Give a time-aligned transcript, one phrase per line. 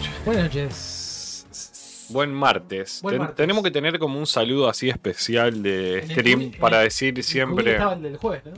[0.00, 0.24] noches.
[0.24, 2.06] Buenas noches.
[2.10, 3.00] Buen martes.
[3.02, 3.36] Buen Ten- martes.
[3.36, 7.14] Tenemos que tener como un saludo así especial de En el stream para el- decir
[7.16, 7.72] El siempre.
[7.72, 8.52] estaba el del jueves, ¿no?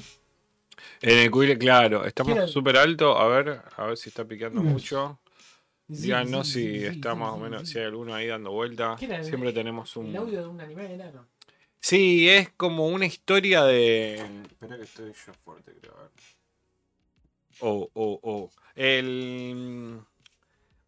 [1.02, 3.18] En el cubil, claro, ¿Quién estamos súper alto.
[3.18, 4.66] A ver, a ver si está picando Mm.
[4.66, 5.18] mucho.
[5.88, 7.74] Sí, Díganos sí, si sí, está sí, más o menos, sí.
[7.74, 8.96] si hay alguno ahí dando vuelta.
[8.98, 10.16] ¿Quién era el- Siempre tenemos El un.
[10.16, 11.26] audio de un anime de enano.
[11.78, 14.14] Sí, es como una historia de.
[14.16, 15.94] Espera que estoy yo fuerte, creo.
[15.96, 16.10] a ver.
[17.60, 18.50] Oh, oh, oh.
[18.74, 20.00] El.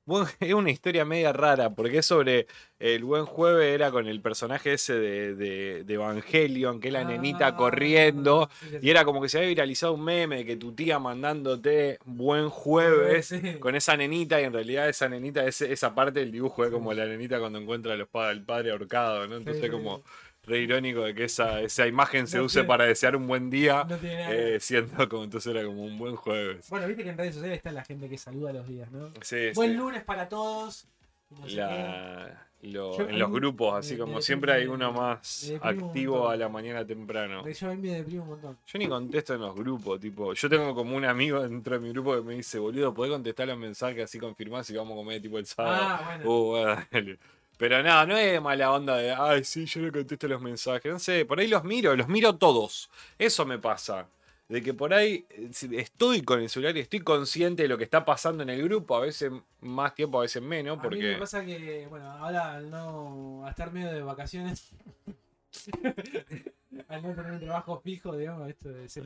[0.40, 2.46] Es una historia media rara, porque es sobre
[2.78, 7.04] el buen jueves, era con el personaje ese de, de, de Evangelion, que es la
[7.04, 10.56] nenita Ah, corriendo, sí, y era como que se había viralizado un meme de que
[10.56, 16.20] tu tía mandándote buen jueves con esa nenita, y en realidad esa nenita, esa parte
[16.20, 19.37] del dibujo es como la nenita cuando encuentra a los al padre ahorcado, ¿no?
[19.37, 20.02] Entonces como.
[20.49, 23.51] Re irónico de que esa, esa imagen se No use tiene- para desear un buen
[23.51, 24.35] día, No tiene nada.
[24.35, 26.68] eh, siendo como entonces era como un buen jueves.
[26.71, 29.13] Bueno, viste que en redes sociales está la gente que saluda los días, ¿no?
[29.23, 29.77] Sí, Buen sí.
[29.77, 30.87] lunes para todos.
[31.30, 31.60] y no sé qué.
[31.60, 36.37] La- lo- Yo- en los grupos, así me como siempre hay uno más activo a
[36.37, 37.46] la mañana temprano.
[37.49, 38.59] Yo a mí me deprime un montón.
[38.66, 41.90] Yo ni contesto en los grupos, tipo, yo tengo como un amigo dentro de mi
[41.93, 45.21] grupo que me dice, boludo, ¿podés contestar los mensajes así confirmar si vamos a comer
[45.23, 45.77] tipo el sábado?
[45.80, 46.30] Ah, bueno.
[46.30, 47.18] Uh, bueno, dale.
[47.59, 50.90] Pero nada, no es mala onda de, ay, sí, yo no contesto los mensajes.
[50.90, 52.88] No sé, por ahí los miro, los miro todos.
[53.18, 54.09] Eso me pasa.
[54.48, 57.84] De que por ahí eh, estoy con el celular y estoy consciente de lo que
[57.84, 61.12] está pasando en el grupo, a veces más tiempo, a veces menos, A mí porque...
[61.12, 64.70] me pasa que, bueno, ahora al no a estar medio de vacaciones,
[66.88, 69.05] al no tener un trabajo fijo, digamos, esto de ser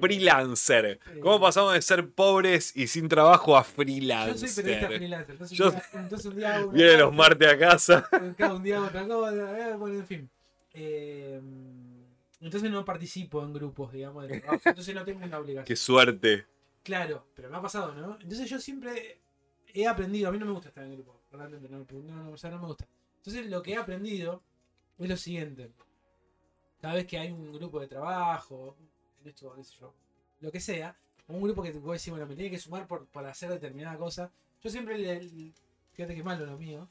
[0.00, 0.98] Freelancer.
[1.04, 1.20] Sí.
[1.20, 4.96] ¿Cómo pasamos de ser pobres y sin trabajo a Yo soy periodista freelancer?
[4.98, 8.08] freelancer, entonces, Yo- un día, entonces un día hago Viene los martes a casa.
[8.52, 10.30] Un día hago otra cosa, eh, bueno, en fin.
[10.74, 11.40] Eh,
[12.40, 15.64] entonces no participo en grupos, digamos, de trabajo, entonces no tengo una obligación.
[15.66, 16.46] Qué suerte.
[16.82, 18.18] Claro, pero me ha pasado, ¿no?
[18.20, 19.20] Entonces yo siempre
[19.74, 22.36] he aprendido, a mí no me gusta estar en grupo, realmente no, no, no, o
[22.36, 22.86] sea, no me gusta.
[23.18, 24.42] Entonces lo que he aprendido
[24.98, 25.70] es lo siguiente.
[26.82, 28.76] Cada vez que hay un grupo de trabajo,
[29.22, 29.54] en esto,
[30.40, 30.96] lo que sea,
[31.28, 34.32] un grupo que puede decir, bueno, me tiene que sumar por, para hacer determinada cosa,
[34.60, 35.52] yo siempre le,
[35.92, 36.88] fíjate que malo lo mío,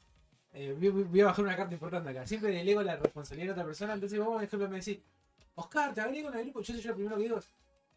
[0.54, 3.66] eh, voy, a bajar una carta importante acá, siempre le delego la responsabilidad a otra
[3.66, 4.98] persona, entonces vos, por ejemplo, me decís,
[5.56, 7.38] Oscar, te agrego en el grupo, yo soy yo lo primero que digo,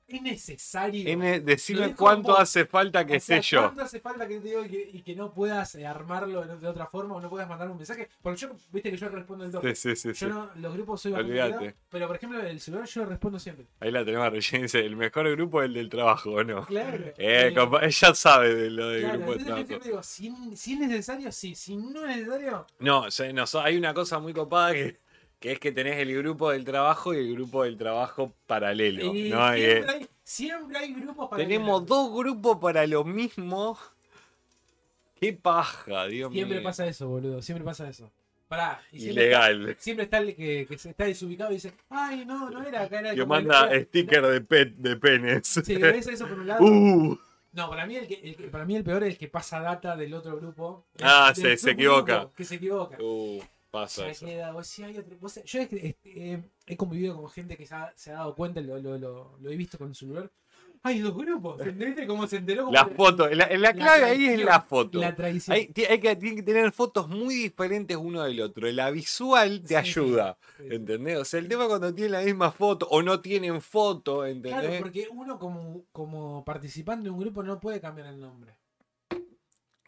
[0.08, 1.10] es necesario.
[1.10, 3.62] N, Lo decime cuánto hace falta que O sea, sé yo.
[3.62, 6.68] ¿Cuánto hace falta que te digo y que, y que no puedas eh, armarlo de,
[6.68, 8.10] otra forma o no puedas mandar un mensaje?
[8.22, 9.76] Porque yo, viste que yo respondo el toque.
[9.76, 10.26] Sí, sí, sí, sí.
[10.26, 13.66] Yo no, los grupos soy bastante cuidado, pero por ejemplo el celular yo respondo siempre.
[13.80, 16.66] Ahí la tenemos dice, el mejor grupo es el del trabajo, ¿o no?
[16.66, 17.14] Claro.
[17.18, 19.68] Eh, compa- ella sabe de lo del claro, grupo de yo trabajo.
[19.68, 21.56] siempre digo, si, si es necesario, sí.
[21.56, 25.00] Si no es necesario, No, no, hay una cosa muy copada que,
[25.40, 29.14] que es que tenés el grupo del trabajo y el grupo del trabajo paralelo.
[29.16, 29.56] y ¿no?
[29.56, 33.78] Y, siempre, hay, siempre hay grupos para tenemos dos grupos para lo mismo.
[35.20, 36.64] Qué paja, Dios Siempre mío.
[36.64, 37.42] pasa eso, boludo.
[37.42, 38.12] Siempre pasa eso.
[38.48, 38.82] Pará.
[38.92, 39.76] Y siempre Ilegal.
[39.80, 43.16] Siempre está el que, que está desubicado y dice, ay, no, no era acá, era
[43.16, 45.48] Que manda era- sticker de, pet, de penes.
[45.48, 46.64] Sí, ves eso por un lado.
[46.64, 47.18] Uh,
[47.54, 49.96] No, para mí el, que, el para mí el peor es el que pasa data
[49.96, 50.86] del otro grupo.
[51.02, 52.30] Ah, Del se- se equivoca.
[52.36, 52.98] Que se equivoca.
[53.02, 53.42] uh,
[53.82, 54.26] pasa eso.
[54.26, 57.58] queda, vos, sí, hay otro- vos- yo es que, este, eh, he convivido con gente
[57.58, 60.06] que se ha, se ha dado cuenta, lo, lo, lo, lo he visto con su
[60.06, 60.32] celular.
[60.84, 61.60] Hay dos grupos.
[61.74, 62.66] ¿Viste cómo se enteró?
[62.66, 65.00] Cómo La foto, la, la clave ahí es la foto.
[65.00, 65.56] La traición.
[65.56, 68.72] Hay, hay que, tienen que tener fotos muy diferentes uno del otro.
[68.72, 70.38] La visual te Sí, ayuda.
[70.58, 70.76] sí, sí.
[70.76, 71.18] ¿Entendés?
[71.18, 74.62] O sea, el tema cuando tienen la misma foto o no tienen foto, ¿entendés?
[74.62, 78.54] Claro, porque uno como, como participante de un grupo no puede cambiar el nombre.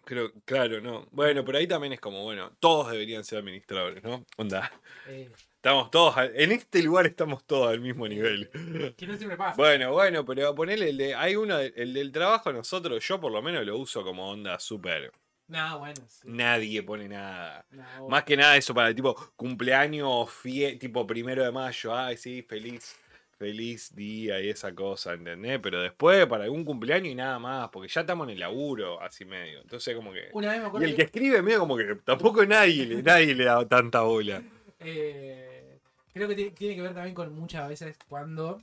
[0.08, 1.06] Creo, claro, no.
[1.12, 4.26] Bueno, pero ahí también es como, bueno, todos deberían ser administradores, ¿no?
[4.38, 4.72] Onda.
[5.08, 8.50] Eh, Estamos todos, en este lugar estamos todos al mismo nivel.
[8.96, 9.58] que no siempre pasa.
[9.58, 13.42] Bueno, bueno, pero ponele el de, hay uno, el del trabajo nosotros, yo por lo
[13.42, 15.12] menos lo uso como onda súper.
[15.50, 16.02] No, bueno.
[16.08, 16.22] sí.
[16.26, 17.66] Nadie pone nada.
[17.72, 22.16] No, Más que nada eso para el tipo cumpleaños, fie- tipo primero de mayo, ay
[22.16, 22.96] sí, feliz,
[23.38, 25.60] feliz día y esa cosa, ¿entendés?
[25.62, 29.26] Pero después para algún cumpleaños y nada más, porque ya estamos en el laburo, así
[29.26, 29.62] medio.
[29.62, 30.30] Entonces como que...
[30.34, 33.34] Una vez me Y acuerdo el que escribe medio como que tampoco nadie, le- nadie
[33.36, 34.42] le da tanta bola.
[34.80, 35.80] Eh,
[36.14, 38.62] creo que tiene, tiene que ver también con muchas veces cuando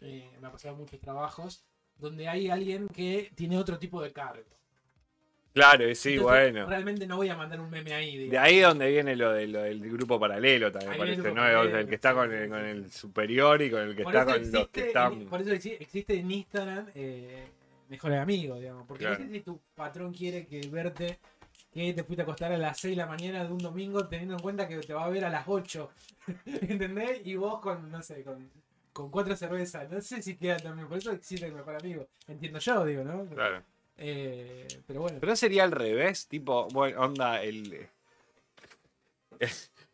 [0.00, 1.64] eh, me ha pasado muchos trabajos
[1.98, 4.44] donde hay alguien que tiene otro tipo de cargo.
[5.56, 6.66] Claro, sí, Entonces, bueno.
[6.68, 8.14] Realmente no voy a mandar un meme ahí.
[8.18, 8.46] De digamos.
[8.46, 11.34] ahí es donde viene lo, de, lo del grupo paralelo también, Ahí el parece, grupo
[11.34, 11.46] ¿no?
[11.46, 12.66] El, paralelo, que está con sí, el, sí, con sí.
[12.68, 15.24] el superior y con el que por, está con los que existe, están...
[15.24, 17.46] por eso exi- existe en Instagram eh,
[17.88, 18.86] mejores amigos, digamos.
[18.86, 19.18] Porque Claro.
[19.18, 21.18] no sé si tu patrón quiere que verte
[21.72, 24.34] que te fuiste a acostar a las 6 de la mañana de un domingo teniendo
[24.34, 25.90] en cuenta que te va a ver a las 8.
[26.68, 27.22] ¿Entendés?
[27.24, 28.50] Y vos con, no sé, con,
[28.92, 29.90] con cuatro cervezas.
[29.90, 30.86] No sé si queda también.
[30.86, 32.06] Por eso existe el mejor amigo.
[32.28, 33.24] Entiendo yo, digo, ¿no?
[33.26, 33.62] Claro.
[33.98, 35.18] Eh, pero bueno.
[35.20, 37.88] Pero sería al revés, tipo, bueno, onda, el.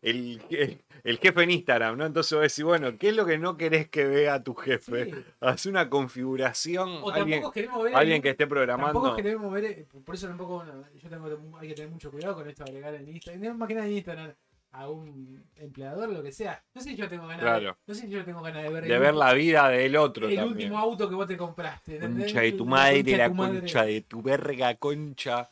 [0.03, 2.07] El, el- el jefe en Instagram, ¿no?
[2.07, 5.07] Entonces vos decís, bueno, ¿qué es lo que no querés que vea tu jefe?
[5.07, 5.25] Sí.
[5.41, 7.95] Haz una configuración, O alguien, tampoco queremos ver.
[7.97, 9.17] alguien que esté Tampoco programando.
[9.17, 9.85] queremos ver.
[10.05, 10.65] Por eso tampoco.
[10.97, 13.57] yo tengo hay que tener mucho cuidado con esto agregar en Instagram.
[13.59, 14.33] Más que nada en Instagram
[14.73, 16.63] a un empleador, lo que sea.
[16.75, 17.43] No sé si yo tengo ganas.
[17.43, 17.77] Claro.
[17.87, 18.85] No sé si yo tengo ganas de ver.
[18.85, 20.53] De el ver la vida del otro el también.
[20.57, 21.99] último auto que vos te compraste.
[22.01, 25.51] Concha de tu La madre, concha la concha de tu verga, concha.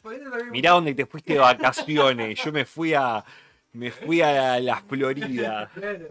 [0.50, 2.42] Mirá dónde te fuiste de vacaciones.
[2.42, 3.24] Yo me fui a.
[3.72, 5.70] Me fui a la Florida.
[5.74, 6.08] Claro.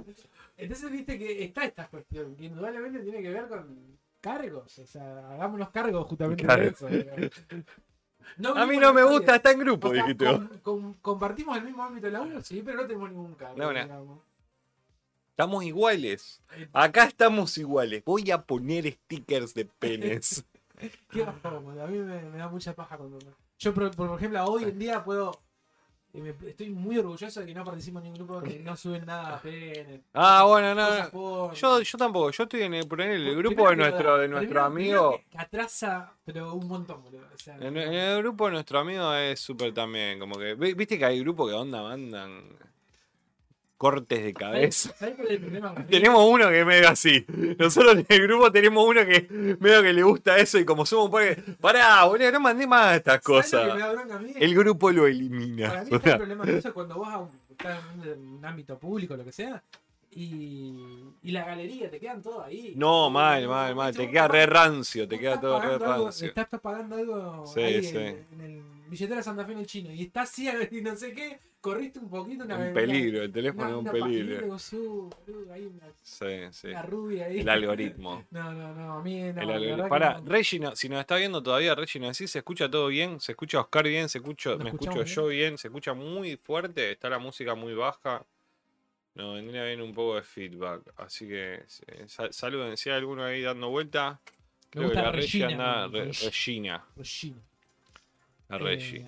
[0.55, 4.77] Entonces viste que está esta cuestión, que indudablemente tiene que ver con cargos.
[4.79, 6.63] O sea, hagámonos cargos justamente Claro.
[6.63, 6.87] de eso.
[8.37, 11.63] No A mí no me gusta, está en grupo, O sea, dijiste com- compartimos el
[11.63, 13.57] mismo ámbito de la uno, sí, pero no tenemos ningún cargo.
[13.73, 14.23] No.
[15.31, 16.41] Estamos iguales.
[16.73, 18.03] Acá estamos iguales.
[18.03, 20.45] Voy a poner stickers de penes.
[21.11, 23.19] Qué bajón, a mí me, me da mucha paja cuando.
[23.57, 25.31] Yo, por, por ejemplo, hoy en día puedo.
[26.13, 29.35] Me- estoy muy orgulloso de que no participo en ningún grupo que no suben nada
[29.35, 30.01] a pene.
[30.13, 31.09] Ah, bueno, no.
[31.11, 31.53] porno.
[31.53, 32.31] Yo, yo tampoco.
[32.31, 35.21] Yo estoy en el, por en el grupo de nuestro, de nuestro amigo.
[35.29, 37.27] que atrasa, pero un montón, boludo.
[37.33, 40.19] O sea, En, en el grupo de nuestro amigo es súper también.
[40.19, 40.55] Como que.
[40.55, 42.43] vi- Viste que hay grupos que onda mandan
[43.79, 44.93] cortes de cabeza.
[44.99, 45.73] ¿Sabes cuál es el problema?
[45.89, 47.25] Tenemos uno que es medio así.
[47.57, 51.05] Nosotros en el grupo tenemos uno que medio que le gusta eso y como somos
[51.05, 51.37] un par.
[51.61, 54.21] Pará, boludo, no mandé más estas ¿Sabes lo que me cosas.
[54.35, 55.83] El grupo lo Para elimina.
[55.89, 59.23] mí está el problema de eso es cuando un, estás en un, ámbito público, lo
[59.23, 59.63] que sea,
[60.11, 60.73] y,
[61.23, 62.73] y la galería, te quedan todo ahí.
[62.75, 63.95] No, mal, mal, mal.
[63.95, 66.27] Te queda re rancio, te Vos queda todo re algo- rancio.
[66.27, 67.95] Estás, estás pagando algo Sí, ahí sí.
[67.97, 71.13] En, en el billetera Santa Fe en el chino y estás ciego y no sé
[71.13, 74.59] qué, corriste un poquito una Un peligro, el una- teléfono es un una peligro.
[74.59, 76.67] "Su, boludo, hay una, Sí, sí.
[76.69, 77.39] una rubia ahí.
[77.39, 78.25] El algoritmo.
[78.31, 79.41] No, no, no, a mí no.
[79.55, 80.25] El Para, no.
[80.29, 83.19] Reggie, no- si nos está viendo todavía, Reggie, nos decís, ¿se escucha todo bien?
[83.19, 84.09] ¿Se escucha Oscar bien?
[84.09, 85.57] ¿Se escucha, ¿Nos ¿Me escucho yo bien?
[85.57, 86.91] ¿Se escucha muy fuerte?
[86.91, 88.25] ¿Está la música muy baja?
[89.15, 90.81] No, vendría bien un poco de feedback.
[90.95, 92.77] Así que sí, sa- saluden.
[92.77, 94.21] Si hay alguno ahí dando vuelta,
[94.69, 95.47] creo que la Regina,
[95.83, 95.87] anda.
[95.87, 96.85] Re- Reg- Regina.
[96.95, 97.41] Regina.
[98.49, 98.99] La Reggie.
[99.01, 99.05] Eh,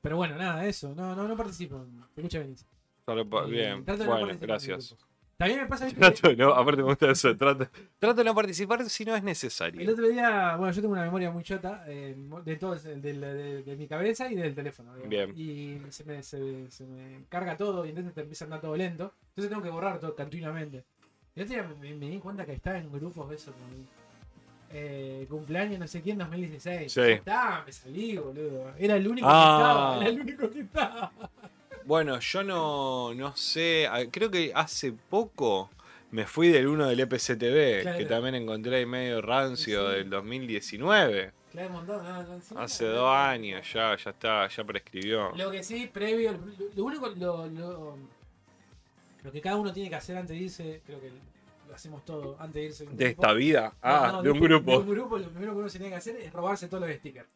[0.00, 0.94] pero bueno, nada, eso.
[0.94, 1.86] No, no, no participo.
[2.14, 2.54] Te escucha bien.
[2.54, 4.96] Eh, bien, no bueno, gracias.
[5.36, 5.88] También me pasa.
[5.88, 7.36] Trato, no, aparte me gusta eso.
[7.36, 7.68] Trato,
[7.98, 9.90] trato de no participar si no es El necesario.
[9.90, 12.14] otro día, bueno, yo tengo una memoria muy chota eh,
[12.44, 14.94] de todo, de, de- de- de mi cabeza y del teléfono.
[14.94, 15.10] digamos.
[15.10, 15.32] Bien.
[15.36, 18.76] Y se me, se, se me carga todo y entonces te empieza a andar todo
[18.76, 19.12] lento.
[19.30, 20.84] Entonces tengo que borrar todo continuamente.
[21.34, 23.52] Y el otro día me, me di cuenta que estaba en grupos de eso.
[23.52, 23.88] Con,
[24.72, 26.92] eh, cumpleaños no sé quién 2016.
[26.92, 27.00] Sí.
[27.00, 28.72] Está, me salí, boludo.
[28.78, 29.36] Era el único Ah.
[29.38, 30.00] que estaba.
[30.00, 31.12] Era el único que estaba.
[31.84, 35.70] Bueno, yo no, no sé, a- creo que hace poco
[36.12, 37.98] me fui del uno del EPCTV, Claro.
[37.98, 39.96] que también encontré ahí medio rancio Sí.
[39.96, 41.32] del 2019.
[41.50, 45.32] Claro, montón, no, no, sí, Hace no, dos años ya, ya está, ya prescribió.
[45.36, 46.38] Lo que sí, previo, lo,
[46.76, 47.98] lo único, lo, lo,
[49.22, 51.10] lo que cada uno tiene que hacer antes de irse, creo que
[51.74, 52.84] hacemos todo antes de irse.
[52.84, 54.70] un De esta vida, ah, No, no, de un grupo.
[54.70, 56.96] De un grupo, lo primero que uno se tiene que hacer es robarse todos los
[56.96, 57.28] stickers.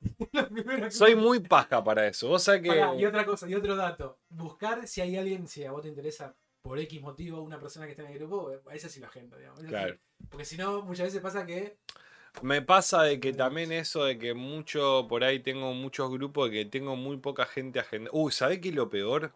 [0.32, 2.28] Lo Soy uno- muy paja para eso.
[2.28, 2.68] Vos sabés que.
[2.68, 4.18] Pará, y otra cosa, y otro dato.
[4.30, 7.92] Buscar si hay alguien, si a vos te interesa por X motivo una persona que
[7.92, 9.60] está en el grupo, a esa sí la agenda, digamos.
[9.60, 9.66] Sí.
[9.66, 9.96] Claro.
[10.28, 11.76] Porque si no, muchas veces pasa que.
[12.40, 16.56] Me pasa de que también eso de que mucho, por ahí tengo muchos grupos de
[16.58, 18.10] que tengo muy poca gente agenda.
[18.12, 19.32] Uy, ¿sabés qué es lo peor?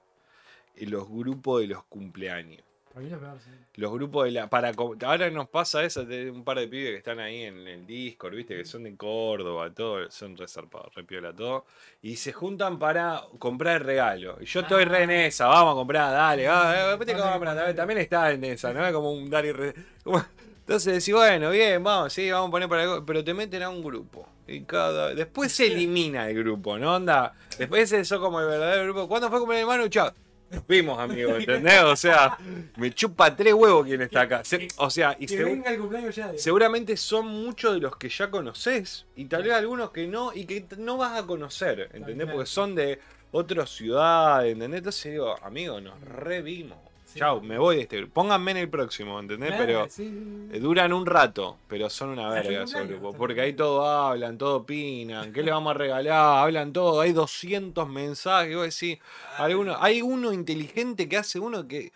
[0.76, 2.62] En los grupos de los cumpleaños.
[2.96, 3.50] Para mí lo peor, sí.
[3.74, 4.48] Los grupos de la.
[4.48, 4.72] Para,
[5.04, 8.34] ahora nos pasa eso, de un par de pibes que están ahí en el Discord,
[8.34, 11.66] viste, que son de Córdoba, todo, son resarpados, repiola todo.
[12.00, 14.38] Y se juntan para comprar el regalo.
[14.40, 17.32] Y yo estoy re en esa, vamos a comprar, dale, va, eh, después te Dale,
[17.32, 17.74] compras, dale.
[17.74, 18.86] también está en esa, ¿no?
[18.86, 20.24] Es como un dar y re- como-
[20.60, 23.68] Entonces decís, bueno, bien, vamos, sí, vamos a poner para algo, pero te meten a
[23.68, 24.26] un grupo.
[24.46, 25.14] Y cada.
[25.14, 26.94] Después se elimina el grupo, ¿no?
[26.96, 27.34] Onda.
[27.58, 29.06] Después eso como el verdadero grupo.
[29.06, 29.88] ¿Cuándo fue cumpleaños de Manu?
[29.90, 30.14] Chao.
[30.50, 31.82] Nos vimos, amigo, ¿entendés?
[31.82, 32.38] O sea,
[32.76, 34.44] me chupa tres huevos quien está acá.
[34.44, 36.24] Se- o sea, y Que segu- venga el cumpleaños ya.
[36.24, 36.42] digamos.
[36.42, 39.06] seguramente son muchos de los que ya conoces.
[39.16, 42.28] Y tal vez algunos que no, y que t- no vas a conocer, ¿entendés?
[42.30, 43.00] Porque son de
[43.32, 44.78] otra ciudad, ¿entendés?
[44.78, 46.78] Entonces digo, amigo, nos revimos.
[47.16, 47.20] Sí.
[47.20, 48.12] Chau, me voy de este grupo.
[48.14, 49.48] Pónganme en el próximo, ¿entendés?
[49.50, 49.86] Claro, Pero.
[49.88, 50.04] sí.
[50.52, 53.16] Eh, Duran un rato, pero son una el verga esos grupos.
[53.16, 55.32] Porque ahí todo hablan, todo opinan.
[55.32, 56.38] ¿Qué le vamos a regalar?
[56.44, 57.00] Hablan todo.
[57.00, 58.54] Hay 200 mensajes.
[58.54, 58.98] Vos decís,
[59.38, 61.92] alguno, hay uno inteligente que hace uno que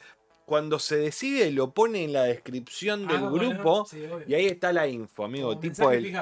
[0.46, 3.84] cuando se decide lo pone en la descripción del Ah, bueno, grupo.
[3.88, 4.02] sí.
[4.26, 5.48] Y ahí está la info, amigo.
[5.50, 6.12] Como tipo el.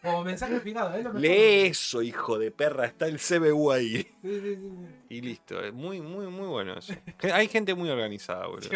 [0.00, 0.18] Fijado.
[0.20, 1.20] O mensaje lo mejor.
[1.20, 3.96] Lee eso, hijo de perra, está el CBU ahí.
[3.96, 4.70] Sí, sí, sí.
[5.10, 6.94] Y listo, es muy, muy, muy bueno eso.
[7.32, 8.68] Hay gente muy organizada, boludo.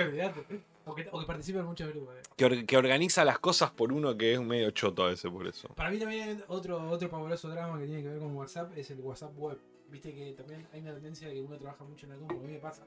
[0.86, 2.14] O que, o que participe en muchos grupos.
[2.16, 2.22] eh.
[2.36, 5.46] Que, or- que organiza las cosas por uno que es medio choto a veces por
[5.46, 5.68] eso.
[5.68, 9.00] Para mí también otro, otro pavoroso drama que tiene que ver con WhatsApp es el
[9.00, 9.58] WhatsApp web.
[9.88, 12.38] Viste que también hay una tendencia de que uno trabaja mucho en la compu, a
[12.46, 12.84] mí me pasa.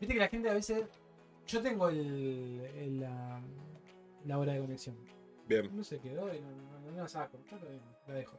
[0.00, 0.84] Viste que la gente a veces...
[1.46, 3.42] Yo tengo el, el- la,
[4.24, 4.96] la hora de conexión.
[5.46, 5.68] Bien.
[5.76, 7.38] No se quedó y no, no, no la saco.
[7.50, 8.36] Bien, la dejo.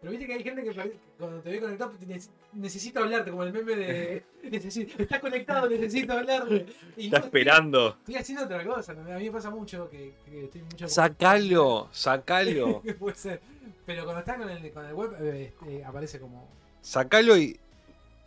[0.00, 2.20] Pero viste que hay gente que cuando te ve conectado te ne-
[2.54, 6.66] necesito hablarte, como el meme de necesito, está conectado, necesito hablarle.
[6.96, 7.88] Y Está no, esperando.
[7.90, 11.88] Estoy, estoy haciendo otra cosa, a mí me pasa mucho que, que estoy mucho Sacalo,
[11.92, 12.82] sacalo.
[12.98, 13.40] Puede ser.
[13.86, 16.48] Pero cuando está con el, con el web eh, este, aparece como.
[16.80, 17.58] Sacalo y.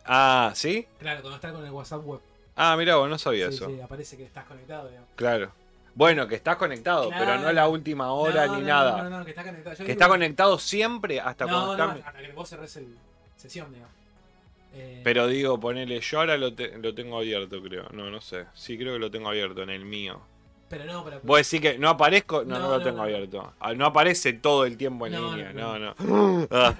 [0.06, 0.86] Ah, ¿sí?
[0.98, 2.20] Claro, cuando está con el WhatsApp web.
[2.54, 3.66] Ah, mira, vos no sabía Sí, eso.
[3.68, 5.10] sí, aparece que estás conectado, digamos.
[5.14, 5.52] Claro.
[5.96, 7.24] Bueno, que estás conectado, Claro.
[7.24, 9.02] pero no la última hora No, ni no, nada.
[9.02, 9.76] No, no, no, que está conectado.
[9.76, 12.08] Yo Que está conectado siempre hasta cuando no, está.
[12.08, 12.94] hasta que vos cerrés el
[13.36, 13.94] sesión, digamos.
[14.74, 17.88] Eh, Pero digo, ponele, yo ahora lo, te- lo tengo abierto, creo.
[17.92, 18.44] No, no sé.
[18.52, 20.20] Sí, creo que lo tengo abierto en el mío.
[20.68, 21.20] pero no, pero.
[21.22, 23.54] Vos decís que no aparezco, no, no, lo tengo abierto.
[23.58, 25.52] Ah, No aparece todo el tiempo en línea.
[25.54, 25.94] no, No.
[26.50, 26.74] Ah,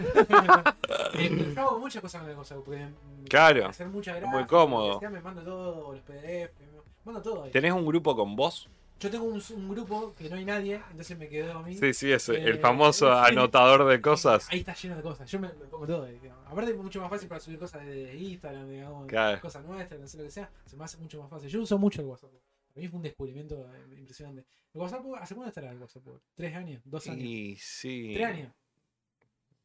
[1.14, 2.36] eh, yo hago muchas cosas con el.
[2.36, 3.66] Porque, mm, Claro.
[3.68, 5.00] Hacer muchas muy gráficas, cómodo.
[5.00, 7.50] Me mando todo, los PDF, me mando todo ahí.
[7.50, 8.68] ¿Tenés un grupo con vos?
[8.98, 11.76] Yo tengo un, un grupo que no hay nadie, entonces me quedo a mí.
[11.76, 14.48] Sí, sí, el Eh, famoso anotador de cosas.
[14.50, 15.30] Ahí está lleno de cosas.
[15.30, 16.18] Yo me, me pongo todo ahí.
[16.18, 16.46] digamos.
[16.46, 19.40] Aparte es mucho más fácil para subir cosas de Instagram, digamos, Claro.
[19.40, 20.50] cosas nuestras, no sé lo que sea.
[20.64, 21.48] Se me hace mucho más fácil.
[21.50, 22.30] Yo uso mucho el WhatsApp.
[22.72, 24.46] Para mí fue un descubrimiento eh, impresionante.
[24.72, 26.02] ¿El WhatsApp hace cuánto estará el WhatsApp?
[26.34, 26.80] ¿Tres años?
[26.84, 27.22] ¿Dos años?
[27.24, 28.12] Y sí.
[28.14, 28.52] ¿Tres años?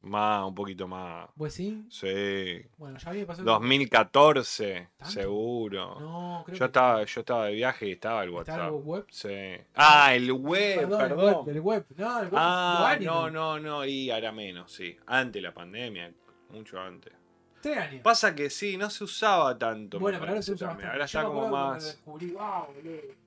[0.02, 1.28] Más, un poquito más.
[1.36, 1.84] Pues sí.
[1.88, 2.60] Sí.
[2.76, 3.44] Bueno, ya había pasado.
[3.52, 5.12] 2014, ¿Tanto?
[5.12, 6.00] seguro.
[6.00, 6.64] No, creo yo que.
[6.66, 8.60] estaba, yo estaba de viaje y estaba el ¿Está WhatsApp.
[8.60, 9.06] algo web?
[9.10, 9.28] Sí.
[9.74, 11.26] Ah, el web, Perdón, perdón.
[11.26, 11.86] El web, el web.
[11.96, 12.32] No, el web.
[12.36, 14.96] Ah, no, no, no, y ahora menos, sí.
[15.06, 16.12] Antes de la pandemia,
[16.50, 17.12] mucho antes.
[17.60, 18.02] Tres años.
[18.02, 20.00] Pasa que sí, no se usaba tanto.
[20.00, 20.70] Bueno, pero ahora se usa.
[20.70, 21.84] Ahora está como más.
[21.84, 23.21] descubrí, wow, boludo.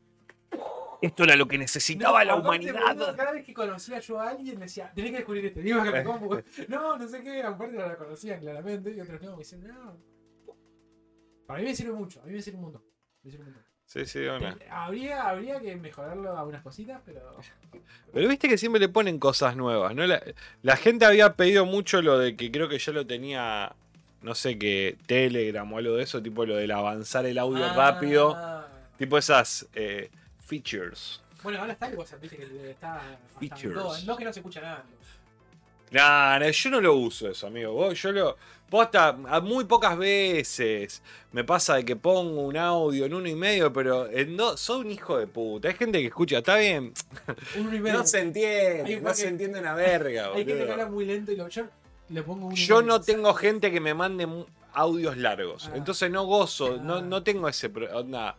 [1.02, 2.96] Esto era lo que necesitaba No, la humanidad.
[3.16, 5.62] cada vez que conocía yo a alguien me decía, tenés que descubrir este.
[5.62, 6.04] Digo que me.
[6.70, 9.32] No, no sé qué, gran parte no la conocían claramente y otros no.
[9.34, 9.98] Me dicen, no.
[11.46, 12.84] Para mí me sirve mucho, a mí me sirve un montón.
[13.24, 13.66] Me sirve un montón.
[13.86, 14.58] Sí, sí, una.
[14.72, 17.22] Habría, habría que mejorarlo algunas cositas, pero.
[18.14, 20.08] Pero viste que siempre le ponen cosas nuevas, ¿no?
[20.08, 20.24] La,
[20.64, 23.76] la gente había pedido mucho lo de que creo que ya lo tenía,
[24.22, 27.74] no sé qué, Telegram o algo de eso, tipo lo del avanzar el audio Ah.
[27.76, 28.66] rápido.
[28.98, 30.10] Tipo esas eh,
[30.46, 31.22] features.
[31.44, 33.02] Bueno, ahora está el WhatsApp, viste que está.
[33.40, 33.74] Features.
[33.76, 33.98] todo.
[34.06, 34.84] No que no se escucha nada.
[35.92, 37.72] Nah, yo no lo uso eso, amigo.
[37.74, 38.38] Vos- Yo lo.
[38.70, 43.36] Posta, a muy pocas veces me pasa de que pongo un audio en uno y
[43.36, 44.60] medio, pero en dos.
[44.60, 45.68] Soy un hijo de puta.
[45.68, 46.92] Hay gente que escucha, está bien.
[47.58, 47.84] Un.
[47.84, 51.32] No se entiende, no que- se entiende una verga, Hay gente que habla muy lento
[51.32, 51.66] y lo, yo
[52.10, 52.56] le pongo un.
[52.56, 54.28] Yo no tengo gente que me mande
[54.74, 55.70] audios largos.
[55.72, 55.78] Ah.
[55.78, 57.02] Entonces no gozo, no, Ah.
[57.02, 57.68] no tengo ese.
[57.94, 58.36] Onda,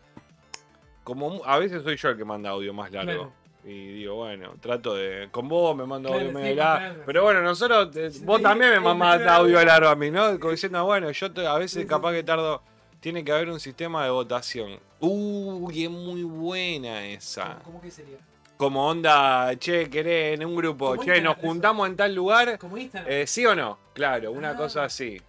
[1.07, 3.13] como a veces soy yo el que manda audio más largo.
[3.13, 3.33] Claro.
[3.65, 5.29] Y digo, bueno, trato de.
[5.31, 6.87] Con vos me mando Claro, audio sí, medio largo.
[6.89, 7.03] claro.
[7.07, 7.97] Pero bueno, nosotros.
[7.97, 10.39] eh, Sí, vos también me mandás audio largo a mí, ¿no?
[10.39, 12.61] Como diciendo, bueno, yo te- a veces capaz que tardo.
[13.01, 14.81] Tiene que haber un sistema de votación.
[15.01, 17.59] Uy, es muy buena esa.
[17.63, 18.17] ¿Cómo, que sería?
[18.57, 21.47] Como onda, che, querés en un grupo, che, nos eso.
[21.47, 22.59] juntamos en tal lugar.
[22.59, 23.13] Como Instagram.
[23.13, 23.79] Eh, ¿Sí o no?
[23.93, 24.57] Claro, una Ah.
[24.57, 25.21] cosa así.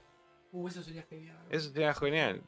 [0.53, 1.37] Uh, eso sería genial.
[1.49, 2.41] Eso sería genial.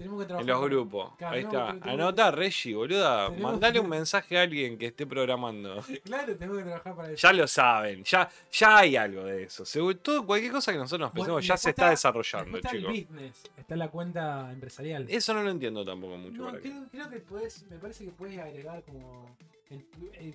[0.00, 0.48] Tenemos que trabajar.
[0.50, 1.12] En los grupos.
[1.18, 1.66] Claro, Ahí está.
[1.66, 3.28] tenemos- Anota, Reggie, boluda.
[3.28, 5.84] Tenemos- Mandale un mensaje a alguien que esté programando.
[6.04, 7.16] Claro, tenemos que trabajar para eso.
[7.28, 9.64] Ya lo saben, ya, ya hay algo de eso.
[9.66, 12.94] Seguro, todo, cualquier cosa que nosotros nos pensemos ya se está está- desarrollando, está chicos.
[12.94, 15.06] el business, está la cuenta empresarial.
[15.08, 16.42] Eso no lo entiendo tampoco mucho.
[16.50, 19.36] No, creo, creo que puedes, me parece que puedes agregar como.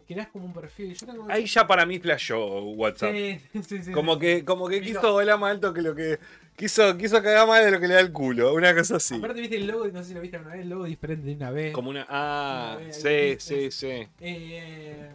[0.08, 0.94] Creas como un perfil.
[0.94, 3.14] Yo tengo Ahí ya para mí flashó WhatsApp.
[3.16, 3.92] Sí, sí, sí.
[3.92, 6.20] Como que, como que quiso volar más alto que lo que.
[6.56, 8.54] Quiso, quiso cagar más de lo que le da el culo.
[8.54, 9.16] Una cosa así.
[9.16, 11.36] Aparte, viste el logo, no sé si lo viste una vez, el logo diferente de
[11.36, 11.74] una vez.
[11.74, 12.06] Como una.
[12.10, 14.08] Ah, Una vez, sí, sí, sí.
[14.22, 15.10] Eh,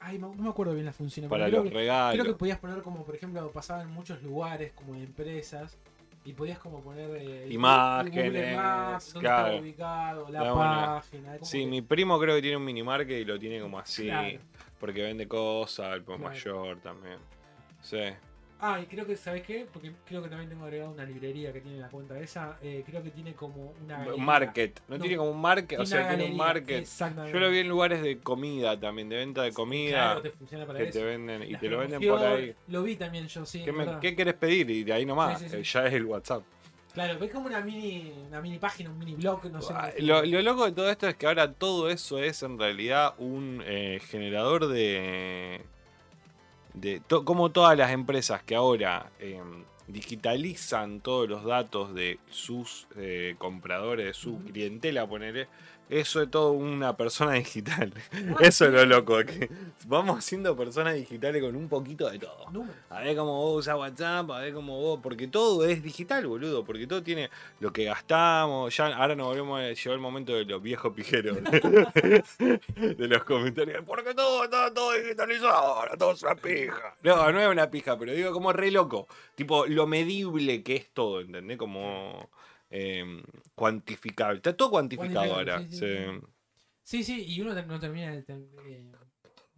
[0.00, 1.28] ay, no, me acuerdo bien la función.
[1.28, 2.22] Para los creo que, regalos.
[2.22, 5.76] creo que podías poner como, por ejemplo, pasaba en muchos lugares, como en empresas.
[6.26, 9.58] Y podías como poner eh, Imágenes, dónde claro.
[9.58, 11.38] ubicado, la página.
[11.42, 14.04] Sí, que- mi primo creo que tiene un minimarket y lo tiene como así.
[14.06, 14.38] Claro.
[14.80, 16.34] Porque vende cosas, el Claro.
[16.34, 17.18] mayor también.
[17.80, 18.00] Sí.
[18.58, 19.66] Ah, y creo que, ¿sabes qué?
[19.70, 22.56] Porque creo que también tengo agregado una librería que tiene la cuenta esa.
[22.62, 23.98] eh, creo que tiene como una.
[23.98, 24.14] galería.
[24.16, 24.80] Un market.
[24.88, 25.78] ¿No, No, tiene como un market?
[25.78, 26.78] O sea, una tiene un galería, market.
[26.82, 27.32] Exactamente.
[27.32, 29.90] Yo lo vi en lugares de comida también, de venta de comida.
[30.14, 30.98] Claro, te funciona para que eso.
[30.98, 32.54] te venden y te lo venden por ahí.
[32.68, 33.62] Lo vi también yo, sí.
[33.62, 34.70] ¿Qué, me- qué querés pedir?
[34.70, 35.38] Y de ahí nomás.
[35.38, 35.56] Sí, sí, sí.
[35.58, 36.42] eh, Ya es el WhatsApp.
[36.94, 39.74] Claro, es como una mini, una mini página, un mini blog, no sé.
[39.98, 43.62] Lo, lo loco de todo esto es que ahora todo eso es en realidad un
[43.66, 45.60] eh, generador de
[46.76, 49.40] de to- cómo todas las empresas que ahora eh,
[49.88, 55.48] digitalizan todos los datos de sus eh, compradores, de su clientela, ponerle.
[55.88, 57.92] Eso es todo una persona digital.
[58.40, 59.48] Eso es lo loco, que
[59.86, 62.46] vamos siendo personas digitales con un poquito de todo.
[62.90, 65.00] A ver cómo vos usás WhatsApp, a ver cómo vos.
[65.02, 66.64] Porque todo es digital, boludo.
[66.64, 68.76] Porque todo tiene lo que gastamos.
[68.76, 69.60] Ya ahora nos volvemos.
[69.60, 71.38] a- Llegó el momento de los viejos pijeros.
[72.38, 73.84] de los comentarios.
[73.86, 75.52] Porque todo está todo digitalizado.
[75.54, 76.96] Ahora todo es una pija.
[77.02, 79.06] No, no es una pija, pero digo como re loco.
[79.34, 81.56] Tipo, lo medible que es todo, ¿entendés?
[81.58, 82.28] Como.
[82.70, 83.04] Eh,
[83.54, 84.36] cuantificable.
[84.38, 85.58] Está todo cuantificado ahora.
[85.60, 85.86] sí, sí, sí.
[85.86, 86.26] sí.
[86.82, 88.14] Sí, sí, y uno no termina.
[88.14, 88.92] eh,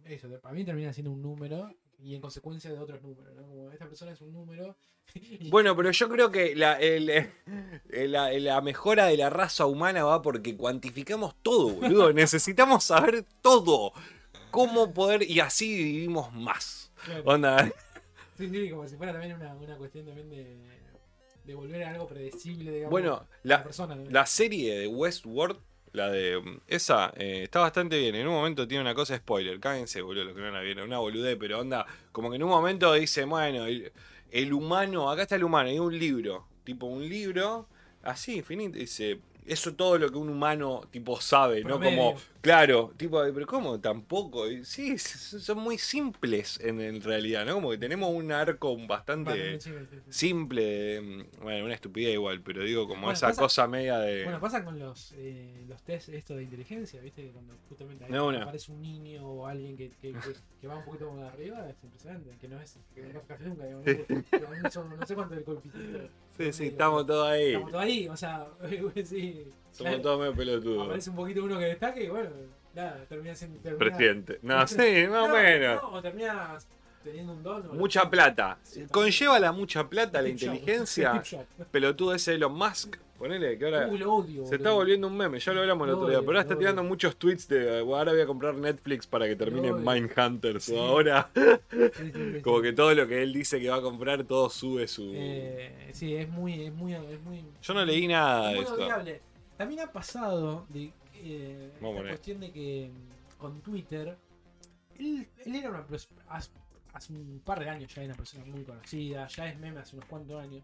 [0.05, 3.43] eso, para mí termina siendo un número y en consecuencia de otros números, ¿no?
[3.43, 4.75] Como esta persona es un número.
[5.13, 7.31] y- Bueno, pero yo creo que la, el- eh,
[8.07, 12.11] la, la mejora de la raza humana va porque cuantificamos todo, boludo.
[12.13, 13.93] Necesitamos saber todo.
[14.49, 15.21] Cómo poder.
[15.29, 16.91] Y así vivimos más.
[17.05, 17.23] claro.
[17.25, 17.71] Onda.
[18.37, 20.43] Sí, sí, como si fuera también una, una cuestión también de,
[21.49, 22.91] de volver a algo predecible, digamos.
[22.91, 23.95] Bueno, la la, persona.
[23.95, 24.09] ¿no?
[24.09, 25.57] la serie de Westworld,
[25.93, 26.39] la de.
[26.39, 28.13] mm, Esa eh, está bastante bien.
[28.15, 29.59] En un momento tiene una cosa spoiler.
[29.59, 30.85] Cállense, boludo, los que no la vieron.
[30.85, 31.85] Una boludez, pero onda.
[32.11, 33.91] Como que en un momento dice, bueno, el,
[34.31, 35.09] el humano.
[35.09, 35.69] Acá está el humano.
[35.69, 36.45] Hay un libro.
[36.63, 37.67] Tipo un libro.
[38.03, 38.77] Así, infinito.
[38.77, 39.19] Dice.
[39.47, 41.79] Eso todo lo que un humano tipo sabe, ¿no?
[41.79, 43.79] Como, claro, tipo, pero ¿cómo?
[43.79, 44.49] Tampoco.
[44.49, 47.55] Y Sí, son muy simples en, en realidad, ¿no?
[47.55, 49.97] Como que tenemos un arco bastante sí, sí.
[50.09, 53.99] simple, de, mm, bueno, una estupidez igual, pero digo, como Bueno, esa pasa- cosa media
[53.99, 54.23] de...
[54.23, 57.23] Bueno, pasa con los, eh, los test esto de inteligencia, ¿viste?
[57.23, 60.85] Que cuando justamente ahí aparece un niño o alguien que, que, que, que va un
[60.85, 62.37] poquito más arriba, es impresionante.
[62.39, 62.77] Que no es.
[62.93, 63.85] Que no captas nunca, digamos.
[63.85, 64.95] ¿no?
[64.97, 66.09] No sé cuánto es el coeficiente.
[66.37, 67.47] sí, sí, estamos todos ahí.
[67.47, 68.47] Estamos todos ahí, o sea,
[69.05, 69.45] sí.
[69.71, 70.85] Somos claro, todos medio pelotudos.
[70.85, 72.29] Aparece un poquito uno que destaque y bueno,
[72.75, 73.59] nada, termina siendo.
[73.59, 74.39] termina- Presidente.
[74.41, 74.77] No, sí,
[75.09, 75.81] más o No, menos.
[75.81, 76.67] no, o terminas
[77.03, 77.67] teniendo un don.
[77.69, 78.57] o- Mucha plata.
[78.63, 81.21] Sí, Conlleva la mucha plata, la inteligencia.
[81.71, 82.97] Pelotudo ese Elon Musk.
[83.19, 83.85] Ponele que ahora...
[83.89, 84.45] Uy, lo odio.
[84.47, 86.41] Se está volviendo un meme, ya lo hablamos el Lo otro día, odio, pero ahora
[86.47, 86.87] está tirando odio.
[86.89, 89.73] muchos tweets de "Bueno, ahora voy a comprar Netflix para que termine.
[89.73, 90.73] Mindhunters Sí.
[90.73, 94.49] o ahora Sí, como que todo lo que él dice que va a comprar todo
[94.49, 97.43] sube su Eh, sí, es muy, es muy, es muy.
[97.61, 98.75] Yo no leí nada es de muy esto.
[98.85, 99.21] odiable.
[99.59, 104.17] También ha pasado de eh, la cuestión de que mm, con Twitter
[104.97, 105.85] él, él era una
[106.29, 106.49] hace,
[106.93, 109.97] hace un par de años ya era una persona muy conocida, ya es meme hace
[109.97, 110.63] unos cuantos años,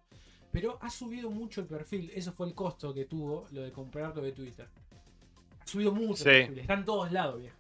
[0.50, 4.16] pero ha subido mucho el perfil, eso fue el costo que tuvo lo de comprar
[4.16, 4.70] lo de Twitter.
[5.60, 6.30] Ha subido mucho Sí.
[6.30, 7.58] el perfil, está en todos lados, viejo.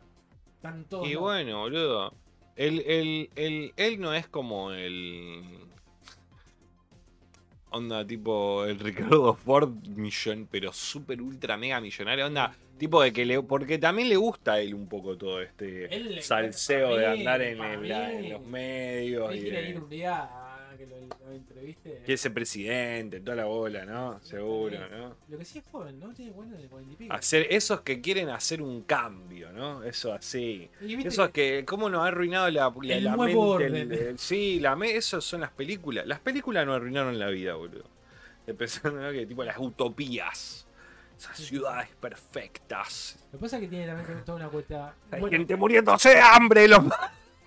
[0.55, 1.21] Está en todos Y lados.
[1.21, 2.13] bueno, boludo.
[2.55, 5.43] Él, él, él, él no es como el.
[7.75, 12.25] Onda tipo el Ricardo Ford millón, pero súper ultra mega millonario.
[12.25, 13.41] Onda tipo de que le.
[13.43, 15.87] Porque también le gusta a él un poco todo este
[16.21, 19.31] salseo de andar en, el- en los medios.
[19.33, 20.29] Él quiere ir un día
[20.77, 22.01] que lo, lo entreviste.
[22.05, 24.19] que ese presidente, toda la bola, ¿no?
[24.21, 25.15] Seguro, ¿no?
[25.27, 26.13] Lo que sí es joven, ¿no?
[26.13, 27.13] Tiene bueno de 40 y pico.
[27.13, 29.83] Hacer esos que quieren hacer un cambio, ¿no?
[29.83, 30.69] Eso así.
[30.81, 33.35] Y viste Eso es que, ¿cómo nos ha arruinado la, la, El la mente?
[33.35, 33.75] orden.
[33.75, 36.05] el- el- sí, la eso son las películas.
[36.05, 37.85] Las películas nos arruinaron la vida, boludo.
[38.47, 39.11] Empezando, ¿no?
[39.11, 40.67] Que tipo las utopías.
[41.17, 43.17] Esas ciudades perfectas.
[43.31, 44.93] Lo que pasa es que tiene también toda una cuesta.
[45.11, 46.67] Hay Bueno, gente muriéndose de hambre.
[46.67, 46.83] Los...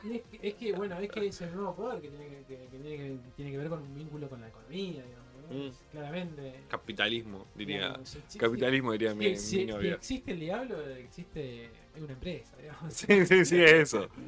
[0.04, 2.44] y es, que, es que, bueno, es que es el nuevo poder que tiene que,
[2.44, 5.28] que- que tiene que, tiene que ver con un vínculo con la economía, digamos.
[5.50, 5.56] ¿no?
[5.68, 5.72] Mm.
[5.92, 6.54] Claramente.
[6.68, 7.76] Capitalismo, diría.
[7.88, 9.94] digamos, si existe- Capitalismo, diría mi, si- si- mi si novia.
[9.94, 11.70] existe el diablo, existe
[12.04, 12.94] una empresa, digamos.
[12.94, 14.08] Sí, sí, sí, es eso.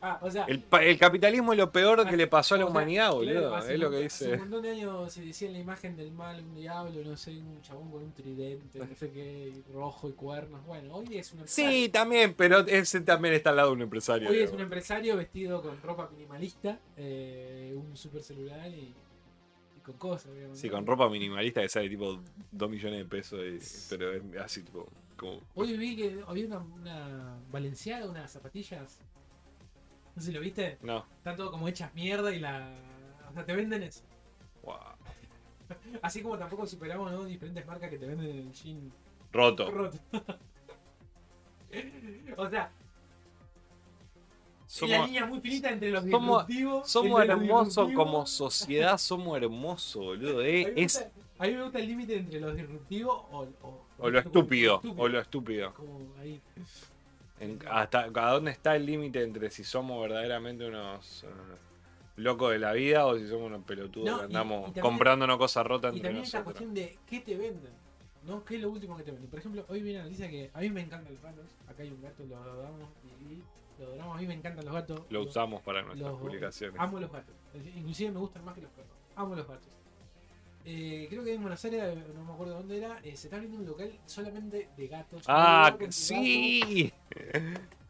[0.00, 3.10] Ah, o sea, El, capitalismo es lo peor que le pasó a la sea, humanidad,
[3.12, 3.58] claro, boludo.
[3.68, 4.36] Es lo que Hace un dice.
[4.38, 7.62] montón de años se decía en la imagen del mal un diablo, no sé, un
[7.62, 10.64] chabón con un tridente, no sé qué, rojo y cuernos.
[10.66, 11.70] Bueno, hoy es un empresario.
[11.70, 14.28] Sí, también, pero ese también está al lado de un empresario.
[14.28, 18.92] Hoy es un empresario vestido con ropa minimalista, eh, un super celular y,
[19.84, 20.34] con cosas.
[20.34, 24.22] digamos, Sí, con ropa minimalista que sale tipo 2 millones de pesos, y- pero es
[24.42, 25.40] así tipo como...
[25.54, 28.98] Hoy vi que había una, una Valenciaga, unas zapatillas.
[30.14, 30.78] No sé si lo viste.
[30.82, 32.72] No, Están todo como hechas mierda y la.
[33.30, 34.02] O sea, te venden eso.
[34.62, 34.76] wow.
[36.02, 37.24] Así como tampoco superamos ¿no?
[37.24, 38.92] diferentes marcas que te venden el jean
[39.32, 39.70] Roto.
[39.70, 39.98] roto.
[42.36, 42.72] o sea, la
[44.66, 46.90] Somos, línea muy finita entre los somos- disruptivos.
[46.90, 50.42] somos hermosos como sociedad, somos hermosos, boludo.
[50.44, 54.10] Eh, es, gusta, a mí me gusta el límite entre lo disruptivo o, o, o
[54.10, 55.74] lo estúpido, o lo estúpido.
[55.74, 56.40] Como ahí.
[57.40, 61.26] En- hasta ¿A dónde está el límite entre si somos verdaderamente unos eh,
[62.16, 64.82] locos de la vida o si somos unos pelotudos No, que y- andamos y también-
[64.82, 66.54] comprándonos cosas rotas Y entre también esta nosotros?
[66.64, 67.72] cuestión de qué te venden.
[68.24, 68.42] ¿no?
[68.44, 69.28] ¿Qué es lo último que te venden?
[69.28, 71.44] Por ejemplo, hoy viene la noticia que a mí me encantan los gatos.
[71.68, 72.88] Acá hay un gato, lo adoramos
[73.28, 73.42] y, y
[73.80, 74.16] lo adoramos.
[74.16, 75.00] A mí me encantan los gatos.
[75.10, 76.80] Lo usamos para nuestras los- publicaciones.
[76.80, 77.34] Amo los gatos.
[77.76, 78.92] Inclusive me gustan más que los perros.
[79.16, 79.68] Amo los gatos.
[80.66, 81.82] Eh, creo que en Buenos Aires,
[82.14, 85.22] no me acuerdo dónde era, eh, se está abriendo un local solamente de gatos.
[85.26, 86.90] Ah, sí.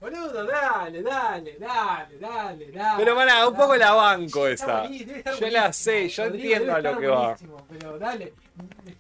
[0.01, 2.95] Boludo, dale, dale, dale, dale, dale.
[2.99, 4.87] Pero pará, un poco la banco esa.
[4.89, 7.37] Yo la sé, yo entiendo a lo que va.
[7.71, 8.35] Pero dale.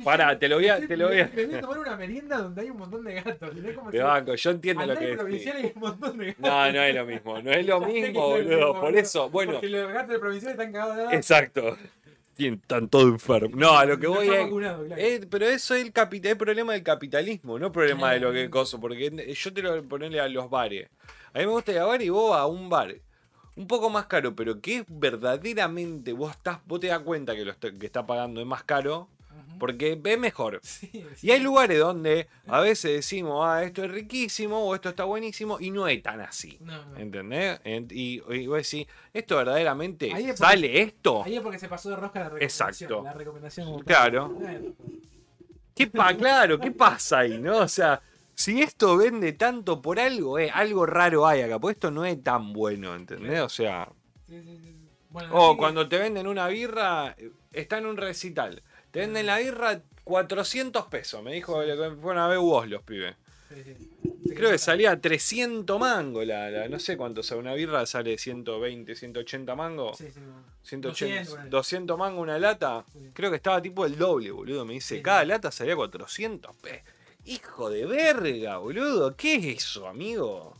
[0.02, 2.38] Pará, te lo voy a- te lo voy a- Me voy a tomar una merienda
[2.38, 3.50] donde hay un montón de gatos.
[3.92, 5.70] De banco, yo entiendo lo que provincial decís.
[5.70, 6.40] hay un montón de gatos.
[6.42, 8.80] No, no es lo mismo, no es lo mismo, es boludo.
[8.80, 11.76] Por eso, bueno, Porque los gatos de provincial están cagados de exacto.
[12.36, 13.56] Tienen- Están todos enfermos.
[13.58, 14.48] No, a lo que voy es.
[14.86, 15.02] claro.
[15.30, 15.92] Pero eso es el,
[16.24, 18.80] el problema del capitalismo, no problema de lo que coso.
[18.80, 20.88] Porque yo te lo voy a ponerle a los bares.
[21.32, 22.94] A mí me gusta ir a bar y vos a un bar
[23.56, 27.44] un poco más caro, pero que es verdaderamente vos estás, vos te das cuenta que
[27.44, 29.08] lo está- que está pagando es más caro.
[29.58, 30.60] Porque es mejor.
[30.62, 31.26] Sí, sí.
[31.26, 35.58] Y hay lugares donde a veces decimos, ah, esto es riquísimo o esto está buenísimo
[35.60, 36.58] y no es tan así.
[36.60, 36.96] No, no.
[36.98, 37.60] ¿Entendés?
[37.64, 41.22] En- Y, y vos decís, ¿esto verdaderamente Ahí es porque- sale esto?
[41.24, 42.68] Ahí es porque se pasó de rosca la recomendación.
[42.70, 43.02] Exacto.
[43.04, 44.38] La recomendación Claro.
[45.74, 47.58] ¿Qué pa claro, ¿qué pasa ahí, no?
[47.58, 48.00] O sea,
[48.34, 52.22] si esto vende tanto por algo, eh, algo raro hay acá, porque esto no es
[52.22, 53.40] tan bueno, ¿entendés?
[53.40, 53.88] O sea,
[54.28, 54.40] sí.
[55.10, 58.62] Bueno, o cuando te venden una birra, eh, está en un recital,
[58.94, 61.60] te venden la birra 400 pesos, me dijo
[62.00, 63.14] fueron a ver vos los pibes.
[64.34, 68.16] Creo que salía 300 mangos, la, la- no sé cuánto, o sea, una birra sale
[68.18, 69.98] 120, 180 mangos.
[69.98, 70.42] Sí, sí, no.
[70.62, 70.88] 180,
[71.20, 71.50] 200, ponele.
[71.50, 72.84] 200 mangos una lata.
[72.92, 73.10] Sí.
[73.12, 74.64] Creo que estaba tipo el doble, boludo.
[74.64, 76.82] Me dice, cada lata salía 400 pe.
[77.26, 79.14] Hijo de verga, boludo.
[79.16, 80.56] ¿Qué es eso, amigo?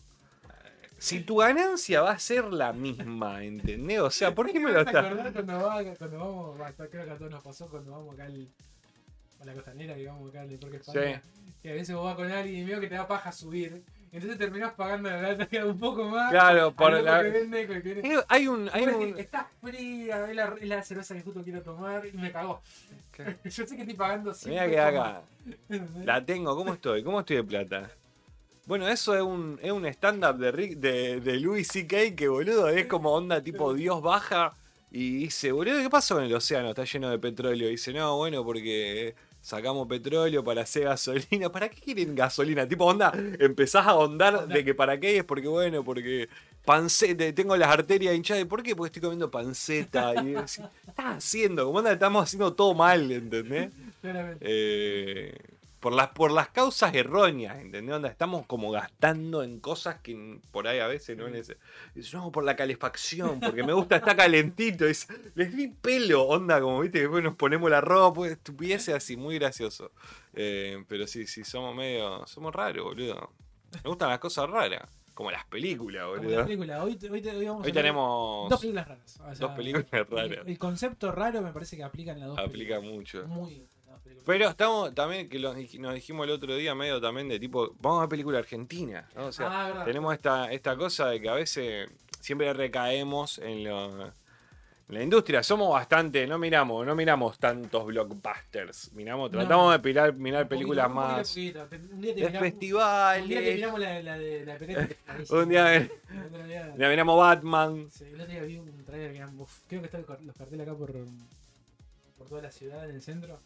[1.04, 4.00] Si tu ganancia va a ser la misma, ¿entendés?
[4.00, 5.04] O sea, ¿por qué me lo estás...?
[5.04, 5.22] cuando,
[5.66, 8.48] va- cuando vamos, va, creo que a todos nos pasó cuando vamos acá al,
[9.40, 11.22] a la costanera, que vamos acá al Parque España,
[11.62, 14.38] que a veces vos vas con alguien y veo que te da paja subir, entonces
[14.38, 16.30] terminás pagando la lata un poco más.
[16.30, 17.22] Claro, por la...
[17.22, 18.70] que vende, que viene- Eh, Hay un...
[18.72, 19.00] Hay un...
[19.00, 22.62] decís, Está fría, es la, la cerveza que justo quiero tomar y me cagó.
[23.44, 25.20] Yo sé que estoy pagando 100 Mirá que acá.
[26.02, 27.02] La tengo, ¿cómo estoy?
[27.04, 27.90] ¿Cómo estoy de plata?
[28.66, 32.14] Bueno, eso es un, es un stand-up de, Rick- de, de Louis C.K.
[32.16, 34.54] que, boludo, es como onda tipo Dios baja
[34.90, 36.70] y dice, boludo, ¿qué pasa con el océano?
[36.70, 37.68] Está lleno de petróleo.
[37.68, 41.50] Y dice, no, bueno, porque sacamos petróleo para hacer gasolina.
[41.52, 42.66] ¿Para qué quieren gasolina?
[42.66, 46.28] Tipo, onda, empezás a ahondar de que para qué es, porque, bueno, porque
[46.64, 48.44] panceta, tengo las arterias hinchadas.
[48.44, 48.74] ¿Y por qué?
[48.74, 50.14] Porque estoy comiendo panceta.
[50.22, 51.66] Y decís, ¿qué estás haciendo?
[51.66, 53.70] Como onda, estamos haciendo todo mal, ¿entendés?
[54.00, 54.38] Claramente.
[54.48, 55.34] Eh,
[55.84, 57.94] por, las, por las causas erróneas, ¿entendés?
[57.94, 61.60] Onda, estamos como gastando en cosas que por ahí a veces no es necesario.
[62.14, 64.86] No, por la calefacción, porque me gusta estar calentito.
[64.86, 69.18] Es, les di pelo, onda, como viste, después nos ponemos la ropa, pues, estupideces así,
[69.18, 69.92] muy gracioso.
[70.32, 72.26] Eh, pero sí, sí, somos medio.
[72.26, 73.30] Somos raros, boludo.
[73.84, 76.44] Me gustan las cosas raras, como las películas, Como la boludo.
[76.46, 76.82] película.
[76.82, 79.20] Hoy, hoy, te- hoy vamos Hoy hablar tenemos dos películas raras.
[79.20, 80.46] O sea, dos películas el- raras.
[80.46, 82.82] El, concepto raro me parece que aplica en las dos Aplica películas.
[82.98, 83.26] mucho.
[83.28, 83.73] Muy las
[84.04, 84.24] películas.
[84.26, 88.02] Pero estamos también, que nos dijimos el otro día, medio también de tipo, vamos a
[88.02, 89.26] ver película argentina, ¿no?
[89.26, 89.48] O sea,
[89.80, 91.88] Ah, tenemos esta, esta cosa de que a veces
[92.20, 94.12] siempre recaemos en, lo-
[94.88, 95.42] la industria.
[95.42, 98.92] Somos bastante, no miramos, no miramos tantos blockbusters.
[98.92, 99.38] Miramos, No.
[99.38, 101.94] tratamos de pirar, mirar películas poquito, un poquito, más poquito.
[101.94, 103.54] Un día te de miramos- Un día te festivales.
[103.56, 104.54] miramos la, la de la.
[105.40, 105.64] Un día,
[106.76, 107.88] día- miramos Batman.
[107.90, 110.68] Sí, el otro día vi un trailer que eran, uf, creo que están los carteles
[110.68, 110.92] acá por,
[112.18, 113.40] por toda la ciudad, en el centro.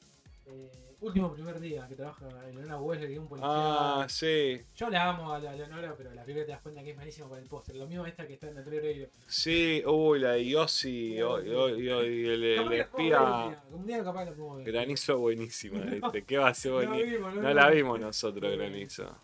[0.51, 3.49] Eh, último primer día que trabaja Eleonora Wesley, que es un policía.
[3.51, 6.91] Ah, sí, Yo la amo a la Leonora, pero la película te das cuenta que
[6.91, 7.77] es malísima por el póster.
[7.77, 9.09] Lo mismo esta que está en Natalia Oreiro.
[9.27, 14.33] sí, uy, la de Yossi, y el, el la espía día, Un día capaz la
[14.33, 14.67] puedo ver.
[14.73, 16.25] granizo buenísima, ¿viste?
[16.25, 18.01] ¿Qué va a ser No No la vimos.
[18.01, 19.19] nosotros, Granizo.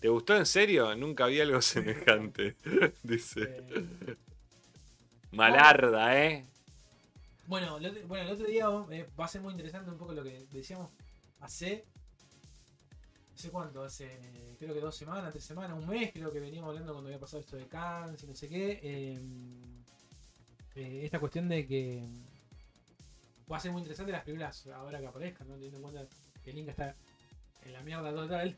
[0.00, 0.94] ¿Te gustó en serio?
[0.96, 2.56] Nunca vi algo semejante.
[3.02, 3.42] Dice.
[3.68, 4.16] eh,
[5.32, 6.46] Malarda, ¿eh?
[7.50, 10.22] Bueno, el bueno, el otro día eh, va a ser muy interesante un poco lo
[10.22, 10.88] que decíamos
[11.40, 11.84] hace.
[13.34, 13.82] ¿Hace cuánto?
[13.82, 17.18] Hace creo que dos semanas, tres semanas, un mes, creo que veníamos hablando cuando había
[17.18, 18.78] pasado esto de Cannes y no sé qué.
[18.84, 19.20] eh,
[20.76, 22.06] eh, esta cuestión de que
[23.50, 25.54] va a ser muy interesante las películas ahora que aparezcan, ¿no?
[25.54, 26.06] Teniendo en cuenta
[26.44, 26.94] que el Link está
[27.64, 28.56] en la mierda total.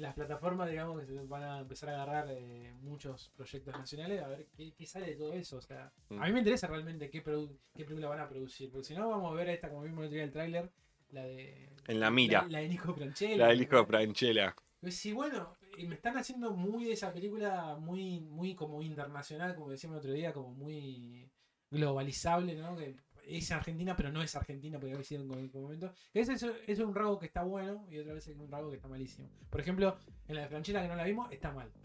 [0.00, 0.02] Mm.
[0.02, 4.28] Las plataformas, digamos, que se van a empezar a agarrar eh, muchos proyectos nacionales, a
[4.28, 5.58] ver qué, qué sale de todo eso.
[5.58, 6.22] O sea, Mm.
[6.22, 9.30] a mí me interesa realmente qué, qué película van a producir, porque si no, vamos
[9.32, 10.70] a ver esta, como vimos el día el tráiler,
[11.10, 11.70] la de.
[11.86, 12.42] En la mira.
[12.42, 13.36] La, la de Nico Franchella.
[13.36, 14.54] La del hijo de Franchella.
[14.80, 19.54] Pues sí, bueno, y me están haciendo muy de esa película, muy, muy como internacional,
[19.54, 21.30] como decíamos el otro día, como muy
[21.70, 22.76] globalizable, ¿no?
[22.76, 22.96] Que
[23.36, 25.92] es Argentina, pero no es Argentina, porque haber sido en algún momento.
[26.12, 28.76] Ese es, es un rasgo que está bueno y otra vez es un rasgo que
[28.76, 29.28] está malísimo.
[29.48, 29.96] Por ejemplo,
[30.28, 31.70] en la de Franchella que no la vimos, está mal.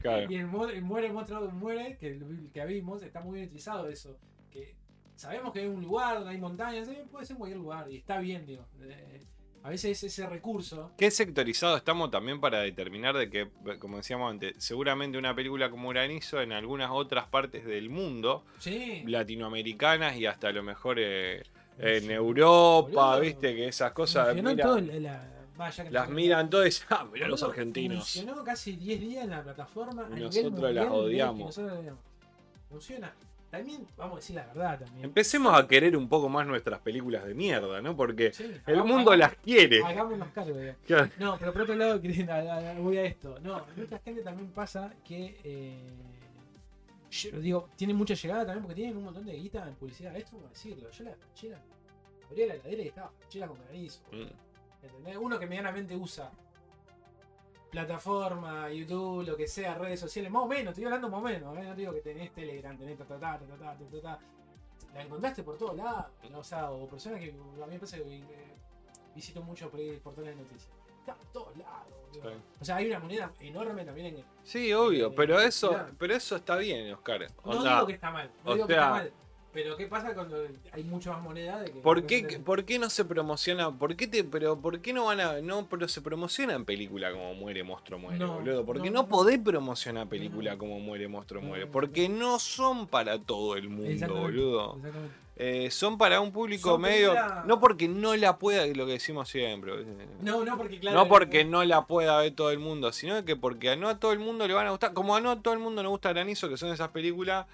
[0.00, 0.30] Claro.
[0.30, 2.16] Y el, el muere, monstruo muere, que,
[2.52, 4.16] que vimos, está muy bien utilizado eso.
[4.48, 4.76] Que
[5.16, 7.96] sabemos que hay un lugar donde hay montañas, eh, puede ser en cualquier lugar, y
[7.96, 8.64] está bien, digo.
[8.80, 9.20] Eh,
[9.64, 10.92] a veces ese recurso.
[10.96, 13.48] ¿Qué sectorizado estamos también para determinar de que,
[13.80, 19.02] como decíamos antes, seguramente una película como Granizo en algunas otras partes del mundo, Sí.
[19.06, 21.42] latinoamericanas y hasta a lo mejor eh,
[21.78, 22.10] en.
[22.10, 26.68] Europa, viste, que esas cosas mira, todo la- vaya que las no- miran todas y
[26.68, 27.98] dicen, ah, mirá los argentinos.
[28.12, 30.02] Funcionó casi 10 días en la plataforma.
[30.02, 31.38] a Y nivel nosotros mundial, las odiamos.
[31.46, 32.00] nosotros las odiamos.
[32.68, 33.14] Funciona.
[33.58, 35.04] También, vamos a decir la verdad también.
[35.04, 37.96] Empecemos a querer un poco más nuestras películas de mierda, ¿no?
[37.96, 39.82] Porque Sí, el hagamos- mundo las quiere.
[39.84, 40.54] Hagámonos cargo.
[40.86, 41.10] Claro.
[41.18, 42.00] No, pero por otro lado,
[42.80, 43.38] voy a esto.
[43.40, 45.36] No, mucha gente también pasa que.
[45.44, 45.78] eh,
[47.10, 50.16] yo digo, tienen mucha llegada también porque tienen un montón de guita en publicidad.
[50.16, 50.90] Esto como decirlo.
[50.90, 51.60] Yo la franchera,
[52.28, 54.00] abría la heladera y estaba franchera con granizo.
[54.10, 54.84] Mm.
[54.84, 55.16] ¿Entendés?
[55.20, 56.30] Uno que medianamente usa
[57.74, 61.58] plataforma, YouTube, lo que sea, redes sociales, más o menos, estoy hablando más o menos,
[61.58, 61.62] ¿eh?
[61.64, 64.18] no digo que tenés Telegram, tenés ta ta ta ta ta ta ta.
[64.94, 66.38] La encontraste por todos lados, ¿no?
[66.38, 68.24] o sea, o personas que a mí me pasa que eh,
[69.14, 70.70] visito mucho portales de noticias.
[71.00, 71.88] Está por todos lados.
[72.12, 72.20] Sí.
[72.60, 75.92] O sea, hay una moneda enorme también en Sí, obvio, Eh, pero eso, claro.
[75.98, 77.26] pero eso está bien, Oscar.
[77.44, 79.12] No Onda, digo que está mal, no o digo que sea- está mal.
[79.54, 80.36] Pero ¿qué pasa cuando
[80.72, 83.70] hay mucho más moneda de que ¿Por qué, ¿Por qué no se promociona?
[83.70, 87.12] ¿Por qué te, pero por qué no van a no pero se promociona en película
[87.12, 88.66] como muere monstruo muere, No, boludo?
[88.66, 89.08] ¿Por qué no, no, no.
[89.08, 91.66] podés promocionar película como muere monstruo muere?
[91.68, 94.76] Porque no son para todo el mundo, Exactamente, boludo.
[94.76, 95.14] Exactamente.
[95.36, 98.92] Eh, son para un público Son medio película- no porque no la pueda, lo que
[98.92, 99.72] decimos siempre.
[100.20, 100.96] No, no, porque claro.
[100.96, 103.98] no porque no la pueda ver todo el mundo, sino que porque a no a
[103.98, 105.88] todo el mundo le van a gustar, como a no a todo el mundo le
[105.88, 107.46] gusta Granizo, que son esas películas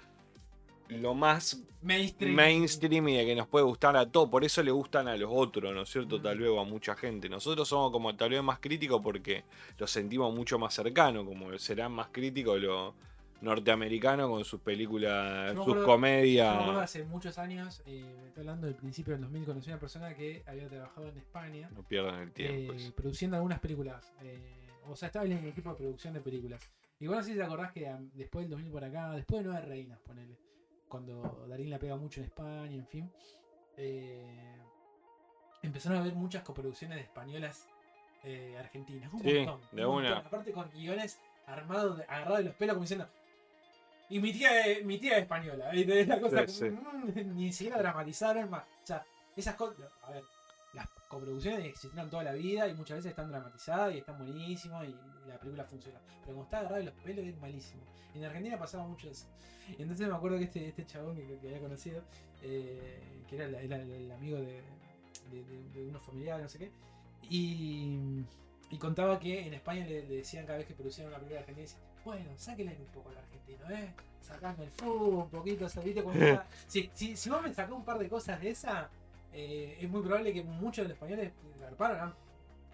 [0.99, 2.35] lo más Mainstream.
[2.35, 5.29] mainstream y de que nos puede gustar a todo, por eso le gustan a los
[5.33, 6.19] otros, ¿no es cierto?
[6.19, 6.21] Mm.
[6.21, 7.27] Tal vez a mucha gente.
[7.29, 9.43] Nosotros somos como tal vez más críticos porque
[9.77, 12.93] lo sentimos mucho más cercano, como serán más críticos los
[13.41, 16.83] norteamericanos con sus películas, Yo sus acuerdo- Yo me acuerdo comedias.
[16.83, 20.43] hace muchos años, eh, estoy hablando del principio del 2000, conocí a una persona que
[20.45, 22.73] había trabajado en España No pierdan el tiempo.
[22.73, 22.93] eh, eso.
[22.93, 24.13] produciendo algunas películas.
[24.21, 24.39] eh,
[24.87, 26.61] o sea, estaba en el equipo de producción de películas.
[26.99, 29.65] Igual no sé si te acordás que después del 2000 por acá, después de Nueve
[29.67, 30.35] Reinas, ponele,
[30.91, 33.11] cuando Darín la pega mucho en España, en fin,
[33.77, 34.57] eh,
[35.63, 37.67] empezaron a haber muchas coproducciones de españolas
[38.23, 39.11] eh, argentinas.
[39.13, 40.09] Un Sí, montón, de un una.
[40.09, 40.27] montón.
[40.27, 43.07] Aparte con guiones armados, de- agarrados de los pelos, como diciendo.
[44.09, 44.51] Y mi tía,
[44.83, 45.69] mi tía es española.
[45.71, 46.01] ¿viste?
[46.01, 46.65] Es la cosa Sí, sí.
[46.69, 48.63] mm, ni siquiera dramatizaron más.
[48.83, 49.89] O sea, esas cosas.
[50.03, 50.23] A ver,
[50.73, 54.95] las coproducciones existieron toda la vida y muchas veces están dramatizadas y están buenísimas y
[55.27, 55.99] la película funciona.
[56.21, 57.81] Pero como está agarrado de los pelos es malísimo.
[58.15, 59.27] En Argentina pasaba mucho eso.
[59.77, 62.01] Y entonces me acuerdo que este, este chabón que, que había conocido,
[62.41, 64.61] eh, que era, el, el amigo de,
[65.31, 66.71] de, de- de unos familiares, no sé qué,
[67.29, 67.97] y,
[68.69, 71.63] y contaba que en España le, le decían cada vez que producían una película argentina,
[71.63, 73.93] decían, bueno, sáquenle un poco al argentino, ¿eh?
[74.21, 76.03] Sacame el fútbol, un poquito, ¿sabiste?
[76.03, 76.15] Como
[76.67, 78.89] si, si, si vos me sacás un par de cosas de esa,
[79.33, 82.15] eh, es muy probable que muchos de los españoles garparon, han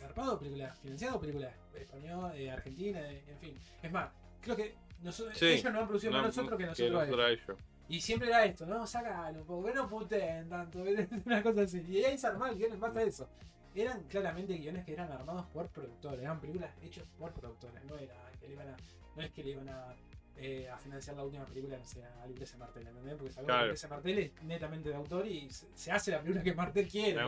[0.01, 3.57] garpado películas, financiado películas español, eh, argentina, en fin.
[3.81, 4.09] Es más,
[4.41, 7.09] creo que nosotros, Sí, ellos no han producido No, más nosotros que nosotros.
[7.09, 7.57] ellos.
[7.89, 8.85] Y siempre era esto, ¿no?
[8.85, 10.83] Sácalo un poco, que no puteen tanto,
[11.25, 11.81] una cosa así.
[11.87, 13.29] Y ahí se armaba el guion en base a eso.
[13.75, 18.15] Eran claramente guiones que eran armados por productores, eran películas hechas por productores, no era
[18.39, 18.77] que le iban a,
[19.15, 19.95] no es que le iban a,
[20.39, 23.15] eh, a financiar la última película, no sé, a Lucrecia Martel, ¿entendés?
[23.15, 23.59] Porque sabemos Claro.
[23.61, 27.19] que Lucrecia Martel es netamente de autor y se, hace la película que Martel quiere.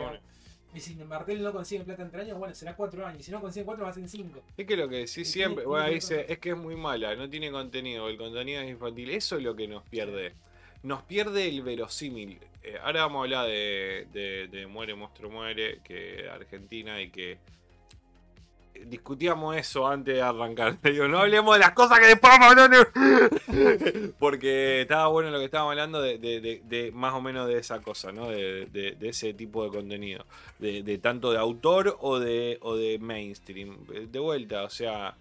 [0.72, 3.22] Y si Martel no consigue plata en tres años, bueno, será cuatro años.
[3.22, 4.44] Y si no consigue cuatro, va a ser cinco.
[4.56, 7.16] Es que lo que decís Y siempre, tiene- bueno, dice, es que es muy mala,
[7.16, 10.34] no tiene contenido, el contenido es infantil, eso es lo que nos pierde.
[10.84, 12.40] Nos pierde el verosímil.
[12.62, 17.40] Eh, ahora vamos a hablar de, de- de Muere, Monstruo, Muere, que Argentina y que
[18.86, 20.78] discutíamos eso antes de arrancar.
[20.84, 22.92] Digo, no hablemos de las cosas que después vamos a hablar
[24.20, 27.58] Porque estaba bueno lo que estábamos hablando de, de- de- de más o menos de
[27.58, 28.30] esa cosa, ¿no?
[28.30, 30.26] De, ese tipo de contenido.
[30.60, 33.78] De, tanto de autor o de, o de mainstream.
[34.10, 35.16] De vuelta, o sea.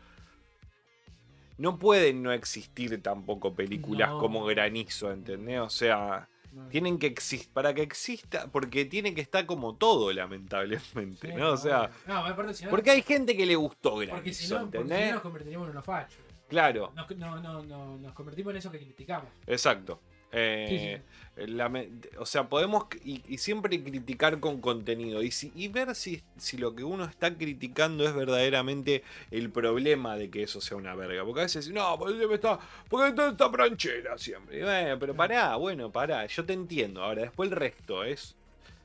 [1.57, 4.19] No pueden no existir tampoco películas No.
[4.21, 5.61] como Granizo, ¿entendés?
[5.61, 6.29] O sea.
[6.71, 11.53] Tienen que existir, para que exista, porque tiene que estar como todo, lamentablemente, Sí, ¿no?
[11.53, 14.53] O sea, no, aparte, si no- porque hay gente que le gustó porque Granizo, si
[14.53, 16.19] no, porque si no nos convertiríamos en unos fachos.
[16.49, 19.29] Claro, Nos, no, no, no, nos convertimos en eso que criticamos.
[19.47, 20.01] exacto.
[20.33, 21.01] Eh,
[21.37, 21.73] la
[22.19, 26.59] o sea, podemos y, y siempre criticar con contenido y, si, y ver si, si
[26.59, 31.25] lo que uno está criticando es verdaderamente el problema de que eso sea una verga.
[31.25, 34.59] Porque a veces, no, porque está, porque está esta pranchera siempre.
[34.59, 37.03] Y bueno, pero pará, bueno, pará, yo te entiendo.
[37.05, 38.35] Ahora, después el resto es.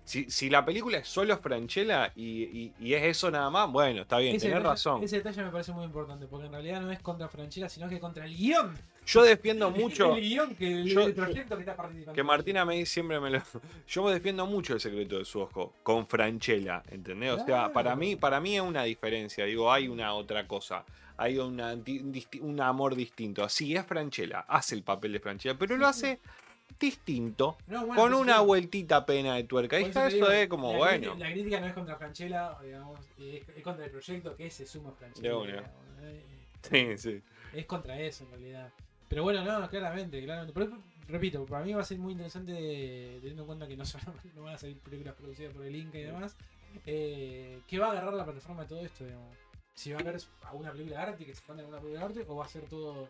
[0.05, 4.01] Si, si la película es solo Franchella y, y- y es eso nada más, bueno,
[4.01, 5.01] está bien, Ese tenés detalle- razón.
[5.03, 8.01] Ese detalle me parece muy importante, porque en realidad no es contra Franchella, sino que
[8.01, 8.77] contra el guion.
[9.05, 10.15] Yo defiendo mucho.
[10.15, 12.13] El guion que Yo- el que está participando.
[12.13, 13.41] Que Martina me siempre me lo.
[13.87, 17.31] Yo defiendo mucho el secreto de su ojo con Franchella, ¿entendés?
[17.31, 19.45] O sea, para mí, para mí es una diferencia.
[19.45, 20.85] Digo, hay una otra cosa.
[21.17, 21.77] Hay una,
[22.41, 23.47] un amor distinto.
[23.49, 26.19] Sí, es Franchella, hace el papel de Franchella, pero lo hace
[26.79, 28.45] distinto, No, bueno, con una sí.
[28.45, 29.77] vueltita pena de tuerca.
[29.79, 31.11] Por eso es como, la bueno.
[31.13, 34.65] crítica- La crítica no es contra Franchella, digamos, es, es contra el proyecto que se
[34.65, 35.71] suma a Franchella.
[36.01, 36.23] De
[36.69, 37.21] Sí, sí.
[37.53, 38.71] Es contra eso en realidad.
[39.09, 40.53] Pero bueno, no, claramente, claramente.
[40.53, 42.53] Pero, repito, para mí va a ser muy interesante
[43.19, 44.01] teniendo en cuenta que no, son-
[44.35, 46.35] no van a salir películas producidas por el Inca y demás.
[46.85, 49.05] Eh, ¿Qué va a agarrar la plataforma de todo esto?
[49.75, 52.05] Si va a haber alguna película de arte que se expanda en una película de
[52.05, 53.09] arte o va a ser todo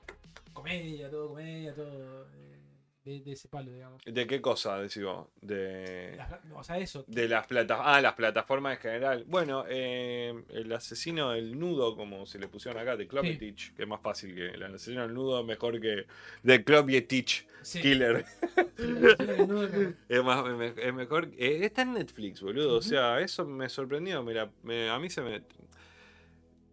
[0.53, 2.57] comedia, todo comedia, todo eh,
[3.05, 4.01] de, de ese palo, digamos.
[4.05, 5.27] ¿De qué cosa, decís vos?
[5.41, 6.15] De.
[6.17, 7.03] Las- o sea, eso.
[7.07, 7.97] De las plataformas.
[7.97, 9.23] Ah, las plataformas en general.
[9.27, 13.87] Bueno, eh, el asesino del nudo, como se le pusieron acá, de Klopetich, que es
[13.87, 16.05] más fácil que el asesino del nudo, mejor que
[16.43, 17.81] de Klopetich Sí.
[17.81, 18.25] Killer.
[18.77, 21.29] Sí, Es, más, es me- es mejor.
[21.37, 22.77] eh, está en Netflix, boludo.
[22.77, 24.21] O sea, eso me sorprendió.
[24.23, 25.41] Mira, me- a mí se me.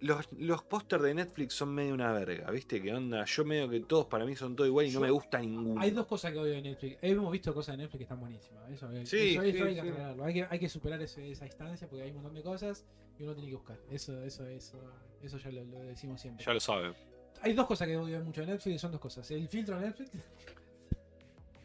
[0.01, 2.81] Los, los pósters de Netflix son medio una verga, ¿viste?
[2.81, 3.25] ¿Qué onda?
[3.27, 5.79] Yo medio que todos para mí son todo igual y no me gusta ninguno.
[5.81, 6.97] Hay dos cosas que odio de Netflix.
[7.03, 8.71] Hemos visto cosas de Netflix que están buenísimas.
[8.71, 10.23] Eso, Sí, eso, eso sí, hay que sí.
[10.23, 12.87] Hay que, hay que superar ese- esa instancia porque hay un montón de cosas
[13.19, 13.79] y uno tiene que buscar.
[13.91, 14.79] Eso, eso, eso,
[15.23, 16.45] eso ya lo, lo decimos siempre.
[16.47, 16.95] Ya lo saben.
[17.43, 19.31] Hay dos cosas que odio mucho de Netflix y son dos cosas.
[19.31, 20.11] El filtro de Netflix.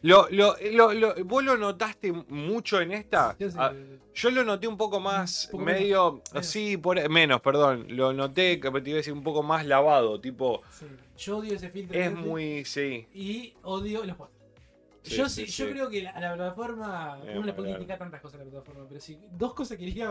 [0.02, 3.34] Lo, lo, lo, lo- ¿Vos lo notaste mucho en esta?
[3.38, 3.72] Yo Ah,
[4.14, 6.46] Yo lo noté un poco más, Un poco medio, menos.
[6.46, 7.86] sí, por, menos, perdón.
[7.90, 10.86] Lo noté, que te iba a decir, un poco más lavado, tipo, sí.
[11.18, 13.06] Yo odio ese filtro es muy, sí.
[13.14, 14.16] y odio los.
[15.02, 17.68] Sí, yo sí, sí, yo creo que la, a la plataforma, Eh, uno le puede
[17.68, 17.76] claro.
[17.78, 20.10] criticar tantas cosas a la plataforma, pero si dos cosas que iría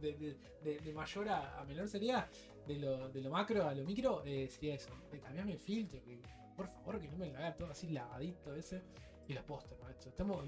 [0.00, 2.28] de, de- de- de mayor a, a menor sería
[2.66, 4.90] de lo, de lo macro a lo micro, eh, sería eso.
[5.10, 6.20] De cambiarme el filtro, que
[6.56, 8.82] por favor que no me lo haga todo así lavadito ese.
[9.28, 10.08] Y los pósters, macho.
[10.08, 10.44] Estamos,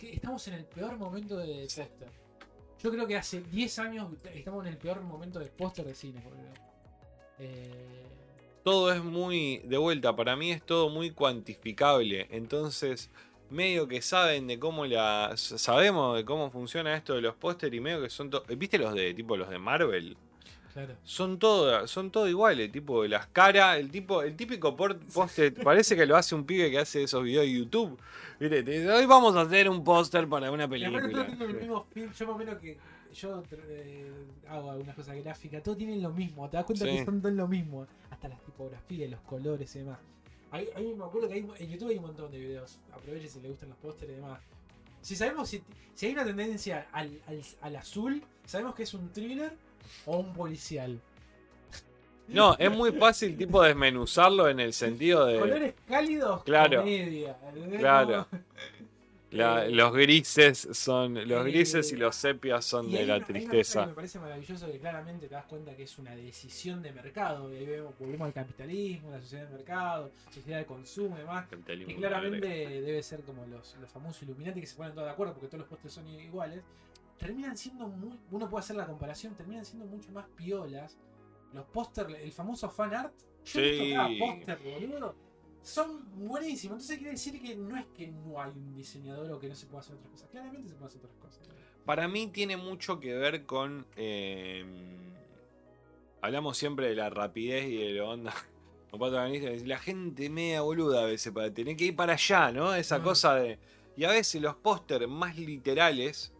[0.00, 2.08] estamos en el peor momento de póster.
[2.82, 6.22] Yo creo que hace 10 años estamos en el peor momento de póster de cine.
[7.38, 8.04] Eh,
[8.62, 12.28] Todo es muy, de vuelta, para mí es todo muy cuantificable.
[12.30, 13.10] Entonces,
[13.50, 17.80] medio que saben de cómo la, sabemos de cómo funciona esto de los póster y
[17.80, 20.16] medio que son, ¿viste los de, tipo los de Marvel?
[20.86, 20.94] Claro.
[21.04, 25.96] Son todas, son todo iguales, tipo las caras, el tipo, el típico por- póster, parece
[25.96, 27.98] que lo hace un pibe que hace esos videos de YouTube.
[28.40, 31.00] Mire, te dice, hoy vamos a hacer un póster para una película.
[31.08, 32.78] tienen el mismo yo más o menos que
[33.14, 34.12] yo eh,
[34.48, 36.98] hago algunas cosas gráficas, todos tienen lo mismo, te das cuenta Sí.
[36.98, 39.98] que son todos lo mismo, hasta las tipografías, los colores y demás.
[40.50, 43.40] Hay, hay- me acuerdo que hay, en YouTube hay un montón de videos, aprovechen si
[43.40, 44.40] les gustan los pósteres y demás.
[45.00, 45.62] Si sabemos si,
[45.94, 49.52] si hay una tendencia al, al, al azul, sabemos que es un thriller
[50.06, 51.00] o un policial.
[52.28, 56.80] No, es muy fácil tipo desmenuzarlo en el sentido de Colores cálidos, Claro.
[56.80, 57.36] comedia.
[57.78, 58.26] Claro.
[59.30, 63.16] La- Eh, los grises son, los eh, grises y los sepias son Y de la
[63.18, 63.84] una- tristeza.
[63.84, 67.52] me parece maravilloso que claramente te das cuenta que es una decisión de mercado.
[67.52, 71.46] Y ahí vemos, volvemos al capitalismo, la sociedad de mercado, sociedad de consumo y demás.
[71.68, 75.34] Y claramente debe ser como los, los famosos Illuminati que se ponen todos de acuerdo
[75.34, 76.62] porque todos los postes son iguales.
[77.18, 78.18] Terminan siendo muy.
[78.30, 80.96] Uno puede hacer la comparación, terminan siendo mucho más piolas.
[81.52, 83.12] Los póster, el famoso fan art.
[83.44, 83.94] Yo Sí.
[84.18, 85.14] póster, boludo.
[85.62, 86.76] Son buenísimos.
[86.76, 89.66] Entonces quiere decir que no es que no hay un diseñador o que no se
[89.66, 90.28] pueda hacer otras cosas.
[90.30, 91.48] Claramente se puede hacer otras cosas.
[91.84, 93.86] Para mí tiene mucho que ver con.
[93.96, 94.64] eh,
[96.20, 98.34] hablamos siempre de la rapidez y de la onda.
[99.66, 102.74] La gente media boluda a veces para tener que ir para allá, ¿no?
[102.74, 103.02] Esa Mm.
[103.02, 103.58] cosa de.
[103.96, 106.32] Y a veces los pósters más literales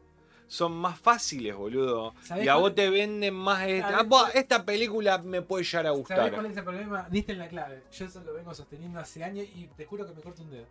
[0.49, 2.15] son más fáciles, boludo.
[2.25, 3.69] ¿Sabés Y a vos te venden más.
[3.69, 6.35] Esta, ¿Sabés ah, esta película me puede llegar a ¿Sabés gustar.
[6.35, 7.09] cuál es el problema?
[7.11, 7.83] Diste en la clave.
[7.93, 10.67] Yo eso lo vengo sosteniendo hace años y te juro que me corto un dedo.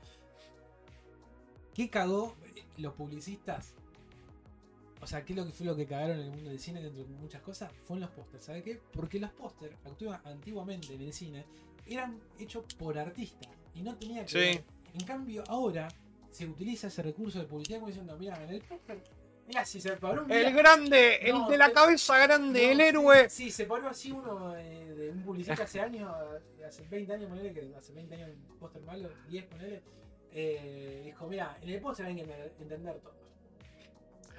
[1.73, 2.35] ¿Qué cagó
[2.77, 3.73] los publicistas?
[4.99, 6.81] O sea, ¿qué es lo que fue lo que cagaron en el mundo del cine
[6.81, 7.71] dentro de muchas cosas?
[7.85, 8.43] Fueron los pósters.
[8.45, 8.81] ¿Sabe qué?
[8.93, 9.75] Porque los pósters,
[10.25, 11.45] antiguamente en el cine,
[11.85, 14.37] eran hechos por artistas y no tenía que Sí.
[14.39, 14.63] ver.
[14.95, 15.87] En cambio, ahora
[16.31, 19.03] se utiliza ese recurso de publicidad como diciendo, mira, en el póster,
[19.47, 22.71] mira, si se paró un El grande, el No, de la te- cabeza grande, no,
[22.71, 23.29] el sí, héroe.
[23.29, 26.11] Sí, se paró así uno eh, de un publicista hace años,
[26.67, 29.81] hace 20 años, ponele, que hace 20 años un póster malo, 10 ponele.
[30.31, 33.15] eh, dijo, mira, en el póster hay que entender todo.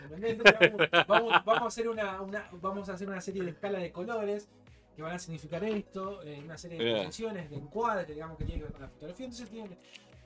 [0.00, 3.90] Vamos, vamos- vamos a hacer una, una- vamos a hacer una serie de escala de
[3.90, 4.48] colores
[4.94, 8.60] que van a significar esto, eh, una serie de dimensiones, de encuadres, digamos, que tiene
[8.60, 9.26] que ver con la fotografía.
[9.26, 9.76] Entonces tiene que,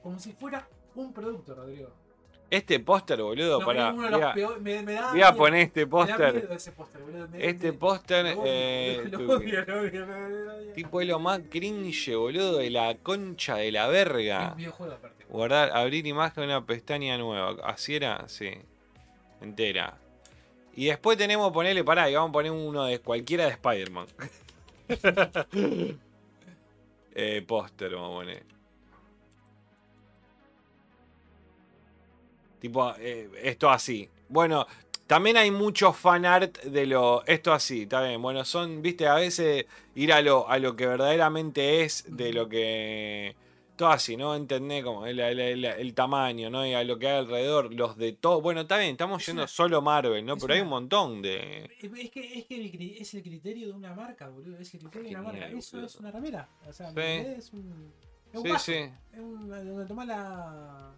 [0.02, 1.90] como si fuera un producto, Rodrigo.
[2.52, 3.92] Este póster, boludo, No, para.
[3.94, 6.48] uno de Voy los a, peor- me, me da voy a miedo, poner este póster.
[6.76, 10.72] póster, Este póster, eh, odio.
[10.74, 14.50] tipo es lo más cringe, boludo, de la concha de la verga.
[14.50, 15.24] un videojuego aparte.
[15.30, 17.56] Guardar, abrir imagen una pestaña nueva.
[17.64, 18.50] Así era, sí.
[19.40, 19.96] Entera.
[20.76, 24.06] Y después tenemos ponerle, pará, y vamos a poner uno de cualquiera de Spider-Man.
[27.14, 28.42] eh, póster, vamos a poner.
[32.62, 34.08] Tipo, eh, esto así.
[34.28, 34.66] Bueno,
[35.08, 37.24] también hay mucho fan art de lo.
[37.26, 38.22] Esto así, está bien.
[38.22, 42.48] Bueno, son, viste, a veces ir a lo, a lo que verdaderamente es de lo
[42.48, 43.34] que.
[43.74, 44.36] Todo así, ¿no?
[44.36, 46.64] Entender como el, el- el- el tamaño, ¿no?
[46.64, 48.40] Y a lo que hay alrededor, los de todo.
[48.40, 50.36] Bueno, está bien, estamos Es yendo solo Marvel, ¿no?
[50.36, 51.64] Pero hay un montón de.
[51.80, 54.56] Es que, es, que es el criterio de una marca, boludo.
[54.60, 55.48] Es el criterio de una marca.
[55.48, 55.86] Eso boludo.
[55.88, 56.48] es una remera.
[56.68, 56.96] O sea, Sí.
[57.00, 57.92] es un.
[58.32, 58.64] Es un Sí, vaso.
[58.66, 58.72] sí.
[59.12, 60.92] Es un, donde tomás la.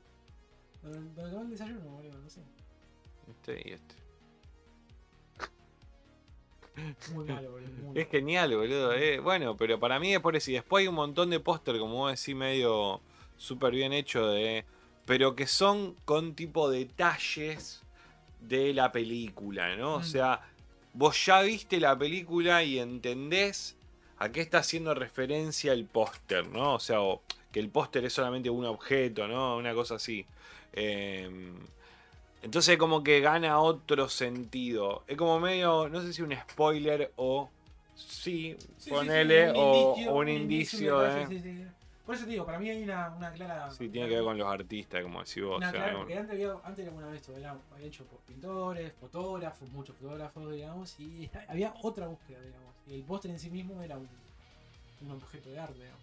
[0.84, 2.18] Donde, donde tomás el desayuno, boludo.
[2.18, 2.40] No sé.
[3.30, 3.94] Este y este.
[7.14, 7.70] Muy malo, boludo.
[7.82, 8.92] muy Es genial, boludo.
[8.94, 9.20] eh.
[9.20, 10.50] Bueno, pero para mí es por eso.
[10.50, 13.00] Y después hay un montón de póster, como vos decís, medio
[13.36, 14.64] súper bien hecho de.
[15.06, 17.82] Pero que son con tipo detalles
[18.40, 19.96] de la película, ¿no?
[19.96, 20.04] O Mm.
[20.04, 20.40] sea,
[20.92, 23.76] vos ya viste la película y entendés
[24.18, 26.74] a qué está haciendo referencia el póster, ¿no?
[26.74, 27.22] O sea, o
[27.52, 29.56] que el póster es solamente un objeto, ¿no?
[29.56, 30.24] Una cosa así.
[30.76, 31.54] Em,
[32.42, 35.04] entonces como que gana otro sentido.
[35.06, 37.48] Es como medio, no sé si un spoiler o
[37.94, 41.64] sí, Sí, ponele, sí, un o, indicio, o un indicio sí.
[42.04, 43.70] Por eso te digo, para mí hay una, una clara.
[43.70, 45.56] Sí, tiene que ver con los artistas, como decís vos.
[45.56, 47.86] Una o sea, clara, un- porque antes, había, antes era una vez esto, era había
[47.86, 52.74] hecho por pintores, fotógrafos, muchos fotógrafos, digamos, y había otra búsqueda, digamos.
[52.86, 54.06] Y el póster en sí mismo era un,
[55.00, 56.02] un objeto de arte, digamos.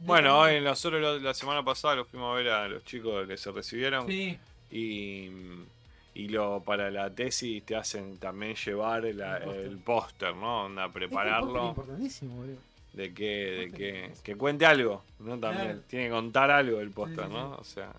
[0.00, 3.50] Bueno, hoy nosotros la semana pasada los fuimos a ver a los chicos que se
[3.50, 4.38] recibieron Sí,
[4.70, 5.30] y,
[6.14, 10.34] y lo para la tesis te hacen también llevar la- El póster.
[10.36, 10.66] ¿no?
[10.66, 11.68] Onda, Es que el póster es prepararlo.
[11.68, 12.58] importantísimo, boludo.
[12.92, 15.38] De que, de que, que cuente algo, ¿no?
[15.38, 15.80] También Claro.
[15.88, 17.54] tiene que contar algo el póster, sí, ¿no?
[17.56, 17.92] O sea,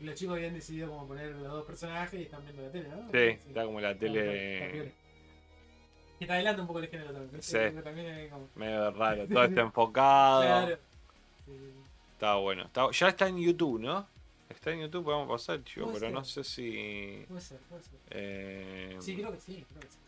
[0.00, 2.88] Y los chicos habían decidido como poner los dos personajes y están viendo la tele,
[2.88, 2.96] ¿no?
[3.10, 4.92] sí, está como la tele.
[6.18, 7.42] Que te adelanta un poco el género también.
[7.42, 7.56] Sí.
[7.82, 8.48] También como.
[8.56, 10.42] medio raro, todo está enfocado.
[10.42, 10.78] Claro.
[12.14, 12.64] Está bueno.
[12.64, 14.06] Está- ya está en YouTube, ¿no?
[14.48, 16.14] Está en YouTube, podemos pasar, chico, Puede pero ser.
[16.14, 17.24] no sé si.
[17.28, 17.98] Puede ser, puede ser.
[18.10, 19.98] eh, Sí, creo que sí, creo que sí.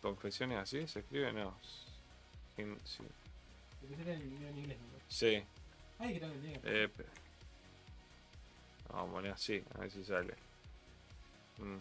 [0.00, 0.86] ¿Confesiones así?
[0.86, 1.32] ¿Se escribe?
[1.32, 1.54] No.
[2.56, 2.62] Sí.
[2.62, 4.98] En, inglés, ¿no?
[5.08, 5.42] Sí.
[5.98, 6.60] Ay, creo que tiene.
[6.64, 6.88] Eh,
[8.92, 10.34] Vamos a poner así, a ver si sale.
[11.58, 11.78] Mm.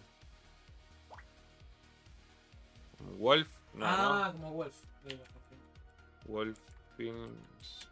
[3.19, 4.75] Wolf, no, ah, como Wolf.
[5.05, 6.33] No.
[6.33, 6.57] Wolf
[6.97, 7.87] Films.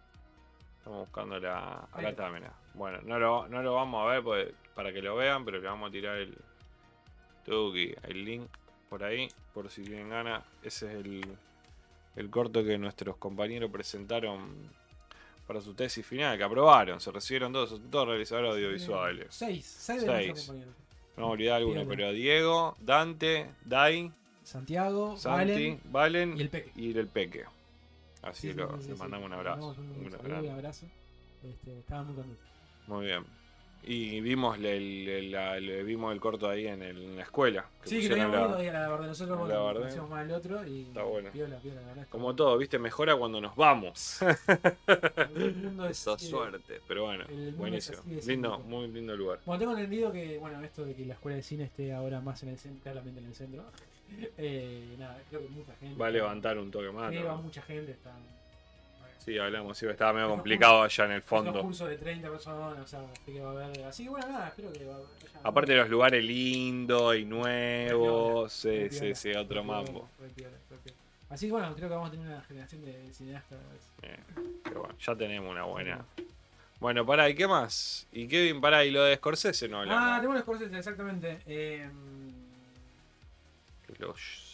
[0.77, 1.87] Estamos buscando la.
[1.91, 2.31] Acá está.
[2.73, 5.67] Bueno, no lo, no lo vamos a ver porque- para que lo vean, pero le
[5.67, 6.35] vamos a tirar el.
[7.45, 8.47] Tuki, el link
[8.89, 10.43] por ahí, por si tienen ganas.
[10.63, 11.25] Ese es el,
[12.15, 14.53] el corto que nuestros compañeros presentaron
[15.47, 16.99] para su tesis final, que aprobaron.
[16.99, 19.27] Se recibieron todos, son todos realizadores audiovisuales.
[19.31, 20.45] Seis, seis de Seis.
[20.45, 20.75] compañeros.
[21.17, 24.11] No me olvidé alguno, pero Diego, Dante, Dai,
[24.43, 26.71] Santiago, Santi, Valen Valen y el Peque.
[26.75, 27.45] y el Peque.
[28.21, 28.93] Así Sí, sí, lo, le sí.
[28.97, 29.67] mandamos un abrazo.
[29.75, 30.47] mandamos Un, Un saludo y grande.
[30.49, 30.85] un abrazo.
[31.43, 32.41] Este, estaba muy contento.
[32.87, 33.25] Muy bien.
[33.83, 37.65] Y vimos el, vimos el corto ahí en, el- en la escuela.
[37.81, 39.07] que Sí, que habíamos la- ahí a la verdad.
[39.07, 40.81] Nosotros la conocíamos más el otro y.
[40.83, 41.31] Está bueno.
[41.31, 42.03] Piola, piola, la verdad.
[42.03, 44.19] está Como todo, viste, mejora cuando nos vamos.
[45.35, 46.79] El mundo es, Esa eh, suerte.
[46.87, 47.25] Pero bueno,
[47.57, 47.97] buenísimo.
[48.27, 49.39] Lindo, muy lindo lugar.
[49.47, 52.43] Bueno, tengo entendido que, bueno, esto de que la escuela de cine esté ahora más
[52.43, 53.63] en el centro, claramente en el centro.
[54.37, 55.99] Eh, nada, creo que mucha gente.
[55.99, 57.11] Va a levantar un toque más.
[57.11, 57.25] Sí, ¿no?
[57.25, 58.11] va mucha gente, está.
[59.19, 61.61] Sí, hablamos, sí, estaba medio complicado allá en el fondo.
[61.61, 63.83] cursos de 30 personas, o sea, así que va a haber.
[63.83, 65.07] Así que bueno, nada, espero que va a haber.
[65.43, 70.09] Aparte de los lugares lindos y nuevos, sí, sí, sí, otro mambo.
[70.35, 70.57] piola.
[71.29, 73.59] Así que bueno, creo que vamos a tener una generación de cineastas.
[74.01, 74.17] Eh,
[74.63, 76.03] pero bueno, ya tenemos una buena.
[76.79, 78.07] Bueno, pará, ¿y qué más?
[78.11, 80.21] Y Kevin, pará, y lo de Scorsese no Ah, hablamos.
[80.21, 81.39] tengo los Scorsese, exactamente.
[81.45, 81.87] Eh,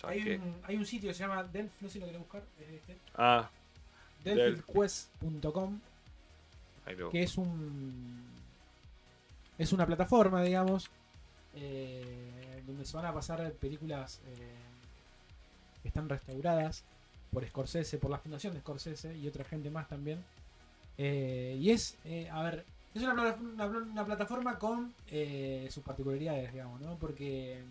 [0.08, 2.44] Hay, un, hay un sitio que se llama Delph, no sé si lo querés buscar,
[2.60, 2.98] es este.
[3.18, 3.50] Ah,
[4.56, 4.70] lo
[7.10, 8.26] que es un.
[9.58, 10.90] Es una plataforma, digamos,
[11.56, 14.52] eh, donde se van a pasar películas eh,
[15.82, 16.84] que están restauradas
[17.32, 20.24] por Scorsese, por la fundación de Scorsese y otra gente más también.
[20.98, 21.98] Eh, y es,
[22.32, 24.94] a ver, es una, pla- una- una plataforma con
[25.72, 26.96] sus particularidades, digamos, ¿no?
[26.98, 27.62] Porque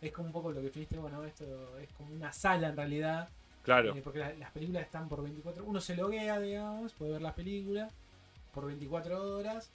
[0.00, 3.28] es como un poco lo que fuiste, bueno, esto es como una sala en realidad,
[3.62, 3.94] Claro.
[3.94, 7.34] eh, porque la- las películas están por 24 Uno se loguea, digamos, puede ver las
[7.34, 7.92] películas
[8.54, 9.70] por 24 horas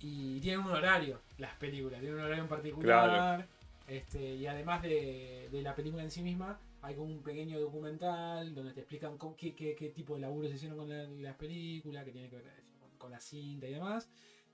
[0.00, 3.46] y tienen un horario, las películas, tienen un horario en particular.
[3.88, 8.54] Este, y además de, de la película en sí misma, hay como un pequeño documental
[8.54, 12.04] donde te explican qué, qué- qué tipo de laburo se hicieron con la- las películas,
[12.04, 12.44] que tiene que ver
[12.98, 14.08] con la cinta y demás.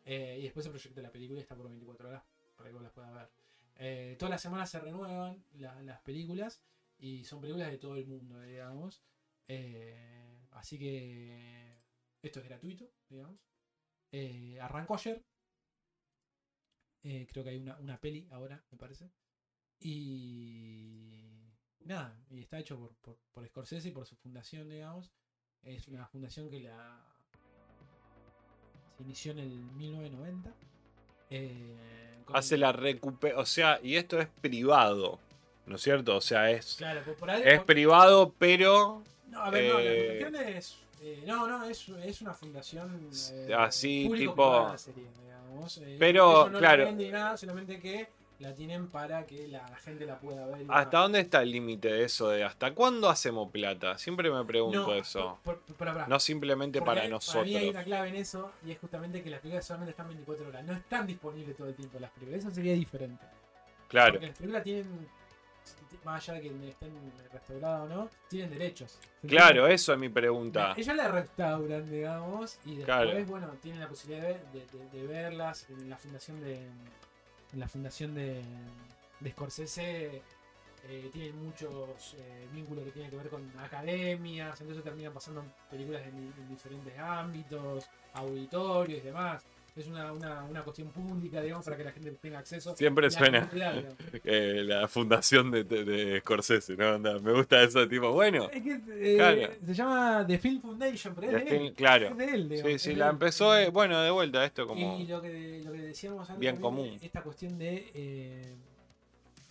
[0.07, 2.23] Eh, y después se proyecta la película y está por 24 horas
[2.57, 3.29] para que vos las puedas ver.
[3.79, 6.63] Eh, todas las semanas se renuevan la- las películas
[6.99, 9.03] y son películas de todo el mundo, digamos.
[9.49, 11.79] Eh, así que
[12.23, 13.41] esto es gratuito, digamos.
[14.13, 15.25] Eh, arrancó ayer.
[17.03, 19.11] Eh, creo que hay una, una peli ahora, me parece.
[19.81, 25.13] Y nada, y está hecho por, por, por Scorsese y por su fundación, digamos.
[25.63, 27.05] Es una fundación que la
[28.97, 30.53] se inició en el 1990.
[31.31, 31.51] Eh,
[32.25, 33.43] con- Hace la recuperación.
[33.43, 35.19] O sea, y esto es privado.
[35.67, 36.17] ¿No es cierto?
[36.17, 36.77] O sea, es.
[36.79, 39.03] Claro, por, por ahí- Es privado, pero.
[39.29, 40.77] No, a ver, no, la eh, fundación es.
[41.03, 43.11] eh, no, no, es, es una fundación.
[43.33, 45.79] eh, Así, tipo- sería, digamos.
[45.79, 46.91] Eh, Pero, no claro.
[46.93, 48.09] Nada, solamente que
[48.39, 50.65] la tienen para que la, gente la pueda ver.
[50.69, 52.29] ¿Hasta dónde está el límite de eso?
[52.29, 53.99] de ¿Hasta cuándo hacemos plata?
[53.99, 55.39] Siempre me pregunto No, eso.
[55.43, 56.09] por- por-.
[56.09, 57.45] No simplemente para hay- nosotros.
[57.47, 60.49] mí hay una clave en eso y es justamente que las películas solamente están 24
[60.49, 60.65] horas.
[60.65, 62.45] No están disponibles todo el tiempo las películas.
[62.45, 63.25] Eso sería diferente.
[63.89, 65.09] Claro, Porque las películas tienen,
[66.05, 66.93] más allá de que estén
[67.33, 68.99] restauradas o no, tienen derechos.
[69.27, 70.75] claro, eso es mi pregunta.
[70.77, 73.25] Ellos la restauran, digamos, y después, Claro.
[73.27, 76.69] bueno, tienen la posibilidad de, de- de- de verlas en la fundación de.
[77.55, 78.43] La fundación de,
[79.21, 80.23] de Scorsese.
[80.89, 86.03] eh, tienen muchos eh, vínculos que tienen que ver con academias, entonces terminan pasando películas
[86.07, 87.85] en, en diferentes ámbitos,
[88.15, 89.43] auditorios y demás.
[89.79, 92.75] Es una, una, una cuestión pública, digamos, para que la gente tenga acceso.
[92.77, 93.51] Siempre la suena
[94.25, 96.97] eh, la fundación de, de- de Scorsese, ¿no?
[96.97, 98.49] Onda, Me gusta eso, tipo, bueno.
[98.53, 99.53] Es que eh, Claro.
[99.65, 101.75] se llama The Film Foundation, pero es de Film- él.
[101.75, 102.09] claro.
[102.09, 103.13] Es de él, digamos, Sí, sí, la él.
[103.13, 104.99] empezó, eh, bueno, de vuelta, esto como...
[104.99, 106.99] Y lo que, lo que decíamos antes, Bien común.
[107.01, 108.55] esta cuestión de, eh,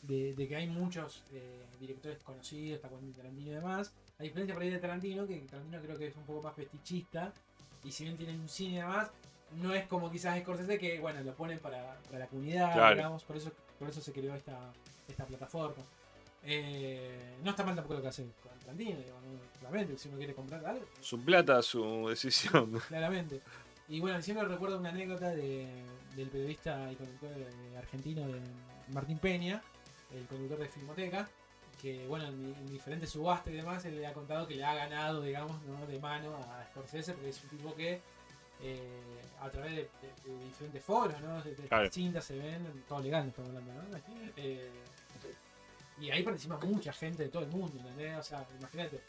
[0.04, 1.24] de, de que hay muchos
[1.80, 3.94] directores conocidos, está con Tarantino y demás.
[4.20, 7.32] A diferencia por ahí de Tarantino, que Tarantino creo que es un poco más fetichista,
[7.84, 9.12] y si bien tienen un cine y demás,
[9.56, 12.96] no es como quizás Scorsese que, bueno, lo ponen para, para la comunidad, Claro.
[12.96, 14.58] digamos, por eso, por eso se creó esta,
[15.08, 15.84] esta plataforma.
[16.44, 19.00] Eh, no está mal tampoco lo que hace con Tarantino,
[19.60, 22.72] claramente, si uno quiere comprar algo, Su plata, su decisión.
[22.88, 23.42] claramente.
[23.90, 25.68] Y bueno, siempre recuerdo una anécdota de,
[26.16, 27.32] del periodista y conductor
[27.78, 28.42] argentino de
[28.90, 29.62] Martín Peña,
[30.14, 31.28] el conductor de Filmoteca,
[31.82, 34.74] que bueno, en, en diferentes subastas y demás, él le ha contado que le ha
[34.76, 35.86] ganado, digamos, ¿no?
[35.86, 38.02] de mano a Scorsese, porque es un tipo que
[38.62, 41.42] eh, a través de, de- de diferentes foros, ¿no?
[41.44, 41.92] De, de Claro.
[41.92, 43.98] cintas se ven, todo legal, estamos hablando, ¿no?
[44.38, 44.70] Eh,
[46.00, 48.18] y ahí participa mucha gente de todo el mundo, ¿entendés?
[48.18, 49.02] O sea, imagínate.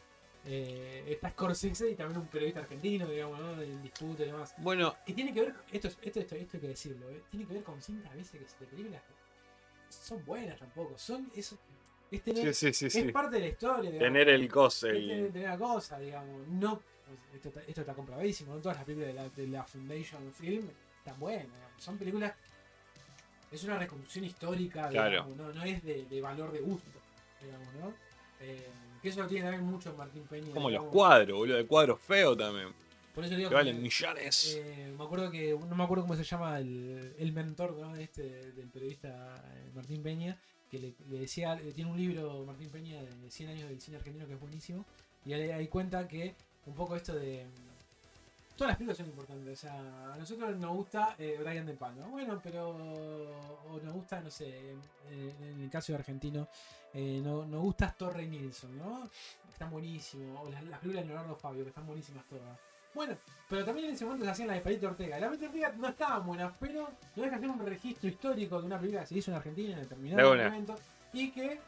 [0.47, 3.57] eh, está Scorsese y también un periodista argentino, digamos, ¿no?
[3.57, 4.55] Del disputa y demás.
[4.59, 7.23] Bueno, Que tiene que ver, esto, es- esto, esto, esto hay que decirlo, ¿eh?
[7.31, 9.13] tiene que ver con cintas a veces que de películas que
[9.93, 11.59] son buenas tampoco, son eso,
[12.11, 13.13] es tener, sí, sí, sí, es sí.
[13.13, 13.99] parte de la historia, digamos.
[14.07, 16.81] Tener el cos, Es tener, tener la cosa, digamos, no,
[17.35, 18.61] esto, está- esto está comprobadísimo, ¿no?
[18.61, 21.83] todas las películas de la, de la Foundation Film están buenas, digamos.
[21.83, 22.33] son películas,
[23.51, 25.11] es una reconstrucción histórica, Claro.
[25.11, 26.99] digamos, no, no es de, de valor de gusto,
[27.43, 27.95] digamos, ¿no?
[28.41, 28.67] Eh,
[29.03, 30.53] que eso lo tiene también mucho Martín Peña.
[30.53, 32.69] Como los cuadros, boludo, de cuadros feos también.
[33.15, 34.57] Por eso digo Que que- valen millones.
[34.61, 37.97] eh, me acuerdo que, no me acuerdo cómo se llama el, el mentor ¿no?
[37.97, 40.39] este, del periodista eh, Martín Peña,
[40.71, 44.27] que le, le decía, tiene un libro Martín Peña de 100 años del cine argentino
[44.27, 44.85] que es buenísimo,
[45.25, 46.35] y ahí cuenta que
[46.69, 47.47] un poco esto de...
[48.57, 52.07] Todas las películas son importantes, o sea, a nosotros nos gusta eh, Brian De Palma,
[52.07, 52.71] bueno, pero...
[52.71, 54.73] O nos gusta, no sé,
[55.11, 56.49] en el caso de argentino,
[56.95, 59.09] eh, no, nos gusta Torre Nilsson, ¿no?
[59.49, 62.59] Están buenísimos, o las, las películas de Leonardo Fabio, que están buenísimas todas.
[62.95, 63.17] Bueno,
[63.49, 65.19] pero también en ese momento se hacían las de Palito Ortega.
[65.21, 68.67] Las de Ortega no estaban buenas, pero no deja de ser un registro histórico de
[68.67, 70.75] una película que se hizo en Argentina en determinado momento
[71.13, 71.61] y que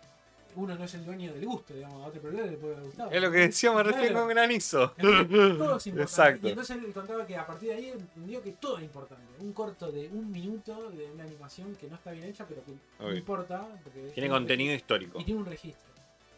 [0.56, 3.10] uno no es el dueño del gusto, digamos, a otro película le puede haber gustado.
[3.10, 4.20] Es lo que decíamos recién Claro.
[4.20, 4.94] con Granizo.
[4.96, 5.28] Entonces,
[5.58, 6.02] todo es importante.
[6.02, 6.46] Exacto.
[6.46, 9.24] Y entonces él contaba que a partir de ahí entendió que todo es importante.
[9.38, 12.72] Un corto de un minuto de una animación que no está bien hecha, pero que
[12.98, 13.66] no importa.
[13.84, 15.20] Porque Tiene contenido histórico.
[15.20, 15.90] y tiene un registro.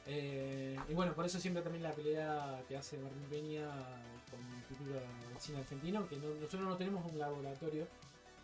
[0.06, 3.66] Eh, y bueno, por eso siempre también la pelea que hace Martín Peña
[4.30, 7.86] con el Instituto del Cine Argentino, que no- nosotros no tenemos un laboratorio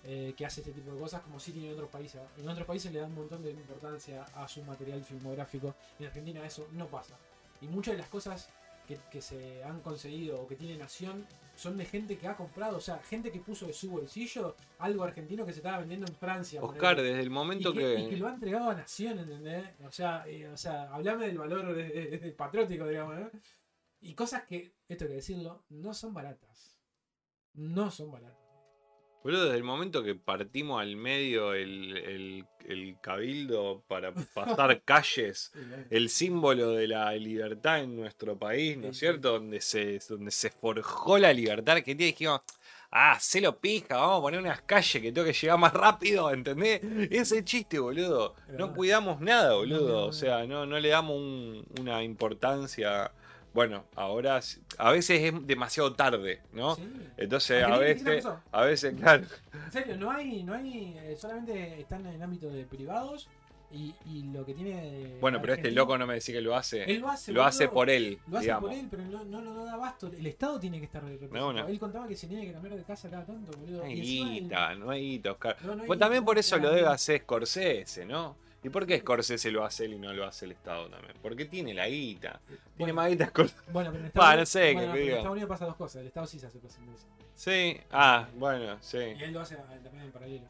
[0.04, 2.20] eh, que hace este tipo de cosas como sí tiene en otros países.
[2.36, 5.74] En otros países le dan un montón de importancia a su material filmográfico.
[5.98, 7.16] En Argentina eso no pasa.
[7.60, 8.48] Y muchas de las cosas
[8.86, 11.26] que, que se han conseguido o que tiene Nación
[11.56, 15.02] son de gente que ha comprado, o sea, gente que puso de su bolsillo algo
[15.02, 16.62] argentino que se estaba vendiendo en Francia.
[16.62, 18.00] Oscar, desde el momento y que, que.
[18.02, 19.64] y que lo ha entregado a Nación, ¿entendés?
[19.84, 23.30] O sea, eh, o sea hablame del valor de- de- de- patriótico, digamos, ¿no?
[24.00, 26.78] Y cosas que, esto hay que decirlo, no son baratas.
[27.54, 28.37] No son baratas.
[29.22, 35.52] Boludo, desde el momento que partimos al medio el, el- el cabildo para pasar calles,
[35.90, 39.32] el símbolo de la libertad en nuestro país, ¿no es cierto?
[39.32, 42.40] Donde se, donde se forjó la libertad argentina, dijimos,
[42.90, 46.30] ah, se lo pija, vamos a poner unas calles que tengo que llegar más rápido,
[46.30, 46.80] ¿entendés?
[47.10, 48.34] Ese chiste, boludo.
[48.50, 50.06] No cuidamos nada, boludo.
[50.06, 53.10] O sea, no, no le damos un- una importancia.
[53.54, 54.40] Bueno, ahora
[54.78, 56.76] a veces es demasiado tarde, ¿no?
[56.76, 56.82] Sí.
[57.16, 59.24] Entonces, a veces, a veces, claro.
[59.52, 63.28] En serio, no hay, no hay, eh, solamente están en el ámbito de privados
[63.72, 65.16] y, y lo que tiene.
[65.20, 66.84] Bueno, pero este loco no me decía que lo hace.
[66.84, 68.70] Él lo hace, Lo hace por él, Lo hace digamos.
[68.70, 70.06] por él, pero no, no, no, da abasto.
[70.06, 71.52] El Estado tiene que estar representado.
[71.52, 71.68] No, no.
[71.68, 73.78] Él contaba que se tiene que cambiar de casa cada tanto, boludo.
[73.78, 75.56] No hay el- guita, no hay guita, Oscar.
[75.86, 78.36] Pues también por eso lo debe hacer Scorsese, ¿no?
[78.62, 81.14] ¿Y por qué Scorsese lo hace él y no lo hace el Estado también?
[81.22, 82.40] Porque tiene la guita.
[82.46, 83.62] Tiene Bueno, más guita Scorsese.
[83.72, 85.08] Bueno, pero en Estados no sé, bueno, que en.
[85.10, 86.00] Estados Unidos pasa dos cosas.
[86.00, 87.02] El Estado sí se hace presidente.
[87.34, 88.98] Sí, ah, bueno, sí.
[88.98, 90.46] Y él lo hace también en paralelo.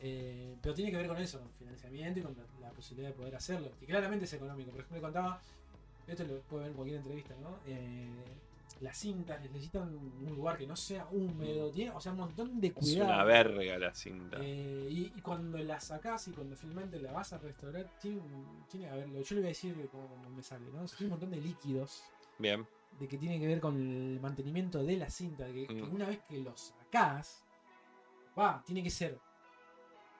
[0.00, 3.14] Eh, pero tiene que ver con eso, con financiamiento y con la, la posibilidad de
[3.14, 3.70] poder hacerlo.
[3.80, 4.70] Y claramente es económico.
[4.70, 5.40] Por ejemplo, contaba,
[6.06, 7.56] esto lo puede ver en cualquier entrevista, ¿no?
[7.66, 8.08] Eh,
[8.84, 12.68] las cintas necesitan un lugar que no sea húmedo, tiene, o sea, un montón de
[12.68, 13.10] Es cuidado.
[13.12, 14.36] una verga la cinta.
[14.40, 18.20] Eh, y, y cuando la sacás y cuando finalmente la vas a restaurar, tiene,
[18.70, 20.84] tiene a ver, lo- yo le voy a decir como me sale, ¿no?
[20.86, 22.04] Tiene un montón de líquidos
[22.38, 22.66] Bien.
[23.00, 25.94] de que tiene que ver con el mantenimiento de la cinta, de que, que Mm.
[25.94, 27.42] una vez que lo sacás,
[28.38, 29.18] va, tiene que ser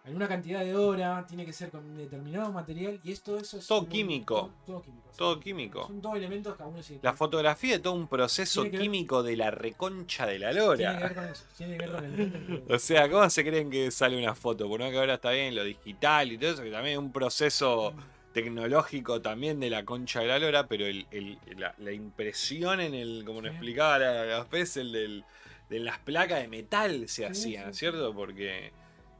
[0.06, 3.56] en una cantidad de hora, tiene que ser con un determinado material y esto eso
[3.58, 4.50] es Todo un químico.
[4.66, 5.08] todo químico.
[5.10, 5.16] sí.
[5.16, 5.86] Todo químico.
[5.86, 6.98] Son todos elementos cada uno sí.
[7.02, 10.66] La fotografía es todo un proceso que ver- químico de la reconcha de la tiene
[10.66, 11.14] que ver lora.
[11.14, 14.34] con eso, tiene que ver con el O sea, ¿cómo se creen que sale una
[14.34, 14.68] foto?
[14.68, 17.10] Por una que ahora está bien lo digital y todo eso, que también es un
[17.12, 17.94] proceso
[18.34, 22.92] tecnológico también de la concha de la lora, pero el, el- la, la impresión en
[22.94, 23.56] el, como nos Sí.
[23.56, 25.24] explicaba la, la vez, el del,
[25.70, 27.80] de las placas de metal se Sí, hacía, sí, ¿no es sí.
[27.80, 28.12] cierto?
[28.14, 28.72] Porque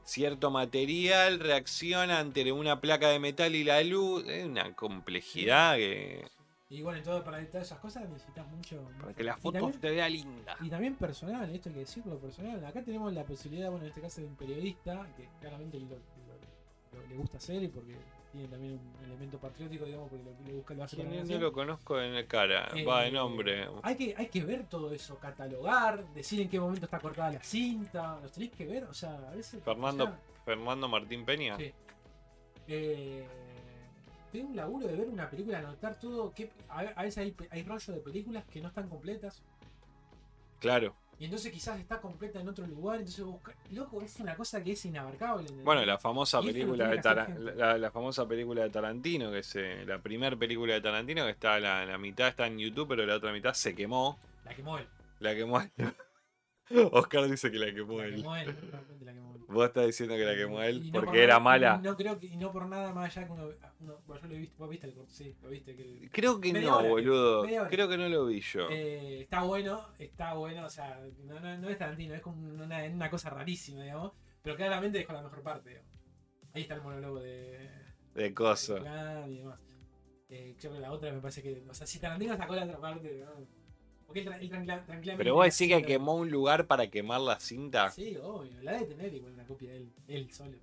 [0.04, 6.26] cierto material reacciona ante una placa de metal y la luz, es una complejidad que...
[6.70, 8.82] Y bueno, entonces para todas esas cosas necesitas mucho.
[8.82, 10.56] Para mucho- que la foto también- te vea linda.
[10.60, 12.64] Y también personal, esto hay que decirlo personal.
[12.64, 15.96] Acá tenemos la posibilidad, bueno, en este caso de un periodista, que claramente lo, lo-
[17.00, 17.96] lo- le gusta hacer y porque
[18.34, 21.40] tiene también un elemento patriótico, digamos, porque lo, lo busca, lo hace para No, nación.
[21.40, 23.68] lo conozco en la cara, Eh, va de nombre.
[23.82, 27.42] Hay que, hay que ver todo eso, catalogar, decir en qué momento está cortada la
[27.42, 29.62] cinta, los tenéis que ver, o sea, a veces.
[29.62, 31.56] Fernando o sea, Fernando Martín Peña.
[31.56, 31.72] Sí.
[32.68, 33.26] eh,
[34.32, 36.32] tengo un laburo de ver una película, anotar todo.
[36.34, 39.42] Que, a, a veces hay, hay rollo de películas que no están completas.
[40.58, 40.94] Claro.
[41.18, 43.54] Y entonces quizás está completa en otro lugar, entonces busca...
[43.70, 45.42] Loco, es una cosa que es inabarcable.
[45.42, 45.64] ¿entendés?
[45.64, 49.98] Bueno, la famosa película de Tara- la famosa película de Tarantino, que es eh, la
[49.98, 53.32] primera película de Tarantino, que está la, la mitad está en YouTube, pero la otra
[53.32, 54.18] mitad se quemó.
[54.44, 54.86] La quemó él.
[55.20, 55.70] La quemó él.
[56.92, 58.16] Oscar dice que la quemó La él.
[58.16, 58.46] quemó él.
[58.70, 59.40] realmente la quemó él.
[59.46, 61.78] Vos estás diciendo que la quemó Y él no por porque era nada- mala.
[61.82, 63.48] No creo que, y no por nada más allá que uno.
[63.80, 65.76] uno- bueno, yo lo he visto, vos viste el corto, sí, lo viste.
[65.76, 67.42] Que, Creo que no, hora, boludo.
[67.68, 68.68] Creo que no lo vi yo.
[68.70, 72.84] eh, está bueno, está bueno, o sea, no, no, no es Tarantino, es como una,
[72.84, 74.12] una cosa rarísima, digamos.
[74.42, 75.90] Pero claramente dejó la mejor parte, digamos.
[76.54, 77.68] Ahí está el monólogo de.
[78.14, 78.78] De coso.
[78.78, 79.58] Y demás.
[80.28, 81.62] Eh, creo que la otra me parece que.
[81.68, 83.46] O sea, si Tarantino sacó la otra parte, ¿no?
[84.06, 85.14] Porque tranquilamente.
[85.16, 87.90] Pero vos decís que quemó un lugar para quemar la cinta.
[87.90, 88.52] Sí, obvio.
[88.62, 90.56] La debe tener igual una copia de él, él solo.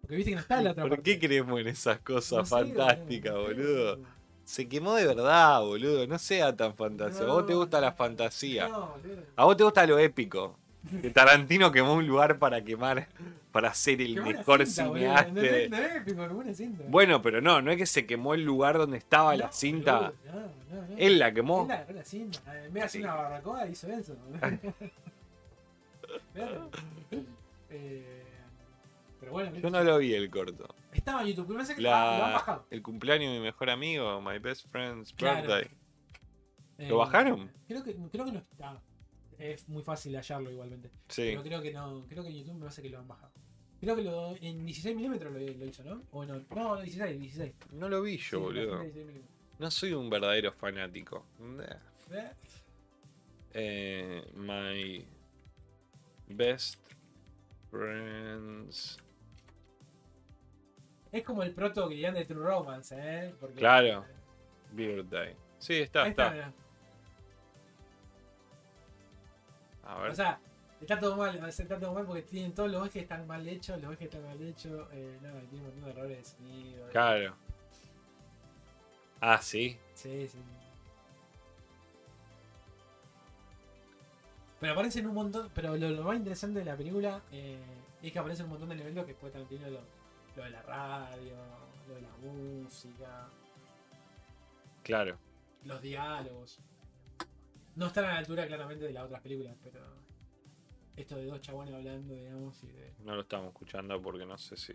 [0.00, 1.02] Porque viste que no está la otra ¿Por parte.
[1.18, 3.98] qué creemos en esas cosas No fantásticas, sé, boludo?
[4.44, 6.06] Se quemó de verdad, boludo.
[6.06, 7.22] No sea tan fantasía.
[7.22, 8.68] A vos te gusta la fantasía.
[8.68, 9.22] No, boludo.
[9.36, 10.58] A vos te gusta lo épico.
[11.02, 13.08] Que Tarantino quemó un lugar para quemar,
[13.52, 15.32] para ser el Qué mejor cinta, cineasta.
[16.14, 16.84] No no.
[16.88, 20.12] Bueno, pero no, no es que se quemó el lugar donde estaba la cinta.
[20.98, 21.64] Él la quemó.
[21.64, 22.40] Él agarró la cinta.
[22.64, 24.16] En vez de hacer una barbacoa, hizo eso.
[27.70, 28.22] Eh,
[29.18, 30.72] pero bueno, Yo no lo vi el corto.
[30.92, 31.46] estaba en YouTube.
[31.48, 32.66] Pero parece que lo han La, bajado.
[32.70, 35.40] el cumpleaños de mi mejor amigo, My Best Friend's Claro.
[35.40, 35.70] Birthday.
[36.78, 37.50] Eh, ¿Lo bajaron?
[37.66, 38.80] Creo que, creo que no está.
[39.38, 40.90] Es muy fácil hallarlo igualmente.
[41.08, 41.22] Sí.
[41.30, 42.06] Pero creo que no.
[42.08, 43.32] Creo que en YouTube me parece que lo han bajado.
[43.80, 46.02] Creo que lo, en 16 milímetros lo, lo hizo, ¿no?
[46.12, 47.52] O no, no, 16, 16.
[47.72, 48.70] No lo vi Sí, yo, boludo.
[48.70, 49.34] bastante 16 milímetros.
[49.58, 51.26] No soy un verdadero fanático.
[52.10, 52.30] ¿Eh?
[53.52, 55.06] Eh, my
[56.28, 56.80] Best
[57.70, 58.98] Friends.
[61.12, 63.34] Es como el proto guion de True Romance, ¿eh?
[63.38, 64.04] Porque, Claro.
[64.72, 65.36] Birthday.
[65.58, 66.52] Sí, está, Ahí está.
[69.86, 70.10] A ver.
[70.10, 70.38] O sea,
[70.80, 73.92] está todo mal, está todo mal porque tienen todos los ejes están mal hechos, los
[73.92, 76.88] ejes están mal hechos, eh, nada, tiene un montón de errores de sonido.
[76.90, 77.34] Claro.
[79.20, 79.78] Ah, sí.
[79.94, 80.38] Sí, sí.
[84.60, 87.58] Pero aparecen un montón, pero lo, lo más interesante de la película eh,
[88.02, 89.80] es que aparecen un montón de elementos que después también tiene lo,
[90.36, 91.34] lo de la radio,
[91.88, 93.28] lo de la música,
[94.82, 95.18] Claro.
[95.64, 96.58] los diálogos.
[97.76, 99.80] No están a la altura claramente de las otras películas, pero
[100.96, 102.94] esto de dos chabones hablando, digamos, y de...
[103.00, 104.72] No lo estamos escuchando porque no sé si.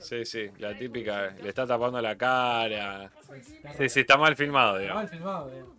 [0.00, 1.30] Sí, sí, la típica.
[1.30, 3.04] Le está tapando la cara.
[3.04, 5.02] Está Sí, sí, está mal filmado, Está digamos.
[5.02, 5.76] mal filmado, digamos.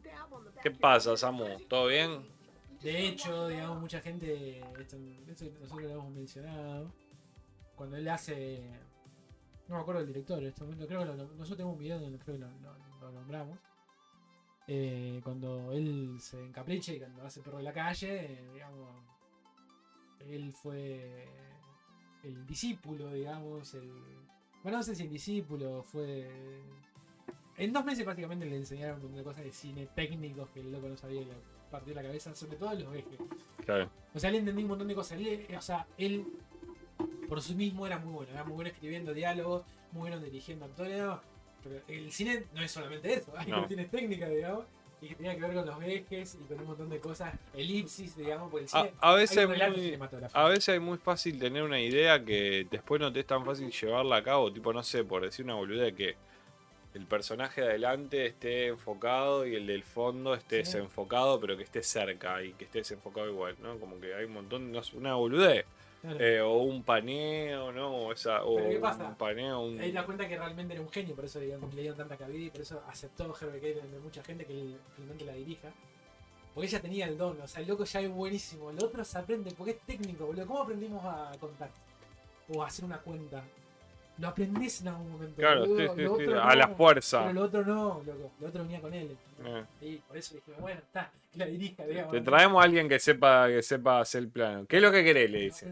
[0.63, 1.59] ¿Qué pasa, Samu?
[1.67, 2.25] ¿Todo bien?
[2.81, 4.97] De hecho, digamos, mucha gente, esto,
[5.27, 6.91] esto nosotros lo hemos mencionado,
[7.75, 8.69] cuando él hace,
[9.67, 11.99] no me acuerdo del director en este momento, creo que lo- nosotros tenemos un video
[11.99, 13.59] donde creo que lo, lo- lo nombramos,
[14.67, 18.89] Eh, cuando él se encapricha y cuando hace perro de la calle, eh, digamos,
[20.27, 21.27] él fue
[22.23, 23.91] el discípulo, digamos, el...
[24.63, 26.27] Bueno, no sé si el discípulo fue...
[27.57, 30.71] En dos meses prácticamente le enseñaron un montón de cosas de cine técnicos que el
[30.71, 31.33] loco no sabía y le
[31.71, 33.19] partió la cabeza, sobre todo los ejes.
[33.63, 33.89] Claro.
[34.13, 35.19] O sea, él entendía un montón de cosas.
[35.19, 36.25] Él, o sea, él
[37.29, 38.31] por sí mismo era muy bueno.
[38.31, 41.01] Era muy bueno escribiendo diálogos, muy bueno dirigiendo actores.
[41.67, 43.33] Pero el cine no es solamente eso.
[43.37, 43.57] Hay No.
[43.57, 44.65] cuestiones técnicas, digamos.
[45.01, 47.33] Y que tenía que ver con los ejes y con un montón de cosas.
[47.53, 48.93] Elipsis, digamos, porque el A, cine.
[49.01, 49.99] a veces hay muy,
[50.33, 53.69] a veces es muy fácil tener una idea que después no te es tan fácil
[53.71, 54.53] llevarla a cabo.
[54.53, 56.15] Tipo, no sé, por decir una boludez que
[56.93, 60.71] el personaje de adelante esté enfocado y el del fondo esté Sí.
[60.73, 63.77] desenfocado, pero que esté cerca y que esté desenfocado igual, ¿no?
[63.79, 65.65] Como que hay un montón, no una boludez.
[66.05, 66.23] Claro.
[66.23, 67.95] Eh, o un paneo, ¿no?
[67.95, 69.07] O, esa, o Pero ¿qué pasa?
[69.07, 69.79] un paneo, un...
[69.79, 72.49] Ahí das cuenta que realmente era un genio, por eso le dieron tanta cabida y
[72.51, 75.69] por eso aceptó Harvey Keitel de mucha gente que finalmente la dirija.
[76.53, 78.69] Porque ella tenía el don, o sea, el loco ya es buenísimo.
[78.69, 80.45] El otro se aprende porque es técnico, boludo.
[80.45, 81.69] ¿Cómo aprendimos a contar?
[82.49, 83.43] O a hacer una cuenta.
[84.17, 85.35] Lo aprendés en algún momento.
[85.35, 87.21] Claro, sí, sí, sí, a la fuerza.
[87.21, 88.31] Pero lo otro no, loco.
[88.39, 89.17] Lo otro venía con él.
[89.43, 89.63] Eh.
[89.81, 92.13] Y por eso dije, bueno, está, que la dirija, digamos.
[92.13, 94.65] Te traemos a alguien que sepa, que sepa hacer el plano.
[94.67, 95.29] ¿Qué es lo que querés?
[95.29, 95.67] Le dice.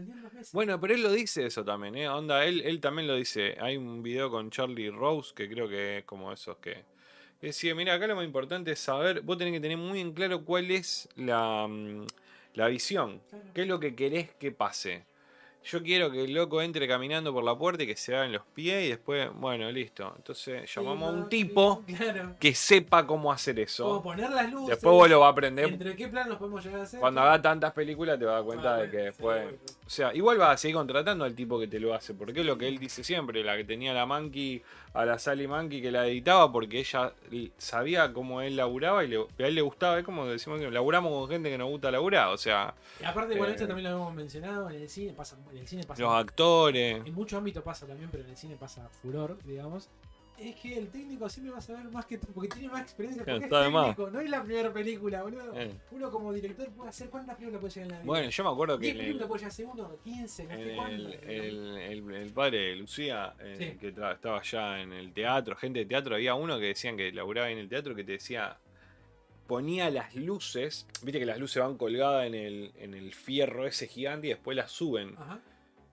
[0.52, 2.08] Bueno, pero él lo dice eso también, ¿eh?
[2.08, 3.56] Onda, él, él también lo dice.
[3.60, 6.82] Hay un video con Charlie Rose que creo que es como esos que.
[7.40, 10.44] Decía, mira, acá lo más importante es saber, vos tenés que tener muy en claro
[10.46, 12.06] cuál es la, mm,
[12.54, 13.20] la visión.
[13.28, 13.44] Claro.
[13.52, 15.04] ¿Qué es lo que querés que pase?
[15.64, 18.42] Yo quiero que el loco entre caminando por la puerta y que se hagan los
[18.54, 20.12] pies y después, bueno, listo.
[20.16, 22.34] Entonces llamamos a un tipo Claro.
[22.38, 24.02] que sepa cómo hacer eso.
[24.02, 24.68] poner las luces.
[24.68, 25.64] Después vos lo vas a aprender.
[25.66, 27.00] ¿Entre qué planos podemos llegar a hacer?
[27.00, 29.54] Cuando haga tantas películas te vas a dar cuenta Ah, de que después...
[29.86, 32.46] O sea, igual vas a seguir contratando al tipo que te lo hace, porque es
[32.46, 34.62] lo que él dice siempre, la que tenía la Monkey,
[34.94, 37.12] a la Sally Monkey que la editaba, porque ella
[37.58, 41.10] sabía cómo él laburaba y le- a él le gustaba, es como decimos que laburamos
[41.12, 43.96] con gente que nos gusta laburar, o sea, Y aparte, bueno, Eh, esto también lo
[43.96, 47.62] hemos mencionado, en el cine pasa, en el cine pasa, los actores, en muchos ámbitos
[47.62, 49.88] pasa también, pero en el cine pasa furor, digamos.
[50.36, 53.22] Es que el técnico siempre va a saber más que tú, porque tiene más experiencia,
[53.22, 55.52] Claro, porque es técnico, no es la primera película, boludo.
[55.54, 55.70] Eh.
[55.92, 58.06] Uno como director puede hacer cuántas películas puede llegar en la vida.
[58.06, 60.62] bueno, yo me acuerdo que 10 en el, películas puede llegar segundo, 15, no sé
[60.70, 61.22] el, cuántas.
[61.22, 63.78] el- el- el padre de Lucía, eh, Sí.
[63.78, 67.48] que estaba allá en el teatro, gente de teatro, había uno que decían que laburaba
[67.50, 68.58] en el teatro que te decía,
[69.46, 73.86] ponía las luces, viste que las luces van colgadas en el, en el fierro ese
[73.86, 75.14] gigante y después las suben.
[75.18, 75.40] Ajá.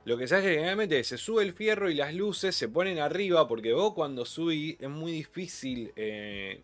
[0.03, 2.97] Lo que se hace generalmente es se sube el fierro y las luces se ponen
[2.97, 6.61] arriba porque vos cuando subís es muy difícil eh,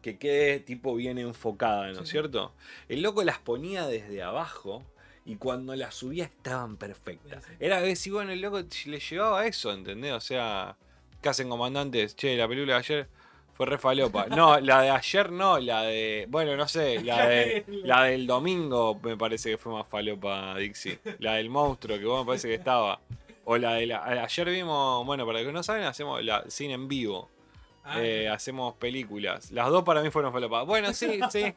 [0.00, 2.12] que quede tipo bien enfocada, ¿no es sí.
[2.12, 2.52] cierto?
[2.88, 4.82] El loco las ponía desde abajo
[5.24, 7.44] y cuando las subía estaban perfectas.
[7.60, 10.12] Era que si bueno, el loco le llevaba eso, ¿entendés?
[10.12, 10.76] O sea,
[11.22, 12.16] ¿qué hacen comandantes?
[12.16, 13.08] Che, la película de ayer
[13.54, 14.26] fue re falopa.
[14.26, 16.26] No, la de ayer no, la de.
[16.28, 17.64] Bueno, no sé, la de.
[17.84, 20.98] La del domingo me parece que fue más falopa, Dixie.
[21.18, 23.00] La del monstruo, que vos me parece que estaba.
[23.44, 24.04] O la de la.
[24.04, 25.04] Ayer vimos.
[25.04, 27.28] Bueno, para los que no saben, hacemos la cine en vivo.
[27.84, 29.50] Ah, Eh, hacemos películas.
[29.50, 30.62] Las dos para mí fueron falopa.
[30.62, 31.52] Bueno, sí, sí.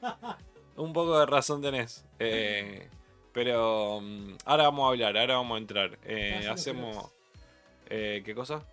[0.76, 2.04] Un poco de razón tenés.
[2.20, 2.90] Eh,
[3.32, 6.00] pero mm, ahora vamos a hablar, ahora vamos a entrar.
[6.04, 7.12] Eh, hacemos.
[7.90, 8.64] eh, ¿Qué cosa?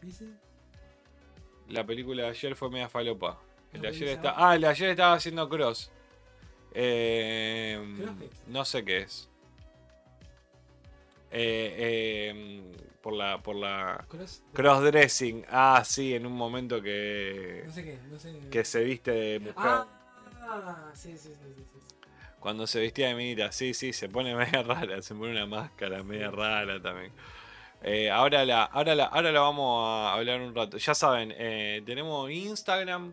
[0.00, 0.24] ¿Dice?
[1.72, 3.40] La película de ayer fue media falopa.
[3.72, 4.34] El de ayer está.
[4.36, 5.90] Ah, el de ayer estaba haciendo cross.
[6.74, 7.80] Eh,
[8.46, 9.30] no sé qué es.
[11.30, 12.62] Eh, eh,
[13.00, 13.42] por la.
[13.42, 14.04] por la.
[14.06, 14.42] Cross.
[14.52, 15.46] Crossdressing.
[15.48, 17.62] Ah, sí, en un momento que.
[17.64, 18.38] No sé qué, no sé.
[18.50, 19.56] que se viste de mujer.
[19.56, 21.80] Ah, sí, sí, sí, sí, sí.
[22.38, 26.02] Cuando se vestía de minita, sí, sí, se pone media rara, se pone una máscara
[26.02, 27.12] media rara también.
[27.84, 30.76] Eh, ahora, la, ahora, la, ahora la vamos a hablar un rato.
[30.78, 33.12] Ya saben, eh, tenemos Instagram,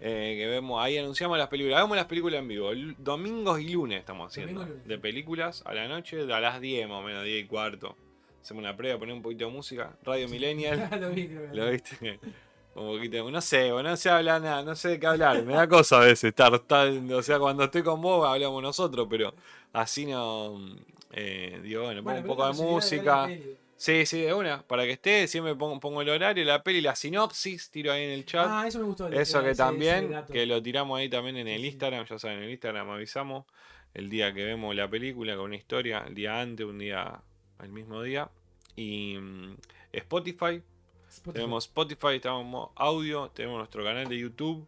[0.00, 1.82] eh, que vemos, ahí anunciamos las películas.
[1.82, 2.70] Vemos las películas en vivo.
[2.98, 4.60] Domingos y lunes estamos haciendo.
[4.60, 4.88] Domingo y lunes.
[4.88, 7.96] De películas a la noche, a las 10 más o menos, 10 y cuarto.
[8.42, 9.96] Hacemos una prueba, ponemos un poquito de música.
[10.02, 10.88] Radio Millennial.
[11.00, 12.20] lo vi, creo que ¿Lo viste?
[12.74, 15.44] Un poquito, no sé, no se habla nada, no sé de qué hablar.
[15.44, 19.32] Me da cosa a veces estar, o sea, cuando estoy con vos hablamos nosotros, pero
[19.72, 20.58] así no.
[21.12, 23.26] eh, digo, bueno, pongo Bueno, un pero poco de música.
[23.28, 23.63] de.
[23.84, 26.96] Sí, sí, de una, para que esté, siempre pongo, pongo el horario, la peli, la
[26.96, 28.46] sinopsis, tiro ahí en el chat.
[28.48, 29.08] Ah, eso me gustó.
[29.08, 31.62] Eso que también, que lo tiramos ahí también en el.
[31.62, 33.44] Instagram, ya saben, en el Instagram avisamos
[33.92, 37.20] el día que vemos la película con una historia, el día antes, un día,
[37.62, 38.30] el mismo día.
[38.74, 39.56] Y mm,
[39.92, 40.62] Spotify,
[41.10, 41.34] Spotify.
[41.34, 44.66] tenemos Spotify, tenemos audio, tenemos nuestro canal de YouTube,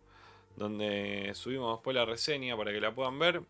[0.56, 3.40] donde subimos después la reseña para que la puedan ver.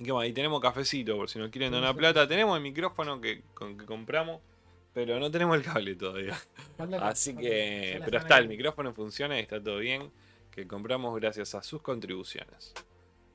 [0.00, 2.26] Y, qué más, y tenemos cafecito, por si nos quieren donar plata.
[2.26, 4.40] Tenemos el micrófono que, con, que compramos,
[4.94, 6.40] pero no tenemos el cable todavía.
[7.02, 10.10] Así que, pero está, el micrófono funciona y está todo bien.
[10.50, 12.74] Que compramos gracias a sus contribuciones.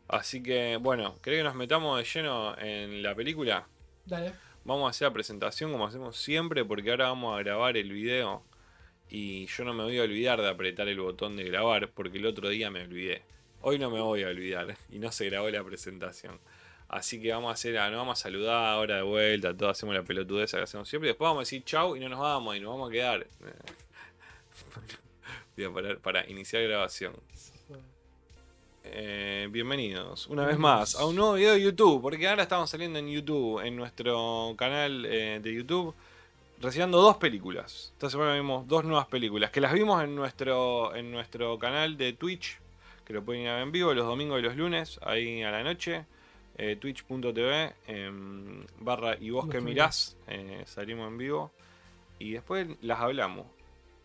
[0.07, 3.67] Así que, bueno, ¿querés que nos metamos de lleno en la película?
[4.05, 4.33] Dale.
[4.63, 8.43] Vamos a hacer la presentación como hacemos siempre, porque ahora vamos a grabar el video.
[9.07, 12.25] Y yo no me voy a olvidar de apretar el botón de grabar, porque el
[12.25, 13.21] otro día me olvidé.
[13.61, 16.39] Hoy no me voy a olvidar y no se grabó la presentación.
[16.95, 20.03] Así que vamos a hacer, nos vamos a saludar ahora de vuelta, todos hacemos la
[20.03, 21.09] pelotudeza que hacemos siempre.
[21.09, 23.27] Después vamos a decir chau y no nos vamos y nos vamos a quedar.
[26.01, 27.13] Para iniciar grabación.
[28.85, 32.97] Eh, bienvenidos una vez más a un nuevo video de YouTube, porque ahora estamos saliendo
[32.97, 35.93] en YouTube, en nuestro canal eh, de YouTube,
[36.61, 37.91] reseñando dos películas.
[37.91, 42.13] Esta semana vimos dos nuevas películas, que las vimos en nuestro, en nuestro canal de
[42.13, 42.57] Twitch,
[43.03, 45.51] que lo pueden ir a ver en vivo los domingos y los lunes, ahí a
[45.51, 46.05] la noche,
[46.57, 51.51] eh, twitch.tv em, barra y vos que mirás, eh, salimos en vivo,
[52.19, 53.45] y después las hablamos.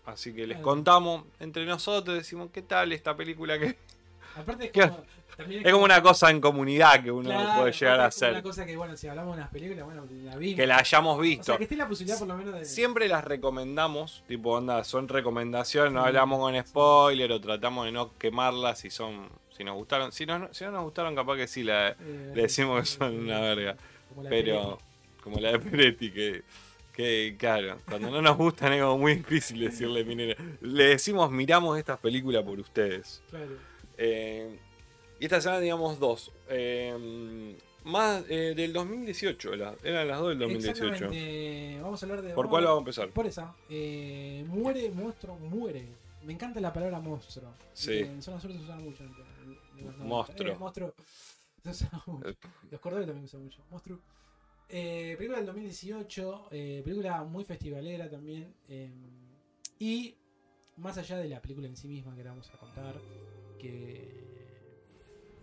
[0.06, 0.62] Así que les Claro.
[0.62, 3.76] contamos entre nosotros, decimos qué tal esta película que
[4.36, 5.04] Aparte es como,
[5.48, 8.30] es como una cosa en comunidad que uno Claro, puede llegar a aparte es hacer.
[8.32, 10.56] Una cosa que, bueno, si hablamos de unas películas, bueno, la vimos.
[10.56, 11.44] Que la hayamos O visto.
[11.44, 12.64] sea, que esté la posibilidad por lo menos de.
[12.64, 18.16] Siempre las recomendamos, tipo, onda, son recomendaciones, no hablamos con spoiler o tratamos de no
[18.18, 19.28] quemarlas si son,
[19.60, 20.10] si nos gustaron.
[20.10, 23.14] Si no, si no nos gustaron, capaz que sí, la, eh, le decimos que son
[23.14, 23.76] una verga.
[24.08, 24.78] como la Pero,
[25.22, 26.42] como la de Peretti, que,
[26.94, 31.78] que, claro, cuando no nos gustan es como muy difícil decirle, miren, le decimos, miramos
[31.78, 33.22] estas películas por ustedes.
[33.28, 33.52] Claro.
[33.98, 34.58] Eh,
[35.18, 36.32] y esta semana teníamos dos.
[36.48, 37.54] Eh,
[37.84, 40.84] más eh, del 2018, la- eran las dos del 2018.
[40.86, 41.78] Exactamente.
[41.82, 42.32] Vamos a hablar de.
[42.32, 43.08] ¿Por cuál vamos a empezar?
[43.10, 43.54] Por esa.
[43.68, 45.84] Eh, muere, monstruo, muere.
[46.24, 47.50] Me encanta la palabra monstruo.
[47.74, 47.98] Sí.
[47.98, 49.24] En zona sur se usaba mucho antes.
[49.80, 50.04] En los 90.
[50.14, 50.52] Monstruo.
[50.52, 50.94] Eh, monstruo.
[51.64, 52.36] Se usaba mucho.
[52.70, 53.62] Los cordones también usan mucho.
[53.70, 53.98] Monstruo.
[54.68, 56.48] Eh, película del 2018.
[56.52, 58.54] eh, película muy festivalera también.
[58.68, 58.90] eh,
[59.78, 60.16] y
[60.76, 63.00] más allá de la película en sí misma que la vamos a contar.
[63.58, 64.24] Que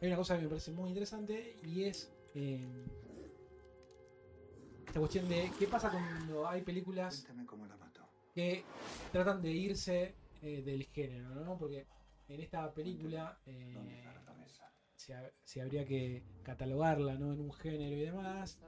[0.01, 1.57] hay una cosa que me parece muy interesante.
[1.63, 2.11] Y es.
[2.35, 2.85] eh,
[4.87, 8.07] esta cuestión de qué pasa cuando hay películas Cuéntame cómo la mató.
[8.33, 8.63] que
[9.11, 11.57] tratan de irse eh, del género, ¿no?
[11.57, 11.85] Porque
[12.27, 14.71] en esta película eh, ¿Dónde está la cabeza?
[14.95, 17.33] se, ha- se habría que catalogarla ¿no?
[17.33, 18.59] en un género y demás.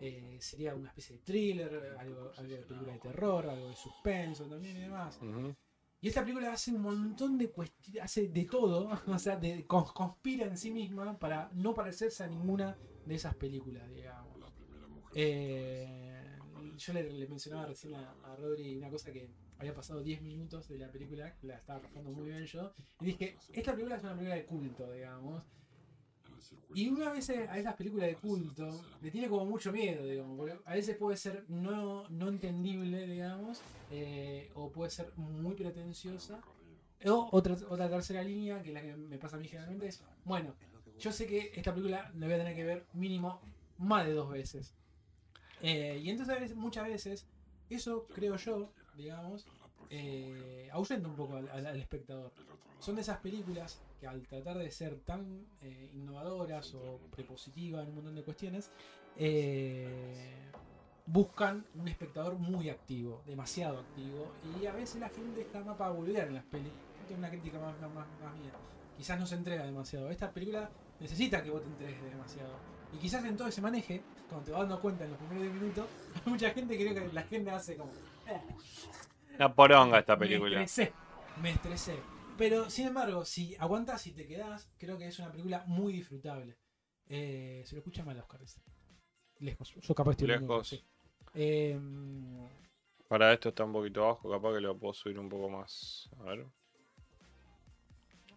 [0.00, 4.44] Eh, sería una especie de thriller, algo, algo de película de terror, algo de suspenso
[4.48, 5.18] también y demás.
[6.00, 9.92] Y esta película hace un montón de cuestiones, hace de todo, o sea, de, cons-
[9.92, 14.34] conspira en sí misma para no parecerse a ninguna de esas películas, digamos.
[15.14, 16.38] Eh,
[16.76, 20.68] yo le, le mencionaba recién a, a Rodri una cosa que había pasado 10 minutos
[20.68, 24.12] de la película, la estaba pasando muy bien yo, y dije, esta película es una
[24.12, 25.44] película de culto, digamos.
[26.74, 30.58] Y una vez a esas películas de culto le tiene como mucho miedo, digamos, porque
[30.64, 36.40] a veces puede ser no, no entendible, digamos, eh, o puede ser muy pretenciosa.
[37.06, 40.02] O otra, otra tercera línea, que es la que me pasa a mí generalmente, es,
[40.24, 40.54] bueno,
[40.98, 43.40] yo sé que esta película la voy a tener que ver mínimo
[43.78, 44.74] más de dos veces.
[45.62, 47.26] Eh, y entonces muchas veces,
[47.70, 49.48] eso creo yo, digamos,
[49.88, 52.34] eh, ahuyenta un poco al, al- al espectador.
[52.78, 57.88] Son de esas películas que al tratar de ser tan eh, innovadoras o prepositivas en
[57.90, 58.72] un montón de cuestiones,
[59.14, 60.54] eh,
[61.06, 65.90] buscan un espectador muy activo, demasiado activo, y a veces la gente está más para
[65.90, 66.74] volver en las pelis.
[67.08, 68.56] Es una crítica más, más, más- más mía.
[68.96, 70.10] Quizás no se entrega demasiado.
[70.10, 72.62] Esta película necesita que vos te entregues demasiado.
[72.90, 75.52] Y quizás en todo ese maneje, cuando te vas dando cuenta en los primeros 10
[75.54, 75.90] minutos,
[76.26, 77.92] mucha gente creo que la gente hace como.
[78.26, 78.40] "Eh,
[79.36, 80.62] Una poronga esta me película.
[80.62, 80.92] estresé.
[81.42, 81.98] Me estresé.
[82.38, 86.56] Pero sin embargo, si aguantas y te quedás, creo que es una película muy disfrutable.
[87.06, 88.42] Eh, se lo escucha mal Oscar.
[88.42, 88.60] ese.
[89.38, 89.74] Lejos.
[89.74, 90.68] Yo capaz estoy Lejos.
[90.68, 90.84] sí.
[91.34, 91.78] Eh,
[93.08, 96.08] Para esto está un poquito bajo, capaz que lo puedo subir un poco más.
[96.20, 96.46] A ver.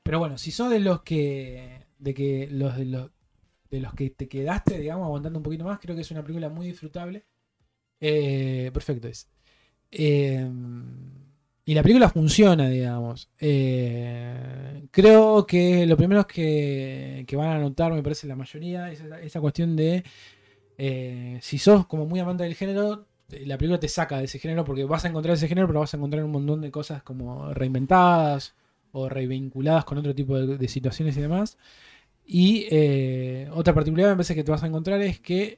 [0.03, 1.85] pero bueno, si sos de los que.
[1.99, 3.11] de que los de los
[3.69, 6.47] de los que te quedaste, digamos, aguantando un poquito más, creo que es una película
[6.49, 7.25] muy disfrutable.
[7.99, 9.29] Eh, perfecto es.
[9.91, 10.47] Eh,
[11.65, 13.29] y la película funciona, digamos.
[13.39, 19.41] Eh, creo que lo primero que, van a notar, me parece la mayoría, es esa,
[19.41, 20.03] cuestión de
[20.77, 24.63] eh, si sos como muy amante del género, la película te saca de ese género
[24.63, 27.53] porque vas a encontrar ese género, pero vas a encontrar un montón de cosas como
[27.53, 28.55] reinventadas
[28.93, 31.57] o revinculadas con otro tipo de, de situaciones y demás.
[32.25, 32.67] Y
[33.51, 35.57] otra particularidad me parece que te vas a encontrar es que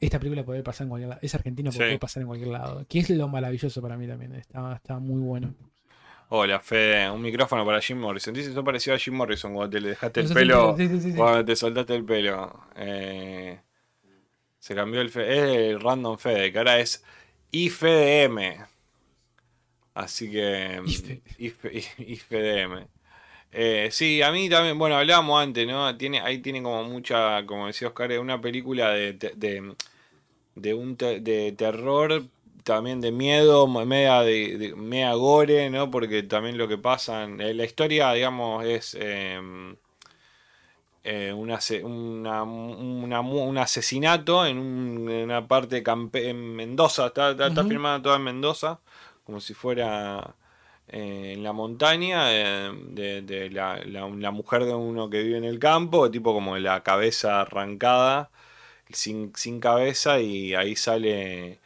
[0.00, 1.20] esta película puede pasar en cualquier lado.
[1.22, 1.38] Es Sí.
[1.78, 2.86] puede pasar en cualquier lado.
[2.88, 4.34] Que es lo maravilloso para mí también.
[4.34, 5.54] Está, está muy bueno.
[6.30, 7.10] Hola, Fede.
[7.10, 8.32] Un micrófono para Jim Morrison.
[8.32, 10.74] Dice eso pareció a Jim Morrison cuando te le dejaste el pelo.
[10.76, 11.16] sí, sí, sí, sí.
[11.16, 12.60] Cuando te soltaste el pelo.
[12.76, 13.58] Eh,
[14.58, 15.36] se cambió el Fede.
[15.36, 17.04] Es el random Fede, que ahora es
[17.50, 18.64] IFDM.
[19.94, 20.80] Así que.
[21.38, 22.86] IFDM.
[23.52, 25.96] Eh, sí, a mí también, bueno, hablábamos antes, ¿no?
[25.96, 29.74] Tiene, ahí tiene como mucha, como decía Oscar, es una película de, de, de,
[30.54, 32.22] de un te- de terror,
[32.64, 35.90] también de miedo, media, de, de- media gore, ¿no?
[35.90, 39.40] Porque también lo que pasa, en- eh, la historia, digamos, es eh,
[41.02, 47.64] eh, una- una un asesinato en, un- en una parte campe en Mendoza, está, está,
[47.64, 48.80] filmada toda en Mendoza,
[49.24, 50.34] como si fuera
[50.92, 55.44] eh, en la montaña, de, de la, la- la mujer de uno que vive en
[55.44, 58.30] el campo, tipo como la cabeza arrancada,
[58.94, 61.58] sin, sin cabeza, y ahí sale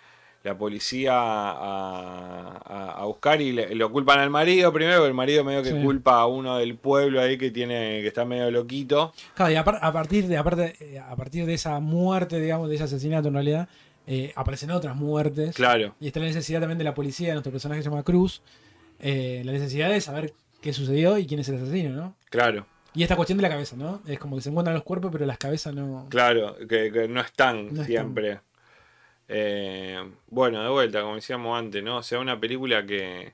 [0.42, 5.14] la policía a, a- a buscar y le- lo culpan al marido primero, porque el
[5.14, 5.82] marido medio que Sí.
[5.82, 9.12] culpa a uno del pueblo ahí que tiene que está medio loquito.
[9.34, 12.68] Claro, y a, par- a partir de, aparte, eh, a partir de esa muerte, digamos,
[12.68, 13.68] de ese asesinato en realidad,
[14.06, 15.54] eh, aparecen otras muertes.
[15.56, 18.42] Claro, Y está la necesidad también de la policía, nuestro personaje se llama Cruz.
[19.00, 22.14] eh, la necesidad de saber qué sucedió y quién es el asesino, ¿no?
[22.30, 22.64] claro,
[22.94, 24.00] Y esta cuestión de la cabeza, ¿no?
[24.06, 26.06] Es como que se encuentran los cuerpos, pero las cabezas no.
[26.10, 27.86] claro, que, que no están No están.
[27.86, 28.40] siempre.
[29.28, 31.98] Eh, bueno, de vuelta, como decíamos antes, ¿no?
[31.98, 33.32] O sea, una película que.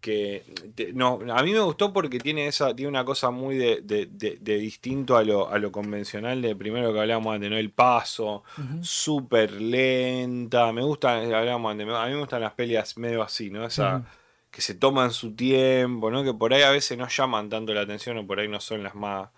[0.00, 3.80] que te- no, a mí me gustó porque tiene esa tiene una cosa muy de,
[3.82, 7.56] de- de- de distinto a lo, a lo convencional de primero que hablábamos antes, ¿no?
[7.58, 8.82] El paso, Ujú.
[8.84, 10.72] súper lenta.
[10.72, 13.66] Me gusta, hablábamos antes, a mí me gustan las peleas medio así, ¿no?
[13.66, 14.04] Esa, Sí.
[14.50, 16.24] Que se toman su tiempo, ¿no?
[16.24, 18.82] Que por ahí a veces no llaman tanto la atención o por ahí no son
[18.82, 19.28] las más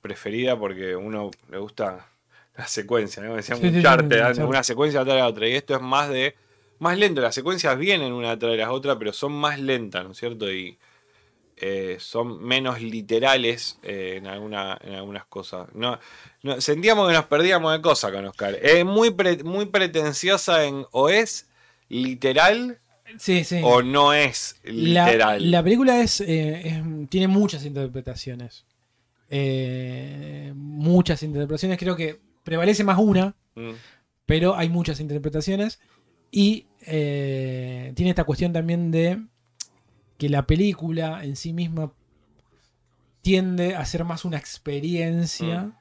[0.00, 2.08] preferidas porque uno le gusta
[2.56, 3.34] la secuencia, ¿no?
[3.36, 3.78] Decíamos Sí, sí, sí.
[3.78, 4.42] Uncharted.
[4.44, 5.48] una secuencia atrás de la otra.
[5.48, 6.34] Y esto es más de.
[6.80, 7.20] más lento.
[7.22, 10.52] Las secuencias vienen una tras de las otras, pero son más lentas, ¿no es cierto?
[10.52, 10.78] Y
[11.56, 15.68] eh, son menos literales eh, en, alguna, en algunas cosas.
[15.74, 15.98] No,
[16.42, 18.58] no- sentíamos que nos perdíamos de cosas con Oscar.
[18.60, 21.48] Es muy, pre- muy pretenciosa en o es
[21.88, 22.80] literal
[23.18, 23.60] Sí, sí.
[23.62, 25.50] o no es La, literal.
[25.50, 28.64] la película es, eh, es- tiene muchas interpretaciones.
[29.30, 31.78] Eh, muchas interpretaciones.
[31.78, 33.70] Creo que prevalece más una, Mm,
[34.26, 35.78] pero hay muchas interpretaciones.
[36.30, 39.22] Y eh, tiene esta cuestión también de
[40.18, 41.92] que la película en sí misma
[43.20, 45.72] tiende a ser más una experiencia Mm.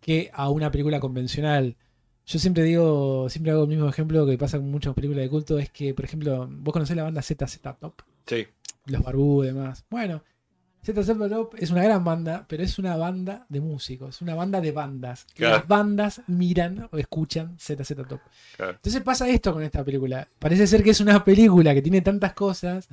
[0.00, 1.76] que a una película convencional.
[2.24, 5.58] Yo siempre digo, siempre hago el mismo ejemplo que pasa con muchas películas de culto,
[5.58, 8.46] es que, por ejemplo, vos conocés la banda ZZ Top, sí,
[8.86, 9.84] los barbudos y demás.
[9.90, 10.22] Bueno,
[10.84, 14.60] ZZ Top es una gran banda, pero es una banda de músicos, es una banda
[14.60, 15.26] de bandas.
[15.34, 15.56] Claro.
[15.56, 18.20] Las bandas miran o escuchan ZZ Top.
[18.56, 18.72] claro.
[18.72, 20.26] Entonces pasa esto con esta película.
[20.38, 22.88] Parece ser que es una película que tiene tantas cosas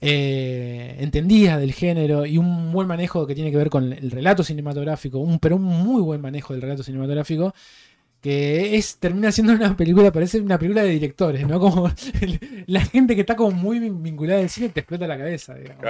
[0.00, 4.44] eh, entendidas del género y un buen manejo que tiene que ver con el relato
[4.44, 7.54] cinematográfico, un, pero un muy buen manejo del relato cinematográfico,
[8.26, 11.60] que es termina siendo una película, parece una película de directores, ¿no?
[11.60, 11.88] Como
[12.20, 15.54] el- la gente que está como muy vin- vinculada al cine te explota la cabeza,
[15.54, 15.82] digamos.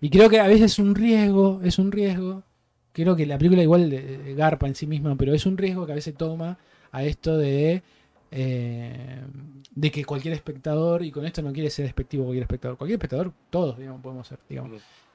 [0.00, 2.42] Y creo que a veces es un riesgo, es un riesgo.
[2.92, 5.92] Creo que la película igual eh, garpa en sí misma, pero es un riesgo que
[5.92, 6.56] a veces toma
[6.92, 7.82] a esto de
[8.30, 9.20] eh,
[9.74, 13.32] de que cualquier espectador, y con esto no quiere ser despectivo cualquier espectador, cualquier espectador,
[13.50, 14.70] todos digamos, podemos ser, digamos,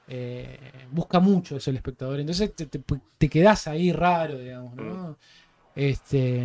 [0.08, 0.58] eh,
[0.90, 2.80] busca mucho eso el espectador, entonces te, te,
[3.18, 5.16] te quedás ahí raro, digamos, ¿no?
[5.88, 6.40] Este,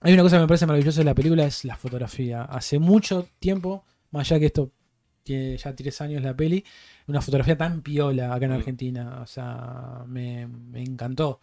[0.00, 2.42] hay una cosa que me parece maravillosa de la película, es la fotografía.
[2.42, 4.70] Hace mucho tiempo, más allá que esto
[5.24, 6.64] tiene ya tres años la peli,
[7.08, 8.54] una fotografía tan piola acá en Mm.
[8.54, 11.40] Argentina, o sea, me, me encantó.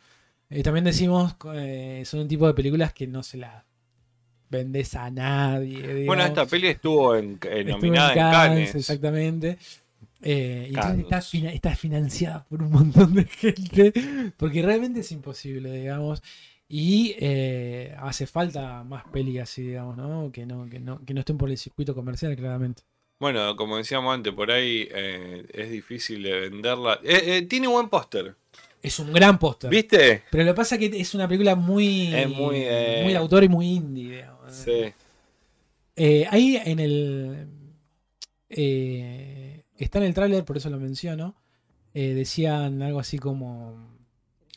[0.64, 3.64] También decimos, eh, son un tipo de películas que no se las
[4.50, 6.06] vendes a nadie.
[6.06, 8.76] Bueno, esta peli estuvo en, eh, Estuvo nominada en Cannes.
[8.76, 9.58] Exactamente.
[10.22, 11.20] Eh, y está,
[11.52, 13.94] está financiada por un montón de gente.
[14.38, 16.22] Porque realmente es imposible, digamos.
[16.74, 20.32] Y eh, hace falta más peli así, digamos, ¿no?
[20.32, 22.84] Que no, que no, que no estén por el circuito comercial, claramente.
[23.20, 26.98] Bueno, como decíamos antes, por ahí eh, es difícil de venderla.
[27.04, 28.36] Eh, eh, tiene buen póster,
[28.82, 29.70] Es un gran póster.
[29.70, 30.24] ¿viste?
[30.32, 32.66] Pero lo que pasa es que es una película muy, Es muy,
[33.04, 34.56] muy autor y muy indie, digamos.
[34.56, 34.94] Sí.
[36.32, 37.48] Ahí en el.
[38.48, 41.36] está en el tráiler, por eso lo menciono.
[41.94, 44.00] decían algo así como.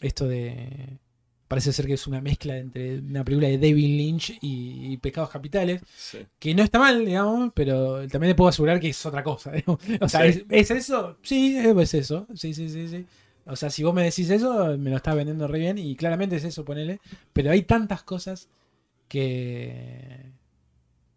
[0.00, 1.00] Esto de.
[1.46, 5.30] Parece ser que es una mezcla entre una película de David Lynch y, y Pecados
[5.30, 5.82] Capitales.
[5.96, 6.18] sí.
[6.38, 9.52] Que no está mal, digamos, pero también le puedo asegurar que es otra cosa.
[10.00, 10.44] O sea, Sí.
[10.48, 11.18] ¿es, ¿es eso?
[11.22, 12.26] Sí, es eso.
[12.34, 13.04] Sí, sí, sí, sí.
[13.46, 16.36] O sea, si vos me decís eso, me lo estás vendiendo re bien y claramente
[16.36, 16.98] es eso, ponele.
[17.34, 18.48] Pero hay tantas cosas
[19.08, 20.32] que.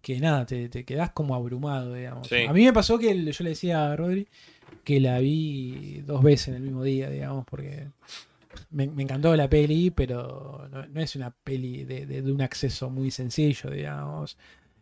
[0.02, 2.28] que nada, te, te quedás como abrumado, digamos.
[2.28, 2.44] Sí.
[2.48, 4.28] A mí me pasó que el- yo le decía a Rodri
[4.84, 7.88] que la vi dos veces en el mismo día, digamos, porque
[8.72, 12.90] me, encantó la peli, pero no, no es una peli de, de- de un acceso
[12.90, 14.38] muy sencillo, digamos.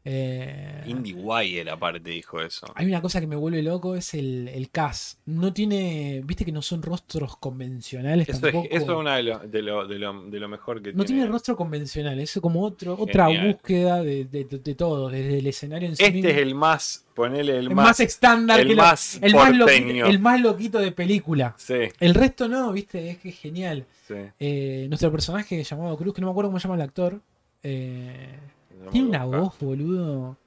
[0.07, 2.67] Eh, Indie Wire aparte dijo eso.
[2.75, 5.17] hay una cosa que me vuelve loco, es el, el cast.
[5.25, 8.67] No tiene, viste que no son rostros convencionales Eso es, tampoco.
[8.69, 11.21] eso es una de lo, de, lo, de, lo, de lo mejor que No tiene.
[11.21, 15.47] tiene rostro convencional, es como otro, otra búsqueda de, de, de- de todo, desde el
[15.47, 16.29] escenario en sí Este mismo.
[16.29, 17.85] es el más, ponele el El más.
[17.87, 21.55] más estándar, el que más el, más el más loquito de película.
[21.57, 23.85] Sí, El resto no, viste, es que es genial.
[24.07, 24.13] sí.
[24.39, 27.19] Eh, nuestro personaje llamado Cruz, que no me acuerdo cómo se llama el actor,
[27.63, 28.35] eh,
[28.83, 30.37] No tiene una voz, boludo.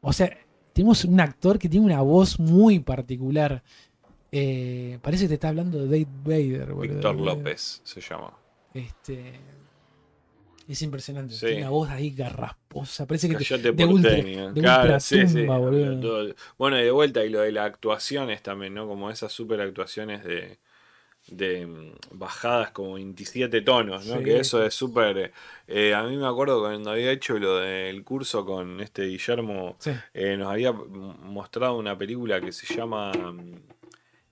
[0.00, 0.30] O sea,
[0.72, 3.62] tenemos un actor que tiene una voz muy particular.
[4.30, 6.94] Eh, parece que te está hablando de Dave Vader, boludo.
[6.94, 8.32] Víctor López se llama.
[8.74, 9.40] Este,
[10.68, 11.34] es impresionante.
[11.34, 11.46] Sí.
[11.46, 13.06] Tiene una voz ahí garrasposa.
[13.06, 15.34] Parece que te- de ultra, de Claro, ultra sí, sí.
[15.38, 16.00] tumba, boludo.
[16.00, 18.86] Todo- Bueno, y de vuelta, y lo de las actuaciones también, ¿no?
[18.86, 20.58] Como esas super actuaciones de,
[21.30, 24.18] de mm, bajadas como 27 tonos, ¿no?
[24.18, 24.24] Sí.
[24.24, 25.32] Que eso es súper...
[25.66, 29.90] eh, a mí me acuerdo cuando había hecho lo del curso con este Guillermo, Sí.
[30.14, 33.12] eh, nos había mostrado una película que se llama...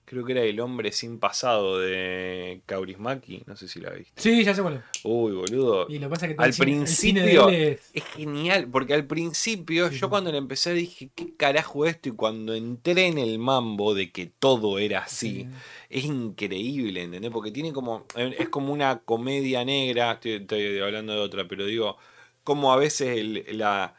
[0.09, 4.21] Creo que era El hombre sin pasado de Kaurismaki, no sé si la viste.
[4.21, 4.81] Sí, ya sé cuál es.
[5.03, 5.85] Uy, boludo.
[5.89, 7.89] Y lo que pasa es que Al el cine- el cine de principio- él es-
[7.93, 12.07] Es genial, porque al principio, Sí, yo cuando le empecé dije, ¿qué carajo esto?
[12.07, 15.47] Y cuando entré en el mambo de que todo era así, sí.
[15.89, 17.29] es increíble, ¿entendés?
[17.31, 21.65] Porque tiene como, eh, es como una comedia negra, estoy, estoy hablando de otra, pero
[21.65, 21.97] digo,
[22.45, 23.93] como a veces el, la,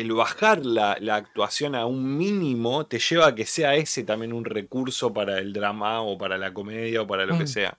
[0.00, 4.32] el bajar la, la actuación a un mínimo te lleva a que sea ese también
[4.32, 7.46] un recurso para el drama o para la comedia o para lo que Mm.
[7.46, 7.78] sea.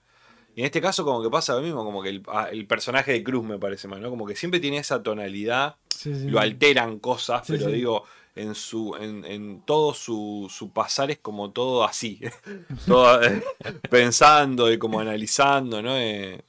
[0.56, 3.12] Y en este caso como que pasa lo mismo, como que el, ah, el personaje
[3.12, 4.10] de Cruz me parece más, ¿no?
[4.10, 6.28] Como que siempre tiene esa tonalidad, Sí, sí.
[6.28, 8.04] lo alteran cosas, Sí, pero digo,
[8.34, 12.20] en su en, en todo su, su pasar es como todo así,
[12.86, 13.42] todo eh,
[13.90, 15.96] pensando y como analizando, ¿no?
[15.96, 16.42] Eh,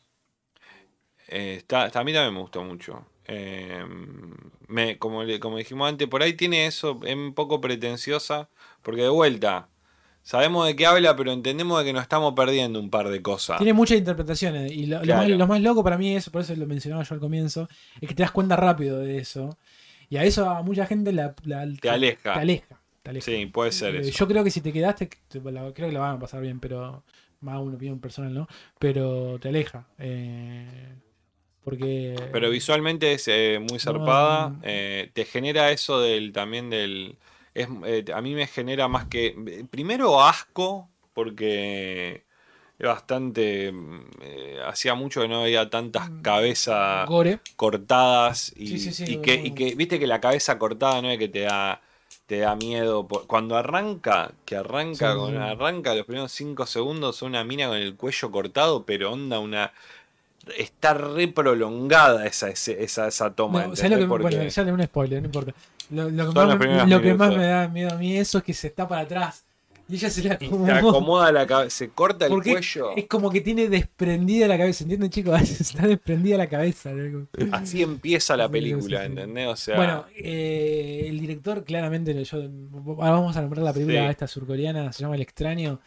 [1.28, 3.06] eh, está, está- a mí también me gustó mucho.
[3.28, 3.84] Eh,
[4.68, 8.50] me, como, dijimos antes, por ahí tiene eso, es un poco pretenciosa,
[8.82, 9.70] porque de vuelta,
[10.24, 13.58] sabemos de qué habla, pero entendemos de que nos estamos perdiendo un par de cosas.
[13.58, 14.72] Tiene muchas interpretaciones.
[14.72, 17.20] Y lo, más, lo más loco para mí es, por eso lo mencionaba yo al
[17.22, 17.68] comienzo,
[18.00, 19.58] es que te das cuenta rápido de eso.
[20.10, 22.34] Y a eso a mucha gente la, la- Te aleja.
[22.34, 22.82] Te aleja.
[23.02, 23.26] te aleja.
[23.26, 24.12] Sí, puede ser Eh, eso.
[24.20, 27.04] Yo creo que si te quedaste, creo que la van a pasar bien, pero
[27.40, 28.48] más una opinión personal, ¿no?
[28.78, 29.88] Pero te aleja.
[30.00, 30.96] eh,
[31.64, 32.16] porque.
[32.32, 34.50] Pero visualmente es eh, muy zarpada.
[34.50, 34.60] no.
[34.64, 37.18] eh, te genera eso del también del.
[37.54, 39.66] Es, eh, a mí me genera más que.
[39.70, 42.24] Primero asco, porque
[42.80, 43.72] es bastante.
[43.72, 47.40] mm, eh, hacía mucho que no veía tantas cabezas Gore.
[47.56, 51.10] cortadas y, Sí, sí, sí, y que, y que viste que la cabeza cortada no
[51.10, 51.82] es que te da
[52.26, 57.44] te da miedo por- cuando arranca que arranca con arranca los primeros cinco segundos una
[57.44, 59.74] mina con el cuello cortado pero onda una
[60.58, 64.84] está re prolongada esa esa, esa toma No, ¿sabes lo que, bueno, ya le un
[64.84, 65.54] spoiler, no importa.
[65.90, 67.38] Lo, lo que, más, primeros lo que más minutos.
[67.38, 69.46] me da miedo a mí eso es que se está para atrás.
[69.90, 73.30] Y ella se la te acomoda la cabeza se corta el Porque cuello es como
[73.30, 75.42] que tiene desprendida la cabeza, ¿entienden chicos?
[75.60, 76.92] Está desprendida la cabeza.
[77.52, 79.04] así empieza la película.
[79.04, 79.48] ¿entendés?
[79.50, 84.12] o sea Bueno, eh, el director claramente, yo, ahora vamos a nombrar la película Sí.
[84.12, 85.82] esta surcoreana, se llama El extraño.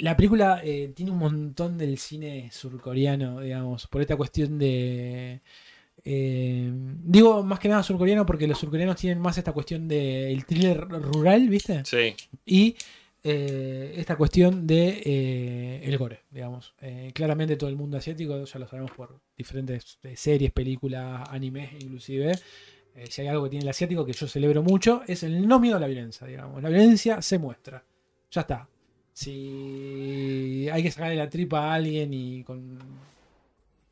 [0.00, 5.40] La película eh, tiene un montón del cine surcoreano, digamos, por esta cuestión de...
[6.04, 10.80] eh, digo más que nada surcoreano porque los surcoreanos tienen más esta cuestión del thriller
[10.88, 11.84] rural, ¿viste?
[11.84, 12.14] sí
[12.44, 12.76] Y
[13.22, 16.74] eh, esta cuestión de eh, el gore, digamos.
[16.80, 22.32] Eh, claramente todo el mundo asiático, ya lo sabemos por diferentes series, películas, animes inclusive.
[23.10, 25.76] si hay algo que tiene el asiático que yo celebro mucho, es el no miedo
[25.76, 26.62] a la violencia, digamos.
[26.62, 27.84] La violencia se muestra.
[28.30, 28.68] Ya está.
[29.18, 32.78] Si hay que sacarle la tripa a alguien y con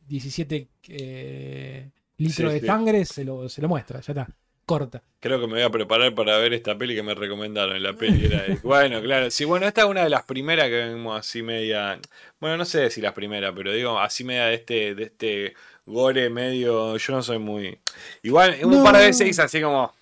[0.08, 1.88] 17 eh,
[2.18, 2.66] litros Sí, de sí.
[2.66, 4.28] sangre, se lo, se lo muestra, ya está.
[4.64, 5.00] Corta.
[5.20, 7.80] Creo que me voy a preparar para ver esta peli que me recomendaron.
[7.82, 9.30] La peli era de- Bueno, claro.
[9.30, 12.00] Sí, bueno, esta es una de las primeras que vimos así media.
[12.40, 15.54] Bueno, no sé si las primeras, pero digo, así media de este, de este
[15.86, 16.96] gore medio.
[16.96, 17.78] Yo no soy muy.
[18.22, 18.82] Igual, un No.
[18.84, 19.92] par de veces así como.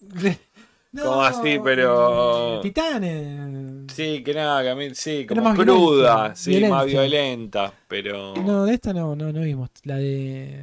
[0.94, 3.92] Como así, pero- Titanes.
[3.94, 4.94] Sí, que nada, que a mí.
[4.94, 6.14] Sí, como más cruda.
[6.14, 7.72] violenta, Sí, más violenta.
[7.88, 8.34] Pero.
[8.36, 9.70] No, de esta no, no, no vimos.
[9.84, 10.60] La de.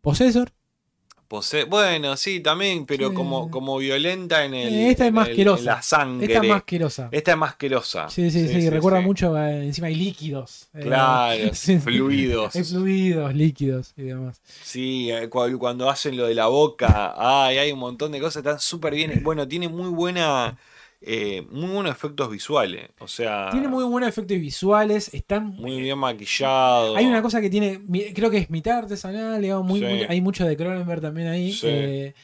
[0.00, 0.50] Possessor.
[1.30, 3.14] Pose- Bueno, sí, también, pero Sí.
[3.14, 4.74] como, como violenta en el.
[4.74, 5.60] Eh, esta es más el- asquerosa.
[5.60, 6.26] en la sangre.
[6.26, 7.08] Esta es más asquerosa.
[7.12, 8.08] Esta es más asquerosa.
[8.10, 9.04] Sí, sí, sí, recuerda sí.
[9.06, 9.38] mucho.
[9.38, 10.68] eh, encima hay líquidos.
[10.74, 11.38] eh, Claro,
[11.84, 12.56] fluidos.
[12.56, 14.40] Hay fluidos, líquidos y demás.
[14.64, 18.58] Sí, cu- cuando hacen lo de la boca, ay, hay un montón de cosas, están
[18.58, 19.12] súper bien.
[19.22, 20.58] Bueno, tiene muy buena,
[21.02, 22.90] eh, muy buenos efectos visuales.
[22.98, 25.12] O sea, Tiene muy buenos efectos visuales.
[25.14, 25.46] Están.
[25.56, 26.96] muy bien maquillado.
[26.96, 27.80] Hay una cosa que tiene.
[28.14, 29.86] Creo que es mitad artesanal, digamos, muy, Sí.
[29.86, 31.52] muy- hay mucho de Cronenberg también ahí.
[31.52, 31.66] Sí.
[31.68, 32.14] eh,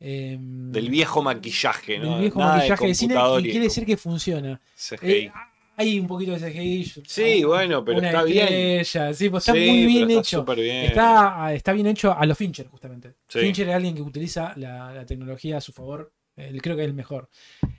[0.00, 2.12] em, Del viejo maquillaje, ¿no?
[2.12, 4.60] del viejo Nada maquillaje de, cine y quiere decir que funciona.
[4.76, 5.10] CGI.
[5.10, 5.32] Eh,
[5.76, 6.84] hay un poquito de CGI.
[7.06, 8.84] Sí, bueno, pero una está bien.
[8.84, 10.38] Sí, pues está muy bien está hecho.
[10.40, 10.84] súper bien.
[10.86, 13.14] Está, está bien hecho a los Fincher, justamente.
[13.28, 16.12] Fincher es alguien que utiliza la, la tecnología a su favor.
[16.62, 17.28] Creo que es el mejor.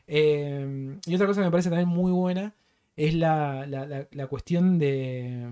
[0.07, 2.53] Eh, y otra cosa que me parece también muy buena
[2.95, 5.47] es la, la- la- la cuestión de,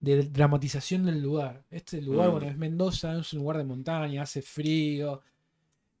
[0.00, 1.64] de dramatización del lugar.
[1.70, 2.32] Este lugar, Mm.
[2.32, 5.22] bueno, es Mendoza, es un lugar de montaña, hace frío.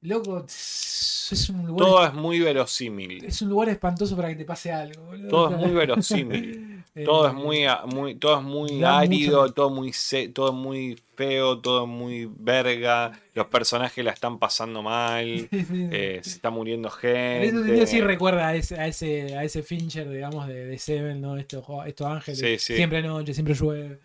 [0.06, 3.24] Loco, es un lugar, Todo es muy verosímil.
[3.24, 5.02] es un lugar espantoso para que te pase algo.
[5.06, 5.28] boludo.
[5.28, 6.84] Todo es muy verosímil.
[7.04, 10.98] Todo es Eh, muy, muy, todo es muy árido, mucho- todo muy se- todo muy
[11.14, 13.12] feo, todo muy verga.
[13.34, 15.48] Los personajes la están pasando mal.
[15.52, 17.86] eh, se está muriendo En ese gente.
[17.86, 21.36] sí recuerda a ese, a ese, a ese Fincher, digamos, de, de Seven, ¿no?
[21.36, 22.38] Estos, estos ángeles.
[22.38, 22.76] Sí, sí.
[22.76, 23.98] Siempre noche, siempre llueve.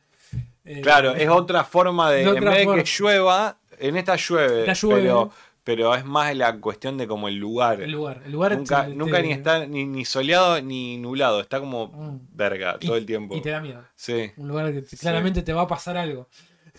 [0.65, 2.17] Eh, Claro, es otra forma de.
[2.17, 2.83] de En otra vez de forma.
[2.83, 4.59] que llueva, en esta llueve.
[4.61, 5.01] Esta llueve.
[5.01, 5.31] Pero,
[5.63, 7.81] pero es más la cuestión de como el lugar.
[7.81, 8.21] El lugar.
[8.25, 11.39] El lugar nunca te- nunca te- ni está ni, ni soleado ni nublado.
[11.41, 12.19] Está como Mm.
[12.31, 13.35] verga y- todo el tiempo.
[13.35, 13.83] Y te da miedo.
[13.95, 14.31] Sí.
[14.37, 14.97] Un lugar que te- Sí.
[14.97, 16.27] claramente te va a pasar algo.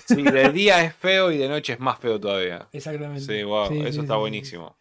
[0.06, 2.66] sí, de día es feo y de noche es más feo todavía.
[2.72, 3.20] Exactamente.
[3.20, 4.76] Sí, wow, Sí, eso sí, está buenísimo.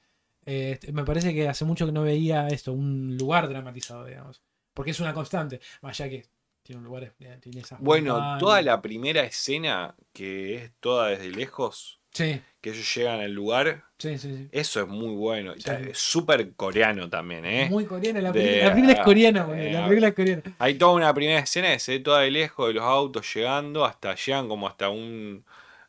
[0.46, 4.42] Eh, este, me parece que hace mucho que no veía esto, un lugar dramatizado, digamos.
[4.74, 5.60] Porque es una constante.
[5.82, 6.26] Más allá que
[6.64, 7.04] tiene un lugar.
[7.20, 8.40] eh, Tiene esas Bueno, montañas.
[8.40, 13.84] toda la primera escena, que es toda desde lejos, Sí, que ellos llegan al lugar,
[13.98, 14.36] sí, sí.
[14.36, 14.48] sí.
[14.52, 15.54] eso es muy bueno.
[15.54, 15.60] Sí.
[15.60, 17.68] Está- Es súper coreano también, ¿eh?
[17.70, 18.22] Muy coreana.
[18.22, 20.42] La De- película, la película es coreana, eh, La película es coreana.
[20.60, 23.86] Hay toda una primera escena que se ve toda de lejos de los autos llegando,
[23.86, 25.44] hasta llegan como hasta un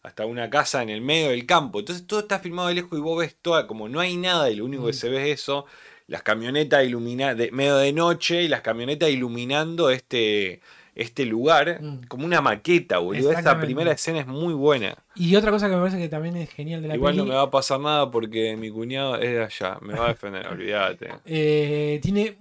[0.05, 1.79] hasta una casa en el medio del campo.
[1.79, 4.57] Entonces todo está filmado de lejos y vos ves toda, como no hay nada y
[4.57, 4.95] lo único que Mm.
[4.95, 5.65] se ve es eso,
[6.09, 10.61] las camionetas iluminadas, medio de noche y las camionetas iluminando este,
[10.95, 12.01] este lugar Mm.
[12.09, 13.31] como una maqueta, boludo.
[13.31, 13.67] Exactamente.
[13.67, 14.95] primera escena es muy buena.
[15.15, 17.35] Y otra cosa que me parece que también es genial de la Igual no me
[17.35, 21.09] va a pasar nada porque mi cuñado es de allá, me va a defender, olvídate.
[21.25, 22.37] eh, tiene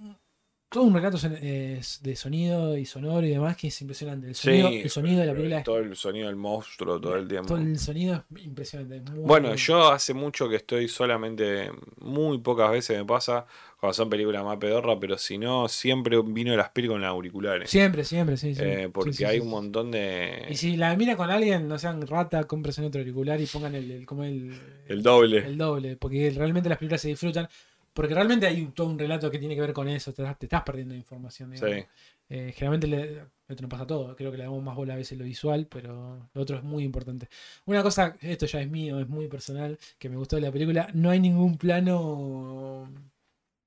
[0.68, 4.28] todo un relato eh, de sonido y sonoro y demás que es impresionante.
[4.28, 7.28] El sonido, Sí, el sonido de la película todo el sonido del monstruo todo el
[7.28, 7.48] tiempo.
[7.48, 8.96] todo el sonido es impresionante.
[8.96, 9.54] es muy Bueno, bueno.
[9.56, 11.70] yo hace mucho que estoy solamente,
[12.00, 13.44] muy pocas veces me pasa
[13.82, 17.68] cuando son películas más pedorras, pero si no, siempre vino las pelis con auriculares.
[17.68, 18.62] Siempre, siempre, sí, sí.
[18.64, 20.46] Eh, porque Sí, sí, hay un montón de...
[20.48, 23.74] Y si la mira con alguien, no sean rata, compres en otro auricular y pongan
[23.74, 24.52] el, el- como el,
[24.86, 25.38] El doble.
[25.38, 27.48] el doble, porque realmente las películas se disfrutan.
[27.92, 30.46] Porque realmente hay todo un relato que tiene que ver con eso, te, estás- te
[30.46, 31.50] estás perdiendo información.
[31.50, 31.74] digamos.
[31.76, 31.84] Sí.
[32.28, 35.18] Eh, generalmente le, esto no pasa todo, creo que le damos más bola a veces
[35.18, 37.28] lo visual, pero lo otro es muy importante.
[37.66, 40.88] Una cosa, esto ya es mío, es muy personal, que me gustó de la película,
[40.94, 42.88] no hay ningún plano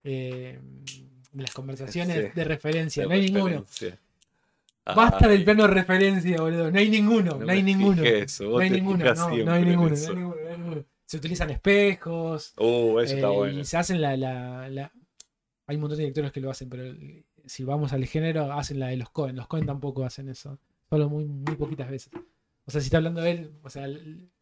[0.06, 0.60] eh,
[1.34, 2.32] de las conversaciones Sí.
[2.34, 3.66] de referencia, no hay ninguno.
[4.86, 8.04] Basta Ay, del plano de referencia, boludo, no hay ninguno, no no hay ninguno.
[8.04, 10.86] eso, No hay ninguno, no, hay ninguno, no hay ninguno.
[11.08, 13.60] Se utilizan espejos, Uh, eso está eh, bueno.
[13.60, 14.92] Y se hacen la, la- la-
[15.68, 16.84] Hay un montón de directores que lo hacen, pero
[17.46, 19.36] si vamos al género, hacen la de los Cohen.
[19.36, 20.60] Los Cohen tampoco hacen eso.
[20.90, 22.12] Solo muy, muy poquitas veces.
[22.66, 23.88] O sea, si está hablando de él, o sea,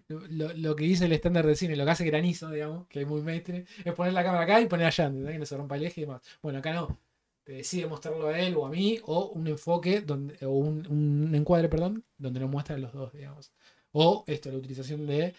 [0.08, 3.08] lo, lo que dice el estándar de cine, lo que hace Granizo, digamos, que es
[3.08, 5.34] muy maestre, es poner la cámara acá y poner allá, ¿entendés?
[5.34, 6.22] Que no se rompa el eje y demás.
[6.42, 7.00] Bueno, acá no.
[7.44, 11.36] Te decide mostrarlo a él o a mí, o un enfoque, donde, o un, un
[11.36, 13.52] encuadre, perdón, donde nos muestra a los dos, digamos.
[13.92, 15.34] O esto, la utilización de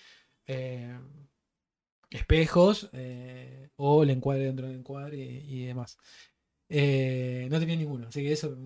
[0.47, 0.99] eh,
[2.11, 5.99] espejos eh, o el encuadre dentro del encuadre y, y demás.
[6.69, 8.57] Eh, no tenía ninguno, así que eso.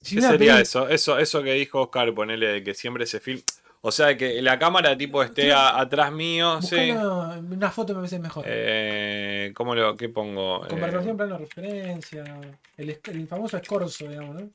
[0.00, 0.88] si ¿Qué sería peli- eso?
[0.88, 3.42] Eso eso que dijo Oscar, ponele que siempre se filma.
[3.84, 6.92] O sea, que la cámara tipo esté a- atrás mío, sí.
[6.92, 8.44] una foto me parece mejor.
[8.46, 10.64] Eh, ¿Cómo lo qué pongo?
[10.64, 12.24] Eh, Conversación, plano de referencia.
[12.76, 14.50] El, famoso escorzo, digamos, ¿no?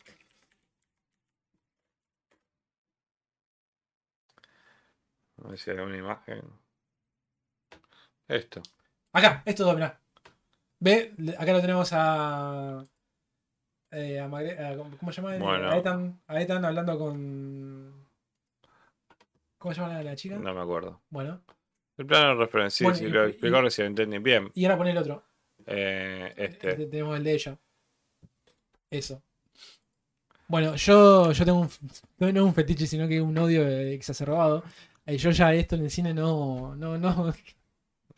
[5.43, 6.41] A ver si hay una imagen.
[8.29, 8.61] Esto.
[9.11, 9.99] Acá, esto dos, mirá.
[10.79, 12.85] Ve, acá lo tenemos a.
[13.91, 15.37] eh, a Magre- a- ¿Cómo se llama?
[15.37, 15.69] Bueno.
[15.69, 18.06] A, Ethan, a Ethan hablando con.
[19.57, 20.37] ¿Cómo se llama la, la chica?
[20.37, 21.01] No me acuerdo.
[21.09, 21.41] Bueno.
[21.97, 24.17] El plano de referencia, sí, Bueno, sí, y- lo y- explicó recién, entendí.
[24.19, 24.51] Bien.
[24.53, 25.23] Y ahora pone el otro.
[25.65, 26.69] Eh, este.
[26.69, 27.57] Este, Tenemos el de ella.
[28.91, 29.21] Eso.
[30.47, 31.69] Bueno, yo, yo tengo un.
[32.19, 34.63] No, no un fetiche, sino que un odio eh, exacerbado.
[35.05, 37.33] Eh, yo ya esto en el cine no, no, no,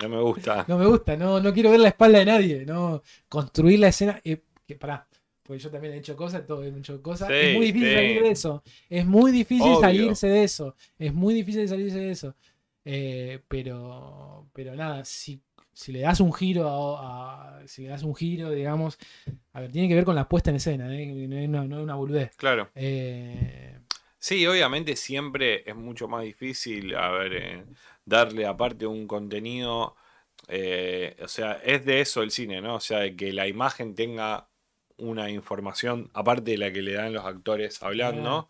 [0.01, 0.63] No me gusta.
[0.67, 1.15] no me gusta.
[1.15, 2.65] No, no quiero ver la espalda de nadie.
[2.65, 4.19] No construir la escena.
[4.23, 5.07] eh, que pará.
[5.49, 7.27] Porque yo también he hecho cosas, todos hemos hecho cosas.
[7.29, 7.95] Sí, es muy difícil sí.
[7.95, 8.63] salir de eso.
[8.87, 9.81] Es muy difícil Obvio.
[9.81, 10.75] salirse de eso.
[10.99, 12.35] Es muy difícil salirse de eso.
[12.85, 15.41] Eh, pero, pero nada, si,
[15.73, 18.99] si le das un giro a, a- si le das un giro, digamos,
[19.53, 21.07] a ver, tiene que ver con la puesta en escena, ¿eh?
[21.27, 22.31] no es una, no es una boludez.
[22.37, 22.69] Claro.
[22.75, 23.79] Eh,
[24.19, 27.65] Sí, obviamente siempre es mucho más difícil, a ver,
[28.05, 29.95] darle aparte un contenido,
[31.23, 32.75] o sea, es de eso el cine, ¿no?
[32.75, 34.48] O sea, de que la imagen tenga
[34.99, 38.49] una información aparte de la que le dan los actores hablando,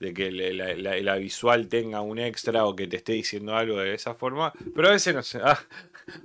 [0.00, 3.56] de que le- la, la- la visual tenga un extra o que te esté diciendo
[3.56, 5.58] algo de esa forma, pero a veces no sé, a,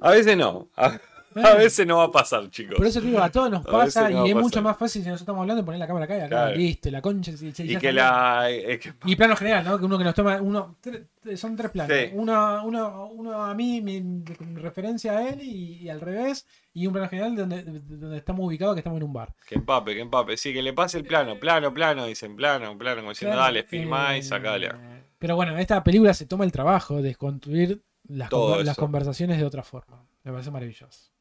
[0.01, 0.99] a veces no, a,
[1.35, 2.76] a veces no va a pasar, chicos.
[2.77, 5.41] por eso digo, a todos nos pasa y es mucho más fácil si nosotros estamos
[5.41, 6.56] hablando poner la cámara acá y acá, Claro.
[6.56, 7.31] listo, la concha.
[7.31, 8.49] y- y- Y que la...
[8.49, 9.77] eh, que- Y plano general, ¿no?
[9.77, 11.95] Que uno que nos toma, uno, tre- son tres planos.
[11.95, 12.10] Sí.
[12.14, 14.23] Uno, uno, uno a mí, mi, mi
[14.56, 16.45] referencia a él y, y al revés.
[16.73, 19.34] Y un plano general donde, donde estamos ubicados, que estamos en un bar.
[19.47, 20.38] Que empape, que empape.
[20.38, 23.64] Sí, que le pase el plano, plano, plano, dicen plano, plano, como diciendo, Claro, dale,
[23.64, 24.72] filmá y eh, sacale.
[25.18, 28.30] Pero bueno, esta película se toma el trabajo de construir las,
[28.64, 30.06] las conversaciones de otra forma.
[30.23, 31.11] Me parece maravilloso.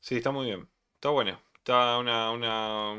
[0.00, 0.68] Sí, está muy bien.
[0.94, 1.38] Está bueno.
[1.58, 2.96] Está una, una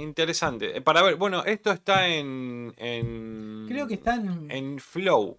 [0.00, 0.76] interesante.
[0.76, 2.74] Eh, Para ver, bueno, esto está en.
[2.76, 4.50] en Creo que está en.
[4.50, 5.38] en Flow.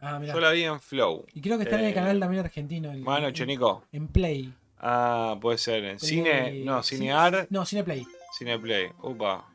[0.00, 0.20] ah.
[0.24, 1.24] Yo la vi en Flow.
[1.34, 2.92] Y creo que está en eh, el canal también argentino.
[2.92, 3.84] en- Buenas en- Nico.
[3.92, 4.52] En Play.
[4.78, 5.84] Ah, puede ser.
[5.84, 6.64] En Play- cine.
[6.64, 7.46] No, Cinear.
[7.50, 8.04] No, Cineplay.
[8.36, 8.90] Cineplay.
[9.02, 9.48] Upa.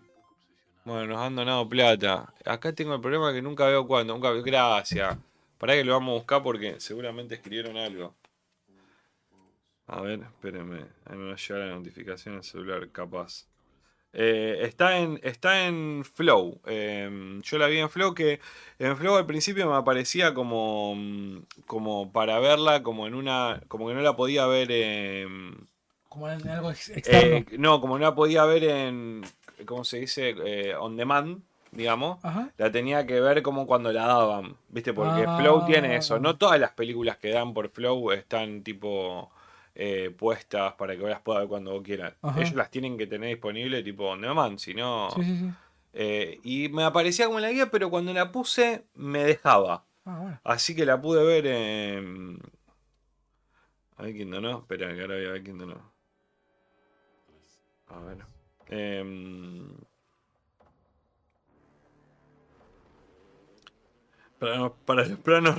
[0.85, 2.33] Bueno, nos han donado plata.
[2.45, 4.13] Acá tengo el problema que nunca veo cuándo.
[4.13, 4.41] Nunca veo.
[4.43, 5.17] Gracias.
[5.57, 8.15] Para que lo vamos a buscar porque seguramente escribieron algo.
[9.89, 10.85] A ver, espérenme.
[11.05, 13.45] Ahí me va a llegar la notificación al celular, capaz.
[14.13, 16.59] Eh, está, en, está en Flow.
[16.65, 18.39] Eh, yo la vi en Flow que
[18.79, 21.37] en Flow al principio me aparecía como, mm,
[21.67, 23.61] como para verla, como en una.
[23.67, 25.67] como que no la podía ver en.
[26.07, 27.35] Como en algo ex- externo.
[27.37, 29.21] Eh, no, como no la podía ver en,
[29.65, 30.35] ¿cómo se dice?
[30.43, 32.17] Eh, on demand, digamos.
[32.25, 32.49] Ajá.
[32.57, 34.91] La tenía que ver como cuando la daban, ¿viste?
[34.91, 35.37] Porque Ah.
[35.39, 36.19] Flow tiene eso.
[36.19, 39.31] No todas las películas que dan por Flow están tipo
[39.81, 42.13] eh, puestas para que vos las puedas ver cuando vos quieras.
[42.21, 42.41] Ajá.
[42.41, 45.09] Ellos las tienen que tener disponible tipo on demand, si no...
[45.11, 45.49] Sí, sí, sí.
[45.93, 49.85] eh, y me aparecía como en la guía, pero cuando la puse me dejaba.
[50.03, 50.41] Ah, bueno.
[50.43, 52.39] Así que la pude ver en...
[53.95, 54.59] A ver quién donó.
[54.59, 55.93] Espera, que ahora voy a ver quién donó.
[57.87, 58.17] A ver.
[58.67, 59.77] Em,
[64.39, 65.57] para, para los planos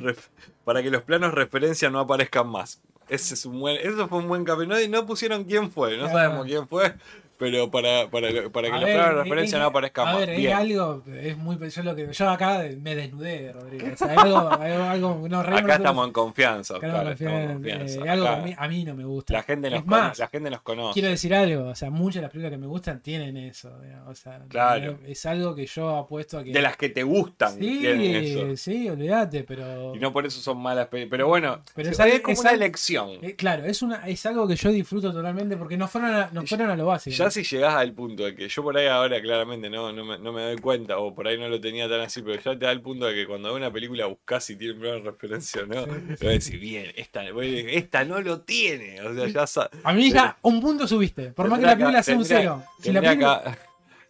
[0.66, 2.82] para que los planos referencia no aparezcan más.
[3.10, 4.66] Ese es un buen, eso fue un buen café.
[4.66, 6.94] No, no pusieron quién fue, no sabemos quién fue,
[7.40, 10.20] pero para, para, para que A los ver, referencia es- no aparezcan a más.
[10.20, 10.52] ver, es Bien.
[10.52, 13.94] algo, es muy, yo lo que, yo acá me desnudé, Rodríguez.
[14.00, 18.04] O sea, algo, algo, no, Acá nosotros, estamos en confianza, acá estamos en confianza.
[18.04, 19.32] eh, algo que a mí, a mí no me gusta.
[19.32, 20.92] la, gente nos más, la gente nos conoce.
[20.92, 23.72] quiero decir algo, o sea, muchas de las películas que me gustan tienen eso,
[24.06, 24.98] o sea, Claro.
[25.06, 26.52] es algo que yo apuesto a que...
[26.52, 28.48] De las que te gustan, eso.
[28.50, 29.94] Sí, sí, olvídate, pero...
[29.94, 31.10] Y no por eso son malas películas.
[31.10, 33.10] Pero bueno, Pero es, es como es una elección.
[33.22, 36.44] eh, claro, es, una, es algo que yo disfruto totalmente porque no fueron a, no
[36.46, 37.16] fueron a lo básico.
[37.16, 40.18] Ya si llegás al punto de que yo por ahí ahora claramente no, no, me,
[40.18, 42.64] no me doy cuenta, o por ahí no lo tenía tan así, pero ya te
[42.66, 45.84] da el punto de que cuando ves una película buscas si tiene una referencia, ¿no?
[45.84, 49.00] Sí, sí, Y vas a decir, bien, esta, esta no lo tiene.
[49.02, 52.02] O sea, ya sa- A mí ya un punto subiste, por más que la película
[52.02, 52.64] sea un tendría- cero.
[52.80, 53.42] Si la Tendría, película-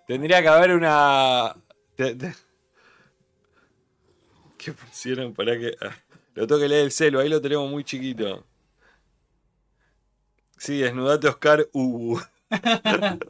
[0.07, 1.57] que, tendría que haber una.
[1.97, 2.35] te- te-
[4.59, 5.33] ¿Qué pusieron?
[5.35, 5.75] Para que.
[5.81, 5.97] ah,
[6.35, 8.45] Lo tengo que leer el celo, ahí lo tenemos muy chiquito.
[10.59, 11.67] Sí, desnudate Oscar.
[11.73, 12.19] Uh.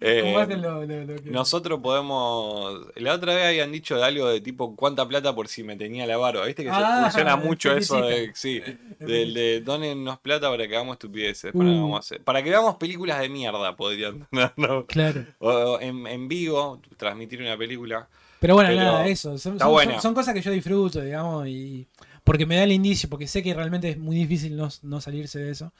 [0.00, 2.86] Eh, ¿Cómo hacen lo- lo- lo que- nosotros podemos.
[2.96, 6.06] La otra vez habían dicho de algo de tipo cuánta plata por si me tenía
[6.06, 6.44] la barba.
[6.46, 8.30] ¿Viste que se Ah, funciona mucho eso de.
[8.34, 8.62] Sí,
[9.00, 11.52] del de donenos plata para que hagamos estupideces.
[11.52, 11.80] Para, Uh.
[11.82, 14.26] vamos a hacer- para que veamos películas de mierda, podrían.
[14.32, 14.86] No, no.
[14.86, 15.24] Claro.
[15.38, 18.08] O en, en vivo, transmitir una película.
[18.40, 19.38] Pero bueno, Pero nada, eso.
[19.38, 21.86] Son- son cosas que yo disfruto, digamos, y
[22.24, 25.38] porque me da el indicio, porque sé que realmente es muy difícil no, no salirse
[25.38, 25.72] de eso.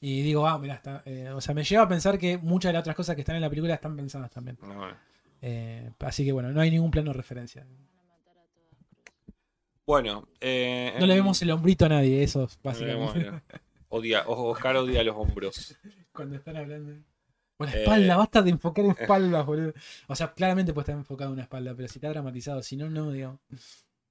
[0.00, 1.02] Y digo, ah, mira, está.
[1.06, 3.36] eh, o sea, me lleva a pensar que muchas de las otras cosas que están
[3.36, 4.58] en la película están pensadas también.
[4.62, 4.96] No, bueno.
[5.42, 7.66] Eh, así que bueno, no hay ningún plano de referencia.
[9.86, 12.58] Bueno, eh, No le vemos el hombrito a nadie, eso no vemos,
[13.14, 13.42] básicamente.
[13.88, 15.76] Odia, Oscar odia los hombros.
[16.12, 16.92] Cuando están hablando.
[17.58, 17.78] O la Eh.
[17.82, 19.72] espalda, basta de enfocar en espaldas, boludo.
[20.08, 22.90] O sea, claramente puede estar enfocado en una espalda, pero si está dramatizado, si no,
[22.90, 23.38] no, digamos.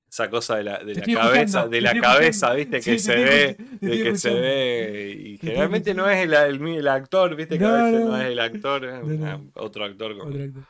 [0.09, 3.57] Esa cosa de la, de la cabeza, de la cabeza, viste, Sí, que se ve,
[3.81, 7.75] de que se ve, y generalmente no es el, el, el actor, viste, que No,
[7.75, 8.07] a veces no.
[8.09, 10.63] no es el actor, es una- otro actor como Otro actor.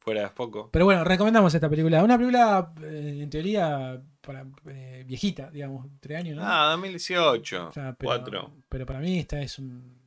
[0.00, 0.70] fuera de foco.
[0.72, 2.02] Pero bueno, recomendamos esta película.
[2.02, 6.42] Una película, eh, en teoría, para, eh, viejita, digamos, tres años, ¿no?
[6.44, 8.52] Ah, 2018, O sea, pero, cuatro.
[8.68, 10.00] pero para mí esta es un.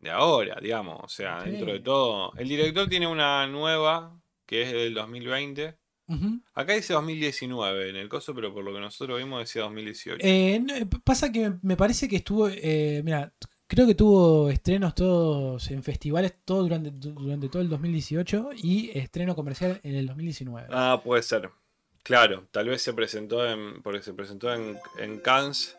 [0.00, 1.50] de ahora, digamos, o sea, Sí.
[1.50, 2.32] dentro de todo.
[2.36, 5.74] El director tiene una nueva, que es del 2020.
[6.08, 6.40] Ujú.
[6.54, 10.24] Acá dice 2019 en el coso, pero por lo que nosotros vimos decía 2018.
[10.24, 12.48] Eh, no, eh, pasa que me, me parece que estuvo.
[12.48, 13.32] Eh, mira,
[13.66, 19.34] creo que tuvo estrenos todos en festivales todo durante, durante todo el 2018 y estreno
[19.34, 20.68] comercial en el 2019.
[20.70, 21.50] Ah, puede ser.
[22.04, 23.82] Claro, tal vez se presentó en.
[23.82, 25.76] Porque se presentó en, en Cannes.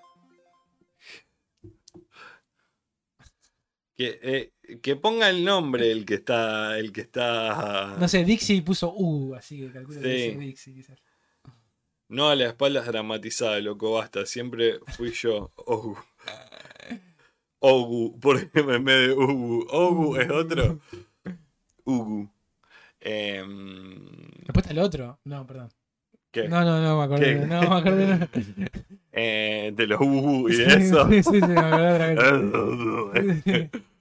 [3.96, 6.78] Que, eh, que ponga el nombre el que está.
[6.78, 7.96] El que está.
[8.00, 10.28] No sé, Dixie puso U, así que calculo que Sí.
[10.28, 10.98] dice Dixie, quizás.
[12.10, 14.26] No a la espalda dramatizada, loco, basta.
[14.26, 15.52] Siempre fui yo.
[15.56, 15.98] Ogu.
[17.60, 19.66] Ogu, porque en vez de Ugu.
[19.70, 20.80] Ogu es otro.
[21.84, 22.30] Ugu.
[23.00, 24.06] Em,
[24.46, 25.20] Después está el otro.
[25.26, 25.70] No, perdón.
[26.32, 26.48] ¿Qué?
[26.50, 27.40] No, no, no me acordé.
[27.40, 27.46] ¿Qué?
[27.46, 28.06] No me acordé.
[28.08, 28.28] no.
[29.20, 31.10] Eh, de los Ugu y de eso.
[31.10, 32.08] Sí, sí, sí, me acordé otra
[33.24, 33.70] vez.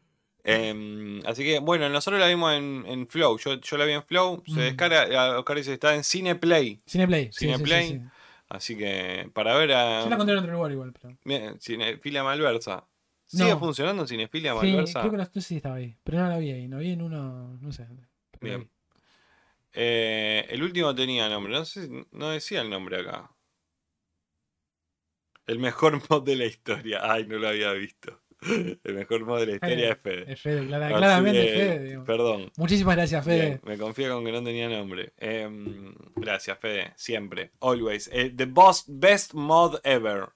[0.48, 3.36] Em, así que bueno, nosotros la vimos en, en Flow.
[3.38, 4.42] Yo, yo la vi en Flow.
[4.46, 4.56] Se Mm.
[4.58, 5.38] descarga.
[5.40, 6.80] Oscar dice está en Cineplay.
[6.86, 7.24] Cineplay.
[7.26, 7.88] sí, sí, sí, Cineplay.
[7.88, 8.00] sí.
[8.48, 10.02] Así que para ver a.
[10.04, 11.16] Yo la encontré en otro lugar igual, pero.
[11.24, 12.86] Bien, Cinefilia Malversa.
[13.26, 13.58] ¿Sigue No.
[13.58, 15.00] funcionando Cinefilia Sí, Malversa?
[15.00, 15.96] creo que no, si estaba ahí.
[16.04, 16.68] Pero no la vi ahí.
[16.68, 17.58] No vi en uno.
[17.60, 17.88] No sé.
[18.40, 18.70] Bien.
[19.72, 21.52] Eh, el último tenía nombre.
[21.52, 23.30] No sé, no decía el nombre acá.
[25.46, 27.00] El mejor mod de la historia.
[27.02, 28.22] Ay, no lo había visto.
[28.84, 30.32] El mejor mod de la historia es Fede.
[30.32, 31.84] Es Fede, clara- claramente que, es Fede.
[31.84, 32.06] digamos.
[32.06, 32.52] Perdón.
[32.56, 33.46] Muchísimas gracias, Fede.
[33.46, 35.12] Bien, me confío con que no tenía nombre.
[35.18, 36.92] Em, gracias, Fede.
[36.96, 37.50] Siempre.
[37.60, 38.08] Always.
[38.12, 40.28] Eh, the boss, best mod ever.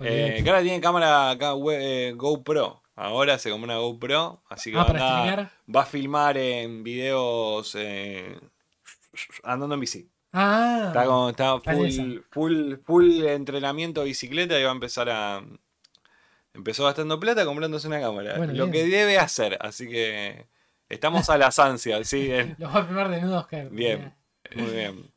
[0.00, 1.36] Eh, que ahora tiene cámara
[1.72, 2.82] eh, GoPro.
[2.96, 4.42] Ahora se como una GoPro.
[4.48, 8.38] Así que ah, va, a va a filmar en videos eh,
[9.42, 10.08] andando en bici.
[10.32, 15.44] Ah, Está, como- está full, full, full entrenamiento de bicicleta y va a empezar a.
[16.54, 18.36] Empezó gastando plata comprándose una cámara.
[18.38, 18.72] Bueno, lo bien.
[18.84, 19.58] que debe hacer.
[19.60, 20.46] Así que
[20.88, 22.28] estamos a las ansias, sí.
[22.58, 23.68] los va a filmar desnudos, Oscar.
[23.70, 24.14] Bien.
[24.54, 25.10] Muy bien.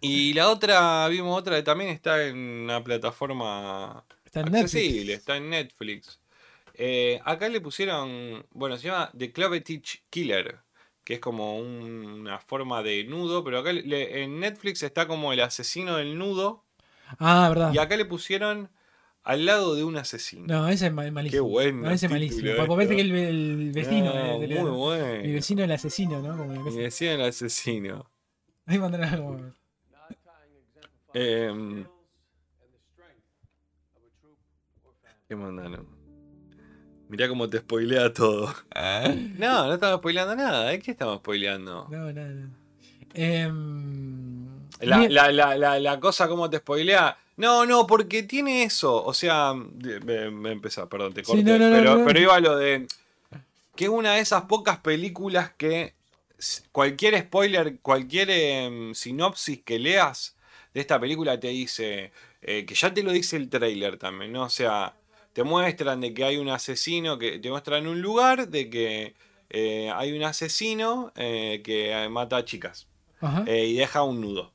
[0.00, 5.18] Y la otra, vimos otra que también está en una plataforma Está en accesible, Netflix.
[5.18, 6.20] está en Netflix.
[6.74, 10.58] Eh, acá le pusieron, bueno, se llama The Clovetich Killer,
[11.02, 15.32] que es como un- una forma de nudo, pero acá le- en Netflix está como
[15.32, 16.64] el asesino del nudo,
[17.18, 17.72] Ah, verdad.
[17.72, 18.68] y acá le pusieron
[19.26, 20.46] al lado de un asesino.
[20.46, 21.36] No, ese es ma- malísimo.
[21.44, 22.52] Qué bueno No, ese es malísimo.
[22.56, 24.14] Porque parece que el, el vecino.
[24.14, 25.22] No, eh, del- muy bueno.
[25.22, 26.36] Mi vecino el asesino, ¿no?
[26.36, 26.70] Como.
[26.70, 28.08] Me decían el asesino.
[28.66, 29.40] Ahí algo.
[31.12, 31.84] Em,
[35.28, 35.86] ¿Qué mandaron?
[37.08, 38.52] Mirá cómo te spoilea todo.
[39.38, 40.66] No, no estamos spoileando nada.
[40.70, 41.88] ¿De qué estamos spoileando?
[41.90, 42.50] No, nada, nada.
[43.14, 44.46] Em,
[44.80, 45.14] La, bien.
[45.14, 47.16] la, la, la, la cosa cómo te spoilea.
[47.36, 49.04] No, no, porque tiene eso.
[49.04, 51.44] O sea, me, me empezó, perdón, te Sí, corté.
[51.44, 52.04] no, no, no, pero, no.
[52.04, 52.86] pero iba a lo de.
[53.74, 55.94] Que es una de esas pocas películas que
[56.72, 60.36] cualquier spoiler, cualquier em, sinopsis que leas
[60.74, 62.12] de esta película te dice.
[62.42, 64.44] eh, que ya te lo dice el trailer también, ¿no?
[64.44, 64.94] O sea,
[65.32, 69.14] te muestran de que hay un asesino, que te muestran un lugar, de que
[69.50, 72.86] eh, hay un asesino eh, que eh, mata a chicas
[73.46, 74.52] eh, y deja un nudo.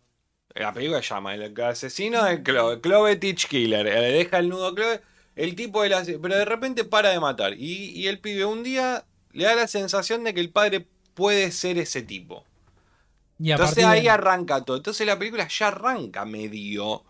[0.56, 3.88] La película se llama El asesino del Clo Clovetich Killer.
[3.88, 5.02] Eh, Le deja el nudo a Clove.
[5.36, 7.54] El tipo del ase- Pero de repente para de matar.
[7.54, 11.52] Y, y el pibe un día le da la sensación de que el padre puede
[11.52, 12.44] ser ese tipo.
[13.40, 14.78] y Entonces ahí de- arranca todo.
[14.78, 17.04] Entonces la película ya arranca medio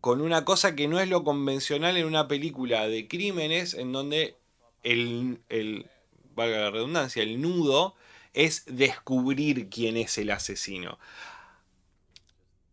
[0.00, 4.34] con una cosa que no es lo convencional en una película de crímenes en donde
[4.82, 5.86] el, el
[6.34, 7.94] valga la redundancia, el nudo
[8.34, 10.98] es descubrir quién es el asesino.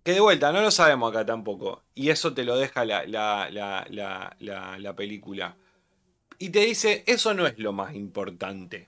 [0.04, 1.84] Que de vuelta, no lo sabemos acá tampoco.
[1.94, 5.56] Y eso te lo deja la, la, la, la, la, la película.
[6.38, 8.88] Y te dice, eso no es lo más importante.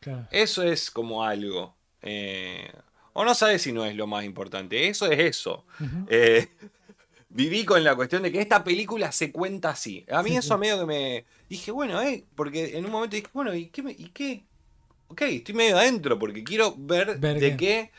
[0.00, 0.26] Claro.
[0.30, 1.74] Eso es como algo.
[2.02, 2.70] eh,
[3.12, 4.88] o no sabes si no es lo más importante.
[4.88, 5.64] Eso es eso.
[6.08, 6.48] Eh,
[7.28, 10.04] viví con la cuestión de que esta película se cuenta así.
[10.10, 10.60] A mí Sí, eso sí.
[10.60, 11.24] medio que me...
[11.48, 13.82] Dije, bueno, eh, porque en un momento dije, bueno, ¿y qué?
[13.82, 14.44] me- y qué?
[15.08, 17.56] Ok, estoy medio adentro porque quiero ver, Ver de qué.
[17.56, 17.90] qué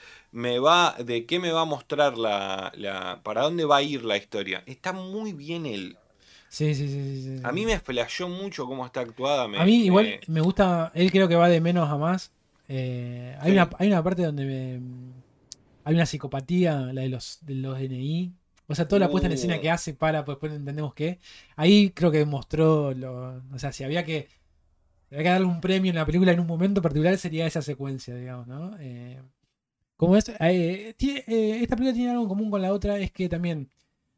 [0.43, 4.03] me va, de qué me va a mostrar la, la, para dónde va a ir
[4.05, 4.64] la historia.
[4.68, 5.97] Está muy bien él.
[6.49, 7.22] Sí, sí, sí.
[7.23, 7.41] sí, sí.
[7.43, 9.47] A mí me flasheó mucho cómo está actuada.
[9.47, 12.31] me- A mí igual me- me gusta, él creo que va de menos a más.
[12.68, 13.51] Eh, hay, Sí.
[13.53, 15.14] una, hay una parte donde me-
[15.84, 18.31] hay una psicopatía, la de los, de los DNI.
[18.68, 19.61] O sea, toda la puesta en escena Uh.
[19.61, 21.19] que hace para, pues después entendemos qué.
[21.55, 24.27] Ahí creo que mostró, lo, o sea, si había que,
[25.09, 27.61] si había que darle un premio en la película en un momento particular sería esa
[27.61, 28.76] secuencia, digamos, ¿no?
[28.80, 29.22] Eh,
[29.98, 33.28] como es, eh, eh, esta película tiene algo en común con la otra, es que
[33.28, 33.69] también,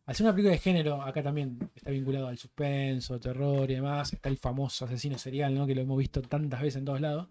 [0.06, 4.14] al ser una película de género, acá también está vinculado al suspenso, terror y demás,
[4.14, 5.66] está el famoso asesino serial, ¿no?
[5.66, 7.30] Que lo hemos visto tantas veces en todos lados.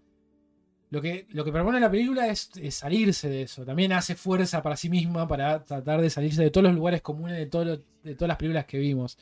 [0.91, 3.63] Lo que, lo que propone la película es, salirse de eso.
[3.63, 7.37] También hace fuerza para sí misma para tratar de salirse de todos los lugares comunes
[7.37, 7.63] de, todo
[8.03, 9.17] de todas las películas que vimos.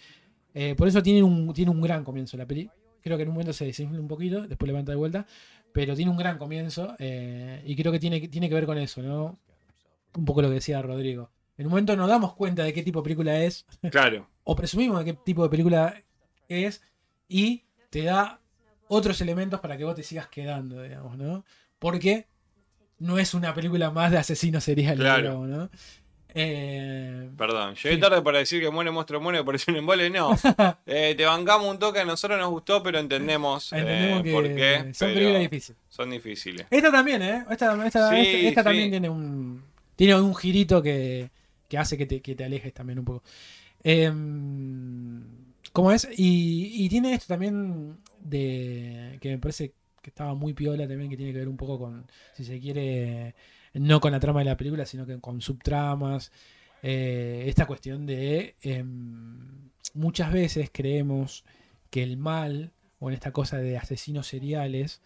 [0.54, 2.70] Eh, por eso tiene un, tiene un gran comienzo la peli.
[3.02, 5.26] Creo que en un momento se desinfla un poquito, después levanta de vuelta.
[5.78, 9.00] Pero tiene un gran comienzo eh, y creo que tiene, tiene que ver con eso,
[9.04, 9.38] ¿no?
[10.16, 11.30] Un poco lo que decía Rodrigo.
[11.56, 14.28] En un momento nos damos cuenta de qué tipo de película es, Claro.
[14.44, 15.94] o presumimos de qué tipo de película
[16.48, 16.82] es,
[17.28, 18.40] y te da
[18.88, 21.46] otros elementos para que vos te sigas quedando, digamos, ¿no?
[21.78, 22.26] Porque
[22.98, 25.46] no es una película más de asesinos seriales, Claro.
[25.46, 25.70] ¿no?
[26.40, 28.02] Eh, Perdón, llegué Sí.
[28.02, 30.10] tarde para decir que muere monstruo muere, pareció un embole.
[30.10, 30.30] No,
[30.86, 34.44] Eh, te bancamos un toque, a nosotros nos gustó, pero entendemos, entendemos eh, que por
[34.56, 34.94] qué.
[34.94, 35.82] son películas difíciles.
[35.90, 36.66] Son difíciles.
[36.70, 37.46] Esta también, ¿eh?
[37.50, 38.66] Esta, esta, Sí, esta- esta sí.
[38.66, 39.64] también tiene un
[39.96, 41.30] tiene un girito que,
[41.68, 43.24] que hace que te, que te alejes también un poco.
[43.84, 45.24] Em,
[45.74, 46.08] ¿Cómo es?
[46.18, 51.18] Y, y tiene esto también de que me parece que estaba muy piola también, que
[51.18, 52.06] tiene que ver un poco con,
[52.36, 53.34] si se quiere,
[53.80, 56.32] no con la trama de la película, sino que con subtramas.
[56.84, 61.44] Eh, esta cuestión de em, muchas veces creemos
[61.90, 65.02] que el mal, o en esta cosa de asesinos seriales,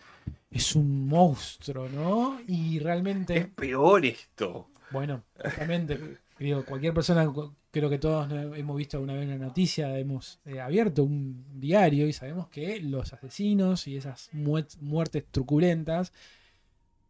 [0.49, 2.39] es un monstruo, ¿no?
[2.47, 4.67] Y Es realmente, peor esto.
[4.91, 7.31] bueno, justamente, digo, cualquier persona,
[7.71, 12.13] creo que todos hemos visto alguna vez una noticia, hemos eh, abierto un diario y
[12.13, 16.11] sabemos que los asesinos y esas muertes truculentas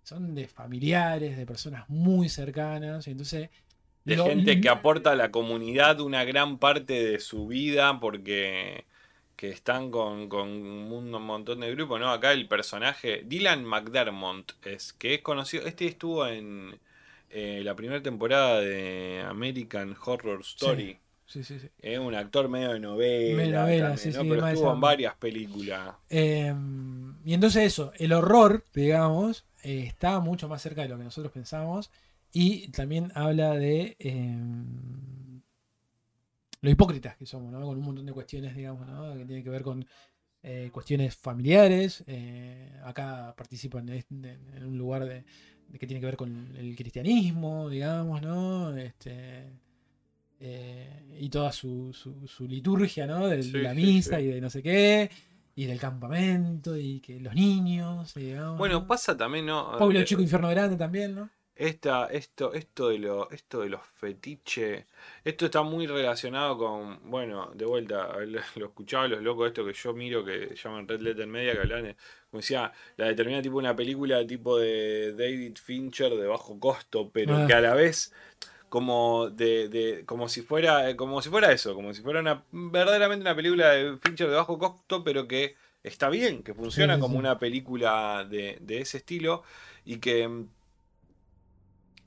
[0.04, 3.50] son de familiares, de personas muy cercanas, y entonces...
[4.04, 8.86] De lo- gente que aporta a la comunidad una gran parte de su vida porque
[9.36, 12.12] que están con, con un montón de grupos, ¿no?
[12.12, 16.80] Acá el personaje, Dylan McDermott, es, que es conocido, este estuvo en
[17.30, 20.94] eh, la primera temporada de American Horror Story.
[20.94, 21.00] Sí,
[21.44, 21.68] sí, sí.
[21.80, 24.24] Es un actor medio de novela, Medio novela, también, sí, ¿no?
[24.24, 25.96] sí, pero estuvo esa en varias películas.
[26.10, 26.54] Eh,
[27.26, 31.32] y entonces eso, el horror, digamos, eh, está mucho más cerca de lo que nosotros
[31.32, 31.92] pensamos
[32.34, 34.36] y también habla de eh,
[36.62, 37.62] lo hipócritas que somos, ¿no?
[37.66, 39.14] Con un montón de cuestiones, digamos, ¿no?
[39.18, 39.86] Que tiene que ver con
[40.44, 42.04] eh, cuestiones familiares.
[42.08, 45.24] eh, acá participan en, este- en un lugar de,
[45.68, 48.76] de que tiene que ver con el cristianismo, digamos, ¿no?
[48.78, 49.52] Este,
[50.42, 53.28] eh, y toda su, su- su liturgia, ¿no?
[53.28, 54.24] De, la misa sí.
[54.24, 55.10] y de no sé qué,
[55.56, 58.58] y del campamento, y que los niños, digamos.
[58.58, 58.88] Bueno, ¿no?
[58.88, 59.78] pasa también, ¿no?
[59.78, 61.30] Pueblo Eh, Chico Infierno Grande también, ¿no?
[61.54, 64.86] Esta, esto, esto de lo, esto de los fetiches,
[65.24, 68.10] esto está muy relacionado con, bueno, de vuelta,
[68.56, 71.96] lo, escuchaba los locos esto que yo miro que llaman Red Letter Media, que hablan
[72.32, 77.36] como decía, la determina tipo una película tipo de David Fincher de bajo costo, pero
[77.36, 77.46] Ah.
[77.46, 78.14] que a la vez
[78.72, 82.46] como de, de como si fuera eh, como si fuera eso, como si fuera una
[82.52, 87.02] verdaderamente una película de Fincher de bajo costo, pero que está bien, que funciona Sí,
[87.02, 89.44] sí, como una película de, de ese estilo
[89.86, 90.48] y que mm,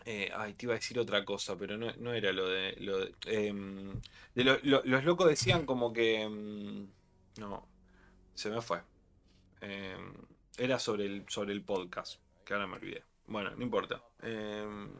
[0.06, 2.74] eh, ay, te iba a decir otra cosa, pero no, no era lo de.
[2.80, 3.14] Lo de,
[4.34, 6.22] de lo- lo- los locos decían como que.
[6.22, 6.86] em,
[7.38, 7.66] no,
[8.34, 8.80] se me fue.
[9.62, 10.14] Em,
[10.58, 13.04] era sobre el, sobre el podcast, que ahora me olvidé.
[13.26, 14.02] Bueno, no importa.
[14.22, 14.90] Em,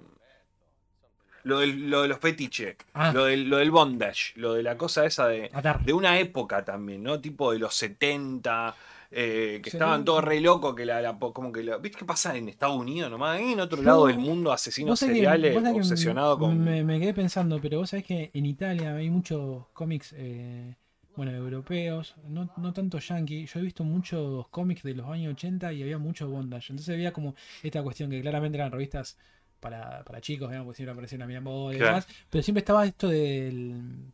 [1.44, 3.12] lo, del- lo de los fetiches, Ah.
[3.12, 5.50] lo, del, lo del bondage, lo de la cosa esa de,
[5.84, 7.20] de una época también, ¿no?
[7.20, 8.74] Tipo de los 70,
[9.10, 9.76] eh, que Sí.
[9.76, 12.76] estaban todos re locos, que la, la- como que la- ¿Viste qué pasa en Estados
[12.76, 13.40] Unidos nomás?
[13.40, 16.58] Y en otro No, lado del mundo, asesinos seriales obsesionados con...
[16.64, 20.74] Me, me quedé pensando, pero vos sabés que en Italia hay muchos cómics, eh,
[21.16, 23.46] bueno, europeos, no, no tanto yankee.
[23.46, 26.72] Yo he visto muchos cómics de los años 80 y había mucho bondage.
[26.72, 29.16] Entonces había como esta cuestión que claramente eran revistas
[29.64, 31.92] para, para chicos, digamos, porque siempre aparecía una Boy y Claro.
[31.94, 32.08] demás.
[32.28, 34.12] Pero siempre estaba esto del,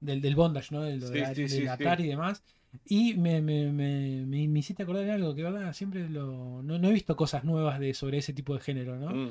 [0.00, 0.82] del, del bondage, ¿no?
[0.82, 2.04] Del, Sí, del- sí, del sí, atar sí.
[2.04, 2.42] y demás.
[2.84, 5.72] Y me, me, me, me, hiciste acordar de algo que, ¿verdad?
[5.72, 6.62] Siempre lo.
[6.62, 9.10] No, no he visto cosas nuevas de sobre ese tipo de género, ¿no?
[9.10, 9.30] Mm,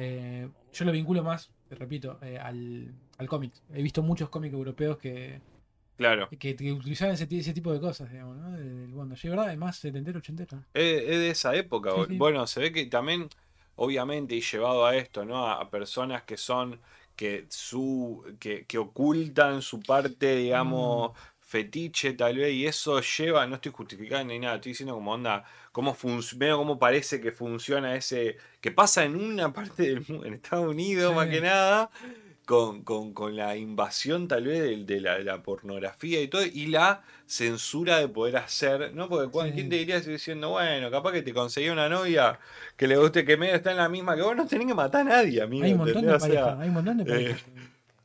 [0.00, 3.52] Eh, yo lo vinculo más, te repito, eh, al, al cómic.
[3.74, 5.40] He visto muchos cómics europeos que,
[5.96, 6.28] claro.
[6.30, 8.52] que, que utilizaban ese, ese tipo de cosas, digamos, ¿no?
[8.52, 9.22] Del bondage.
[9.22, 9.50] Sí, ¿verdad?
[9.52, 10.62] Es más setentero, ochentero.
[10.72, 11.90] Es, es de esa época.
[12.06, 12.16] Sí.
[12.16, 13.28] Bueno, se ve que también
[13.78, 15.48] obviamente, y llevado a esto, ¿no?
[15.48, 16.80] A, personas que son,
[17.16, 23.54] que su, que, que ocultan su parte, digamos, fetiche tal vez, y eso lleva, no
[23.56, 28.36] estoy justificando ni nada, estoy diciendo como onda, cómo funciona, cómo parece que funciona ese,
[28.60, 31.16] que pasa en una parte del mundo, en Estados Unidos Sí.
[31.16, 31.90] más que nada,
[32.48, 36.42] con, con- con la invasión tal vez de, de la, de la pornografía y todo,
[36.46, 39.06] y la censura de poder hacer, ¿no?
[39.10, 39.56] Porque cuando, Sí.
[39.56, 42.38] ¿quién te diría diciendo, bueno, capaz que te conseguí una novia
[42.74, 45.02] que le guste que medio está en la misma, que vos no tenés que matar
[45.02, 45.62] a nadie, amigo.
[45.66, 46.22] Hay un montón de ¿entendés?
[46.22, 47.44] O sea, parejas, hay un montón de eh, parejas.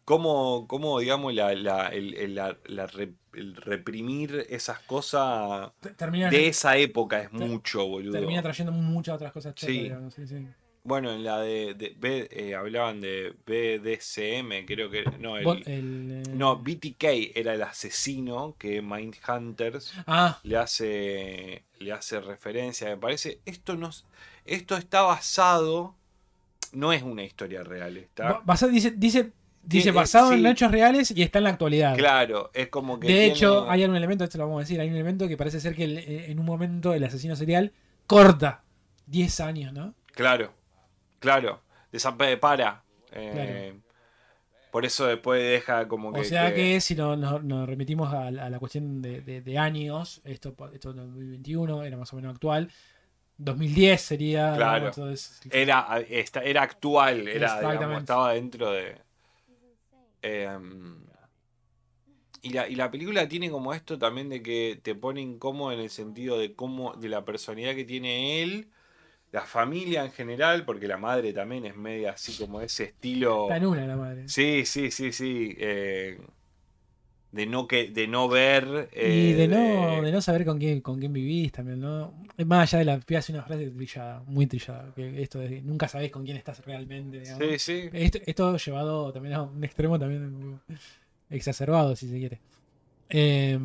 [0.03, 6.29] cómo, cómo, digamos, la, la- el, el- la- la re- el reprimir esas cosas Termina,
[6.29, 8.11] de esa época es mucho, boludo.
[8.11, 9.83] termina trayendo muchas otras cosas chotas, Sí.
[9.83, 10.45] digamos, sí, sí.
[10.85, 16.23] Bueno, en la de, de- B- eh, hablaban de BDSM, creo que no, el, eh,
[16.34, 23.39] no, BTK era el asesino que Mindhunters Ah, le hace le hace referencia, me parece.
[23.45, 24.05] Esto no es-
[24.45, 25.95] esto está basado
[26.73, 29.31] no es una historia real, está ba- basa- dice, dice,
[29.64, 31.95] dice basado en hechos reales y está en la actualidad.
[31.95, 34.88] claro, es como que De hecho, hay un elemento, esto lo vamos a decir, hay
[34.89, 37.72] un elemento que parece ser que el- eh, en un momento el asesino serial
[38.07, 38.64] corta
[39.05, 39.93] 10 años, ¿no?
[40.14, 40.53] Claro,
[41.23, 41.61] claro.
[41.91, 42.83] Desape para.
[43.11, 43.79] eh,
[44.71, 46.19] Por eso después deja como que.
[46.21, 49.41] O sea que, si no- no- nos remitimos a, la a la cuestión de, de-
[49.41, 52.71] de años, esto, esto es 2021, era más o menos actual,
[53.37, 54.53] 2010 sería...
[54.55, 54.87] Claro.
[54.87, 58.97] Entonces, Era, esta- era actual, era, digamos, estaba dentro de.
[60.23, 61.03] em,
[62.41, 65.79] y, la, y la película tiene como esto también de que te pone incómodo en
[65.79, 68.69] el sentido de cómo, de la personalidad que tiene él,
[69.34, 73.41] la familia en general, porque la madre también es media así como ese estilo.
[73.43, 74.30] está en una la madre.
[74.30, 75.55] Sí, sí, sí, sí.
[75.60, 76.18] eh,
[77.31, 78.89] de no que, de no ver.
[78.93, 82.14] Y eh, de no, de no saber con quién, con quién vivís también, ¿no?
[82.38, 85.88] Es Más allá de la hace una frase trillada, muy trillada, que esto de nunca
[85.88, 87.43] sabés con quién estás realmente, digamos.
[87.43, 87.89] Sí, sí.
[87.91, 90.60] Esto, esto llevado también a un extremo también
[91.31, 92.39] exacerbado, si se quiere.
[93.10, 93.57] Eh,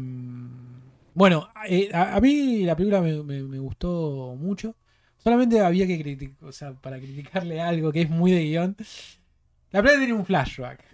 [1.15, 4.75] bueno, eh, a, a mí la película me, me- me gustó mucho.
[5.23, 8.77] Solamente había que criticar, o sea, para criticarle algo que es muy de guion.
[9.73, 10.85] La película tiene un flashback.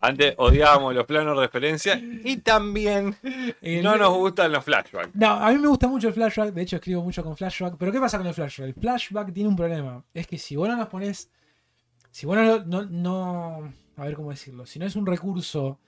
[0.00, 3.16] Antes odiábamos los planos de referencia y también
[3.60, 5.14] El- no nos gustan los flashbacks.
[5.14, 7.90] No, a mí me gusta mucho el flashback, de hecho escribo mucho con flashback, pero
[7.92, 8.68] ¿qué pasa con el flashback?
[8.68, 11.30] El flashback tiene un problema, es que si vos no nos pones,
[12.10, 15.78] si vos no, no, no- a ver cómo decirlo, si no es un recurso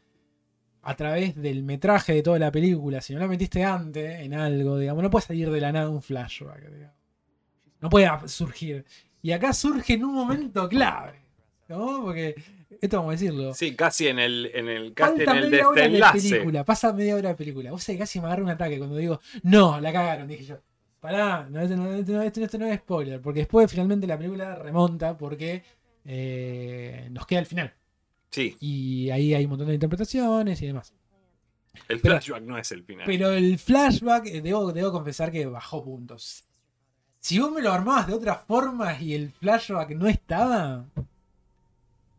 [0.83, 4.79] a través del metraje de toda la película, si no lo metiste antes en algo,
[4.79, 6.97] digamos, no puede salir de la nada un flashback, digamos.
[7.81, 8.85] no puede surgir.
[9.23, 11.21] Y acá surge en un momento clave,
[11.69, 12.03] ¿no?
[12.03, 12.35] Porque,
[12.81, 13.55] esto vamos a decirlo.
[13.55, 15.99] Sí, casi en el, en el, casi en el media hora de
[16.31, 17.71] película, pasa media hora de película.
[17.71, 20.57] Vos sabés que casi me agarra un ataque cuando digo, no, la cagaron, dije yo.
[20.99, 24.17] Pará, no, esto, no, esto no- esto- esto no es spoiler, porque después finalmente la
[24.17, 25.63] película remonta porque
[26.05, 27.73] eh, nos queda el final.
[28.33, 30.93] Sí, Y ahí hay un montón de interpretaciones y demás.
[31.89, 33.05] el Pero- flashback no es el final.
[33.07, 36.45] Pero el flashback, eh, debo, debo confesar que bajó puntos.
[37.21, 40.85] Si vos me lo armabas de otra forma y el flashback no estaba...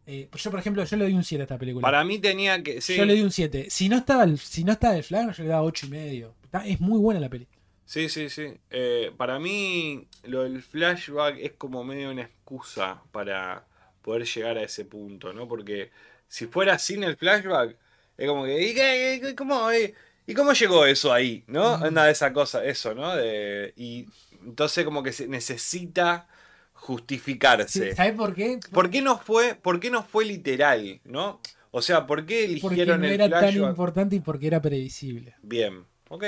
[0.05, 1.81] eh, pues yo, por ejemplo, yo le doy un 7 a esta película.
[1.81, 2.79] Para mí tenía que.
[2.81, 3.67] Sí, Yo le di un 7.
[3.69, 6.35] Si no estaba el, si no estaba el flashback, yo le daba 8 y medio.
[6.65, 7.47] Es muy buena la peli.
[7.85, 8.29] sí, sí.
[8.29, 8.53] sí.
[8.69, 13.65] Eh, para mí, lo del flashback es como medio una excusa para
[14.03, 15.47] poder llegar a ese punto, ¿no?
[15.47, 15.89] Porque
[16.27, 17.75] si fuera sin el flashback,
[18.17, 18.61] es como que.
[18.61, 19.95] ¿Y, qué- qué- cómo, eh?
[20.27, 21.43] ¿Y cómo llegó eso ahí?
[21.47, 21.77] ¿no?
[21.79, 21.83] Mm.
[21.85, 23.15] Anda de esa cosa, eso, ¿no?
[23.15, 24.05] De, y
[24.45, 26.27] entonces, como que se necesita
[26.73, 27.95] justificarse.
[27.95, 28.59] ¿Sabes por qué?
[28.71, 31.39] ¿Por qué no fue, por qué no fue literal, no?
[31.71, 35.35] O sea, ¿por qué Porque eligieron no el era tan importante y porque era predecible.
[35.41, 36.23] Bien, ok.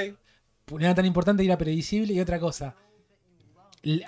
[0.72, 2.14] No era tan importante y era predecible.
[2.14, 2.76] Y otra cosa,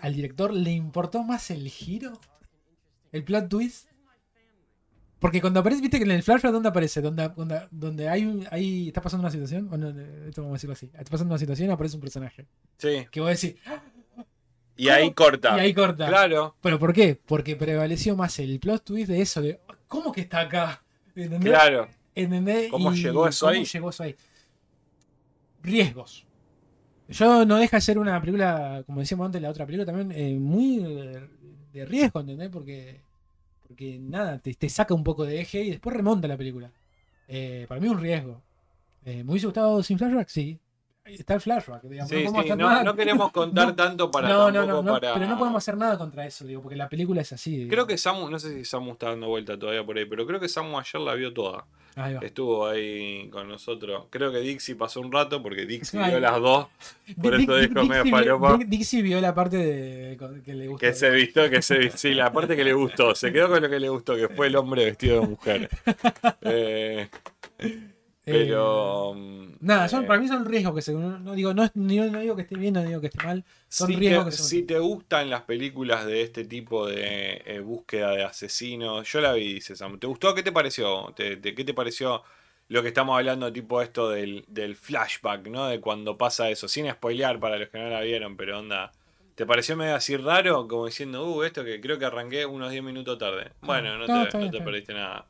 [0.02, 2.20] al director le importó más el giro,
[3.12, 3.88] el plot twist.
[5.20, 7.02] Porque cuando aparece, viste que en el flashback, ¿dónde aparece?
[7.02, 10.58] Donde, donde, donde hay, un- ahí está pasando una situación, o no, esto vamos a
[10.58, 12.46] decirlo así, está pasando una situación y aparece un personaje.
[12.78, 13.08] Sí.
[13.10, 13.60] Que vos decís,
[14.76, 15.58] Y ahí corta.
[15.58, 16.08] y ahí corta.
[16.08, 17.20] Claro, ¿Pero por qué?
[17.26, 20.84] Porque prevaleció más el plot twist de eso, de ¿cómo que está acá?
[21.16, 21.50] ¿Entendés?
[21.52, 21.88] claro.
[22.14, 22.70] ¿Entendés?
[22.70, 23.66] ¿Cómo Y llegó eso cómo ahí?
[23.66, 24.16] llegó eso ahí?
[25.64, 26.26] Riesgos.
[27.10, 30.38] Yo no deja de ser una película, como decíamos antes, la otra película también, eh,
[30.38, 31.28] muy eh,
[31.78, 32.50] de riesgo, ¿entendés?
[32.50, 33.00] Porque,
[33.68, 36.72] porque nada, te, te saca un poco de eje y después remonta la película.
[37.28, 38.42] Eh, para mí un riesgo.
[39.06, 40.28] Eh, ¿Me hubiese gustado sin flashback?
[40.30, 40.60] Sí.
[41.14, 42.10] Está el flashback, digamos.
[42.10, 45.14] Sí, sí, no, queremos contar no, tanto para no, no, no, para.
[45.14, 47.58] pero no podemos hacer nada contra eso, digo, porque la película es así.
[47.58, 47.70] digo.
[47.70, 50.40] Creo que Samu, no sé si Samu está dando vuelta todavía por ahí, pero creo
[50.40, 51.66] que Samu ayer la vio toda.
[51.96, 52.20] Ahí va.
[52.20, 54.06] Estuvo ahí con nosotros.
[54.12, 56.68] Creo que Dixie pasó un rato porque Dixie vio las dos.
[57.20, 58.58] Por eso Di- dijo medio Dixie vio- falopa.
[58.58, 60.86] Di- Dixie vio la parte de, que le gustó.
[60.86, 61.98] Que se vistió, que se vistió.
[61.98, 63.16] Sí, la parte que le gustó.
[63.16, 65.70] Se quedó con lo que le gustó, que fue el hombre vestido de mujer.
[66.42, 67.10] Eh,
[68.28, 69.14] pero.
[69.16, 70.94] mm, Nada, son, eh, para mí son riesgos que se.
[70.94, 73.44] No, no digo, no, no digo que esté bien, no digo que esté mal.
[73.70, 74.48] Son si, riesgos te, que son.
[74.48, 79.34] si te gustan las películas de este tipo de eh, búsqueda de asesinos, yo la
[79.34, 80.00] vi, dice Sam.
[80.00, 80.34] ¿Te gustó?
[80.36, 81.14] ¿Qué te pareció?
[81.16, 82.24] ¿Te, te- qué te pareció
[82.70, 85.68] lo que estamos hablando, tipo esto del, del flashback, ¿no?
[85.68, 88.92] De cuando pasa eso, sin spoilear para los que no la vieron, pero onda.
[89.36, 90.68] ¿Te pareció medio así raro?
[90.68, 93.52] Como diciendo, uh, esto que creo que arranqué unos 10 minutos tarde.
[93.62, 95.28] Bueno, no, No, te, no te perdiste nada.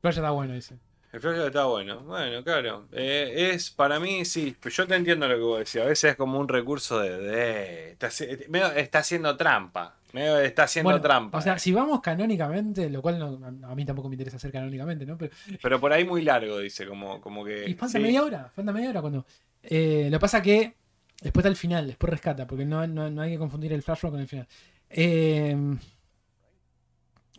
[0.00, 0.78] Pero ya está bueno, dice.
[1.14, 2.00] El flashback está bueno.
[2.00, 2.88] Bueno, claro.
[2.90, 4.56] Eh, es, para mí, sí.
[4.68, 5.84] Yo te entiendo lo que vos decías.
[5.84, 7.18] A veces es como un recurso de.
[7.18, 9.96] de- está, está haciendo trampa.
[10.12, 11.38] Está haciendo Bueno, trampa.
[11.38, 15.06] O sea, si vamos canónicamente, lo cual no- a mí tampoco me interesa hacer canónicamente,
[15.06, 15.16] ¿no?
[15.16, 15.32] Pero,
[15.62, 16.84] Pero por ahí muy largo, dice.
[16.84, 17.70] Como, como que.
[17.70, 18.02] y falta sí.
[18.02, 19.24] media hora, falta media hora cuando.
[19.62, 20.74] Eh, lo que pasa que
[21.22, 24.10] después está el final, después rescata, porque no, no, no hay que confundir el flashback
[24.10, 24.48] con el final.
[24.90, 25.56] Eh,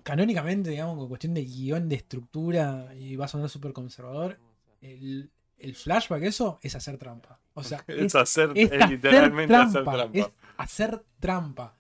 [0.06, 4.40] canónicamente, digamos, con cuestión de guion, de estructura, y va a sonar súper conservador,
[4.80, 7.40] el, el flashback, eso, es hacer trampa.
[7.56, 8.52] O sea, Es hacer.
[8.54, 10.10] es Es literalmente hacer trampa.
[10.14, 10.28] Es
[10.58, 11.76] hacer trampa.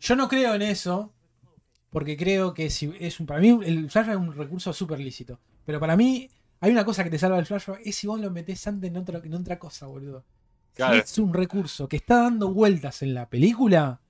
[0.00, 1.12] Yo no creo en eso,
[1.90, 5.38] porque creo que si es un, para mí el flashback es un recurso súper lícito.
[5.66, 6.30] Pero para mí
[6.60, 8.96] hay una cosa que te salva el flashback, es si vos lo metés antes en
[8.96, 10.24] otra, en otra cosa, boludo.
[10.72, 10.94] Claro.
[10.94, 14.00] Si es un recurso que está dando vueltas en la película,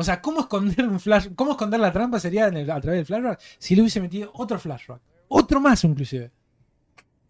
[0.00, 3.06] o sea, ¿cómo esconder un flash, cómo esconder la trampa sería el- a través del
[3.06, 5.00] flashback si le hubiese metido otro flashback?
[5.28, 6.30] Otro más inclusive.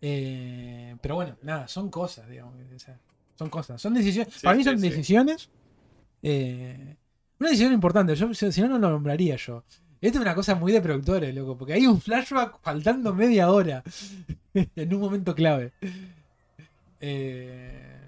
[0.01, 2.55] Eh, pero bueno, nada, son cosas, digamos.
[2.75, 2.99] o sea,
[3.37, 3.83] son cosas.
[3.83, 4.33] Son decisiones.
[4.35, 4.89] Sí, para mí son sí.
[4.89, 5.51] decisiones.
[6.23, 6.97] eh,
[7.39, 8.15] una decisión importante.
[8.15, 9.65] Yo, si si no, no lo nombraría yo.
[10.01, 11.57] Esto es una cosa muy de productores, loco.
[11.59, 13.83] Porque hay un flashback faltando media hora.
[14.55, 15.73] en un momento clave.
[17.01, 18.00] Eh,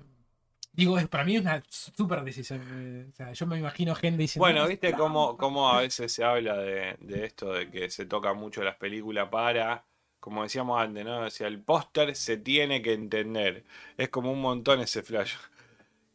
[0.73, 2.61] digo, es, para mí es una super decisión.
[2.73, 4.47] eh, o sea, yo me imagino gente diciendo.
[4.47, 5.03] Bueno, "Es viste trampa".
[5.03, 8.77] cómo, cómo a veces se habla de, de esto, de que se toca mucho las
[8.77, 9.85] películas para,
[10.21, 11.21] como decíamos antes, ¿no?
[11.21, 13.65] O sea, el póster se tiene que entender.
[13.97, 15.35] Es como un montón ese flash.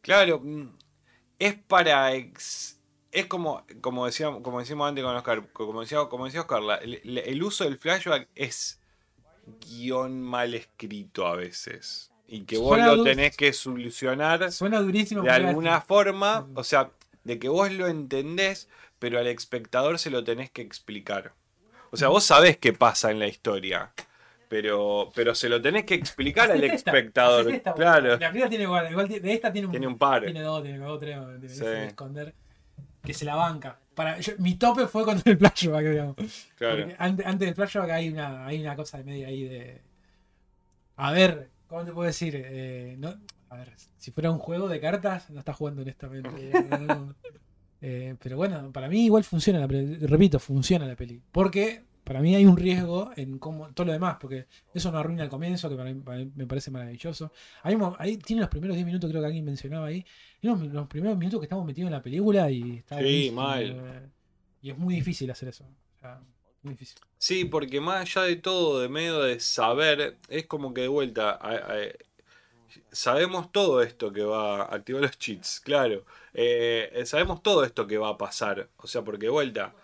[0.01, 0.69] Claro, mm,
[1.39, 2.13] es para...
[2.15, 2.81] ex-
[3.11, 6.75] es como, como, decíamos, como decíamos antes con Oscar, como decía, como decía Oscar, la-
[6.77, 8.81] el, el uso del flashback es
[9.45, 12.13] guion mal escrito a veces.
[12.27, 15.21] Y que vos Suena lo tenés que solucionar Suena durísimo.
[15.23, 16.91] de alguna forma, o sea,
[17.23, 18.67] de que vos lo entendés,
[18.99, 21.33] pero al espectador se lo tenés que explicar.
[21.91, 23.93] O sea, vos sabés qué pasa en la historia,
[24.49, 27.49] pero, pero se lo tenés que explicar al espectador.
[27.49, 30.23] esta, claro, La primera tiene igual, igual de esta tiene un, tiene un par.
[30.25, 31.59] Tiene dos, tiene dos, tres, tiene Sí.
[31.59, 32.33] que se esconder.
[33.03, 33.79] Que se la banca.
[33.95, 36.15] Para, yo- mi tope fue con el flashback, digamos.
[36.57, 36.87] Claro.
[36.97, 39.81] Antes, antes del flashback hay una, hay una cosa de media ahí de.
[40.97, 42.34] A ver, ¿cómo te puedo decir?
[42.35, 43.15] Eh, no,
[43.49, 46.30] a ver, si fuera un juego de cartas, no estás jugando honestamente.
[46.88, 47.15] No.
[47.80, 49.98] Eh, pero bueno, para mí igual funciona la peli.
[50.07, 51.22] Repito, funciona la peli.
[51.31, 55.23] Porque para mí hay un riesgo en cómo, todo lo demás, porque eso no arruina
[55.23, 57.31] el comienzo, que para mí, para mí me parece maravilloso.
[57.61, 60.03] Hay ahí tiene los primeros 10 minutos, creo que alguien mencionaba ahí.
[60.39, 63.64] Tiene los, los primeros minutos que estamos metidos en la película y está Sí, mal.
[63.64, 64.10] eh,
[64.64, 65.65] Y es muy difícil hacer eso.
[65.65, 66.19] O sea,
[66.68, 66.99] muy difícil.
[67.18, 71.31] Sí, porque más allá de todo, de medio de saber, es como que de vuelta,
[71.31, 71.77] a- a-
[72.91, 76.06] sabemos todo esto que va a activar los cheats, claro.
[76.34, 78.69] Eh, eh, sabemos todo esto que va a pasar.
[78.77, 79.76] O sea, porque de vuelta,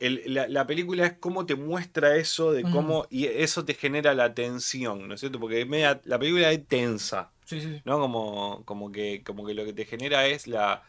[0.00, 4.14] el- la, la película es cómo te muestra eso, de cómo, y eso te genera
[4.14, 5.40] la tensión, ¿no es cierto?
[5.40, 7.82] Porque media- la película es tensa, Sí, sí, sí.
[7.86, 8.00] ¿no?
[8.00, 10.84] Como, como, que, como que lo que te genera es la...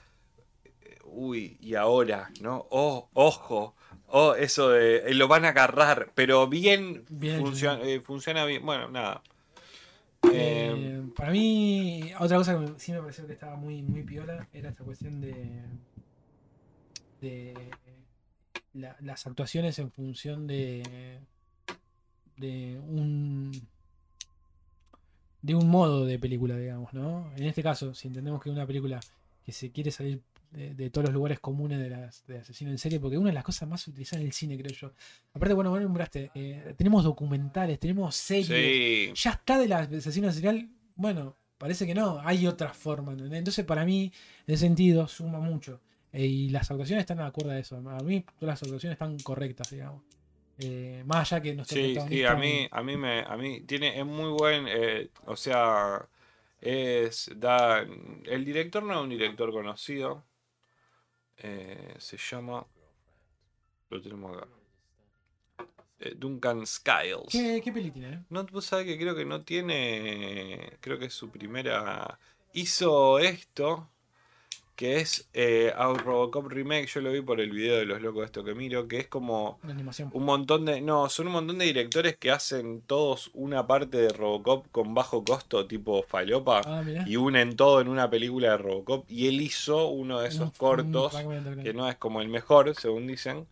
[0.81, 2.67] eh, Uy, y ahora, ¿no?
[2.71, 3.76] Oh, ojo.
[4.07, 4.97] Oh, eso de...
[5.09, 8.65] eh, lo van a agarrar, pero bien, Bien, funciona, eh, funciona bien.
[8.65, 9.21] Bueno, nada.
[10.31, 14.03] Eh, Eh, para mí, otra cosa que me- sí me pareció que estaba muy, muy
[14.03, 15.61] piola era esta cuestión de,
[17.21, 17.53] de
[18.73, 21.19] la- las actuaciones en función de,
[22.37, 23.51] de un
[25.41, 27.31] de un modo de película, digamos, ¿no?
[27.37, 28.99] En este caso, si entendemos que es una película
[29.45, 30.21] que se quiere salir
[30.51, 33.33] de, de todos los lugares comunes de las de asesino en serie, porque una de
[33.33, 34.93] las cosas más utilizadas en el cine, creo yo.
[35.33, 39.11] Aparte, bueno, bueno, nombraste, eh, tenemos documentales, tenemos series, sí.
[39.15, 40.69] ya está de la asesino serial.
[40.95, 43.13] Bueno, parece que no, hay otra forma.
[43.13, 44.11] Entonces, para mí,
[44.45, 45.81] en ese sentido, suma mucho.
[46.13, 47.75] Eh, y las actuaciones están de acuerdo a eso.
[47.77, 50.01] A mí, todas las actuaciones están correctas, digamos.
[50.59, 53.99] Eh, más allá que nuestro Sí, sí, a mí, a mí me, a mí tiene,
[53.99, 56.07] es muy buen, eh, o sea,
[56.59, 57.85] Es, da,
[58.25, 60.23] el director no es un director conocido.
[61.37, 62.65] Eh, se llama.
[63.89, 64.47] Lo tenemos acá.
[65.99, 67.29] Eh, Duncan Skiles.
[67.31, 68.13] ¿Qué, qué peli tiene?
[68.15, 68.19] eh?
[68.29, 70.77] No, vos sabés que creo que no tiene.
[70.81, 72.19] Creo que es su primera.
[72.53, 73.89] Hizo esto.
[74.77, 76.85] Que es eh, Robocop Remake.
[76.85, 78.87] Yo lo vi por el video de los locos de esto que miro.
[78.87, 80.11] Que es como Una animación.
[80.13, 80.81] un montón de.
[80.81, 85.23] No, son un montón de directores que hacen todos una parte de Robocop con bajo
[85.25, 86.61] costo, tipo falopa.
[86.63, 86.83] Ah.
[87.07, 89.09] Y unen todo en una película de Robocop.
[89.09, 91.11] Y él hizo uno de esos cortos.
[91.63, 93.47] Que no es como el mejor, según dicen.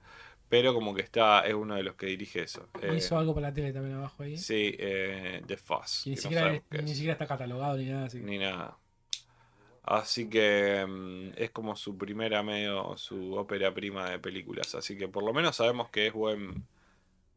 [0.47, 1.39] Pero como que está.
[1.41, 2.67] Es uno de los que dirige eso.
[2.83, 4.37] Eh, Hizo algo para la tele también abajo ahí.
[4.37, 6.05] Sí, eh, The Fuzz.
[6.05, 6.57] Y ni no siquiera, ni
[6.91, 8.05] es, siquiera está catalogado ni nada.
[8.05, 8.77] Así que- ni nada.
[9.85, 14.73] Así que mm, es como su primera medio, su ópera prima de películas.
[14.75, 16.63] Así que por lo menos sabemos que es buen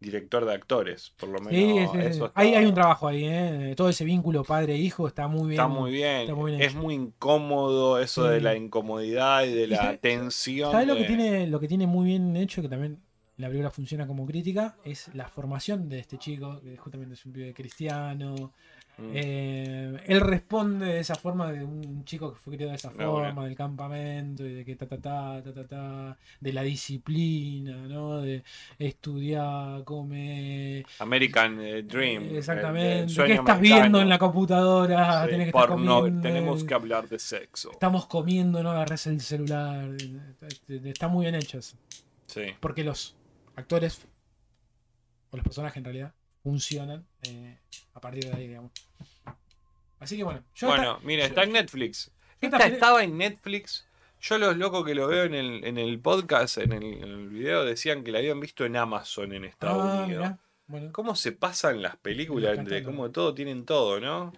[0.01, 1.12] director de actores.
[1.19, 3.75] Por lo menos Sí, eso está, Hay, hay un trabajo ahí, ¿eh?
[3.77, 5.53] Todo ese vínculo padre-hijo está muy bien.
[5.53, 6.20] está muy bien.
[6.23, 10.70] está muy bien es muy incómodo eso de la incomodidad y de la sabe- tensión.
[10.73, 13.01] ¿Sabes lo que tiene, lo que tiene muy bien hecho, que también
[13.37, 14.77] la película funciona como crítica?
[14.85, 18.53] Es la formación de este chico, que justamente es un pibe cristiano.
[18.99, 19.11] Mm.
[19.15, 23.12] Eh, él responde de esa forma de un chico que fue criado de esa bueno.
[23.12, 27.77] forma, del campamento y de que ta ta ta ta ta ta, de la disciplina,
[27.87, 28.20] ¿no?
[28.20, 28.43] De
[28.79, 30.85] estudiar, comer.
[30.99, 32.25] American eh, Dream.
[32.25, 33.15] el Exactamente.
[33.15, 33.61] ¿Qué estás americano.
[33.61, 35.23] viendo en la computadora?
[35.25, 36.23] Sí, Tenés que estar porno, comiendo.
[36.23, 37.70] tenemos que hablar de sexo.
[37.70, 39.91] Estamos comiendo, no agarres el celular.
[40.69, 41.77] Está muy bien hecho eso.
[42.27, 42.43] Sí.
[42.59, 43.16] Porque los
[43.55, 44.07] actores,
[45.31, 47.59] o los personajes en realidad, funcionan eh,
[47.94, 48.73] a partir de ahí, digamos.
[50.01, 52.10] Así que bueno, yo Bueno, mira, yo- está en Netflix.
[52.40, 53.85] esta estaba en Netflix.
[54.20, 57.28] Yo los locos que lo veo en el, en el podcast, en el, en el
[57.28, 60.28] video, decían que la habían visto en Amazon en Estados Ah, Unidos.
[60.66, 64.32] Bueno, ¿Cómo se pasan las películas entre cómo todo tienen todo, no?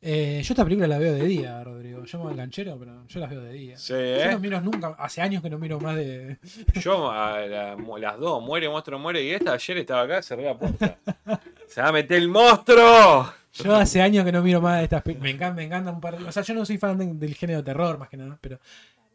[0.00, 2.04] Eh, yo esta película la veo de día, Rodrigo.
[2.04, 3.76] Yo me ganchero, pero yo las veo de día.
[3.76, 4.28] Sí, Yo ¿eh?
[4.32, 6.38] no miro nunca, hace años que no miro más de.
[6.80, 9.22] Yo a la- mu- las dos, muere, monstruo, muere.
[9.24, 10.98] Y esta ayer estaba acá, cerré la puerta.
[11.66, 13.32] ¡Se va a meter el monstruo!
[13.52, 15.24] Yo hace años que no miro más de estas películas.
[15.24, 16.24] Me encanta, me encanta un par de.
[16.24, 18.60] O sea, yo no soy fan de- del género terror más que nada, pero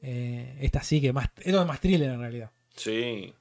[0.02, 1.30] eh, esta sí que más.
[1.38, 2.52] Esto es más thriller en realidad.
[2.76, 3.34] Sí.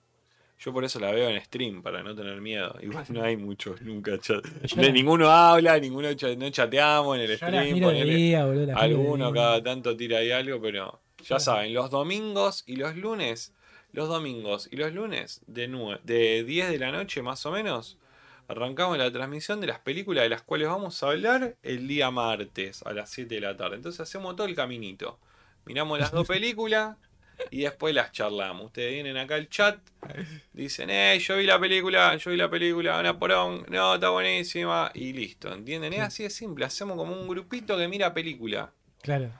[0.64, 2.76] Yo por eso la veo en stream, para no tener miedo.
[2.80, 4.16] Igual no hay muchos nunca.
[4.18, 4.44] chat-
[4.76, 7.78] De ninguno habla, ninguno cha- no chateamos en el Yo stream.
[7.80, 8.66] ponele- día, boludo.
[8.66, 12.76] las miro de Alguno cada tanto tira ahí algo, pero ya saben, los domingos y
[12.76, 13.52] los lunes,
[13.92, 17.98] los domingos y los lunes de, nue- de 10 de la noche más o menos,
[18.48, 22.82] arrancamos la transmisión de las películas de las cuales vamos a hablar el día martes
[22.86, 23.76] a las 7 de la tarde.
[23.76, 25.18] Entonces hacemos todo el caminito.
[25.64, 26.96] Miramos las dos películas
[27.50, 28.66] y después las charlamos.
[28.66, 29.78] Ustedes vienen acá al chat,
[30.52, 34.90] dicen, eh, yo vi la película, yo vi la película, una porón, no, está buenísima,
[34.94, 35.92] y listo, ¿entienden?
[35.92, 38.72] Es así de simple, hacemos como un grupito que mira película.
[39.02, 39.30] Claro.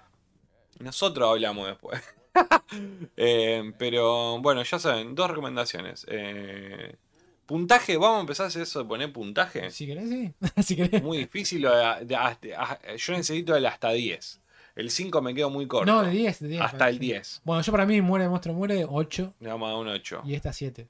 [0.79, 2.01] Nosotros hablamos después.
[3.19, 6.07] Eh, pero bueno, ya saben, dos recomendaciones.
[6.09, 6.97] Eh,
[7.45, 9.71] puntaje, vamos a empezar a hacer eso de poner puntaje.
[9.71, 10.33] Si querés, sí.
[10.63, 11.03] si querés.
[11.03, 11.61] Muy difícil.
[11.63, 14.42] yo necesito el hasta 10.
[14.75, 15.91] El 5 me quedo muy corto.
[15.93, 16.61] No, de 10, de 10.
[16.63, 17.01] hasta el sí.
[17.01, 17.43] 10.
[17.45, 20.23] Bueno, yo para mí muere, monstruo muere 8 Le vamos a dar un 8.
[20.25, 20.89] y esta 7.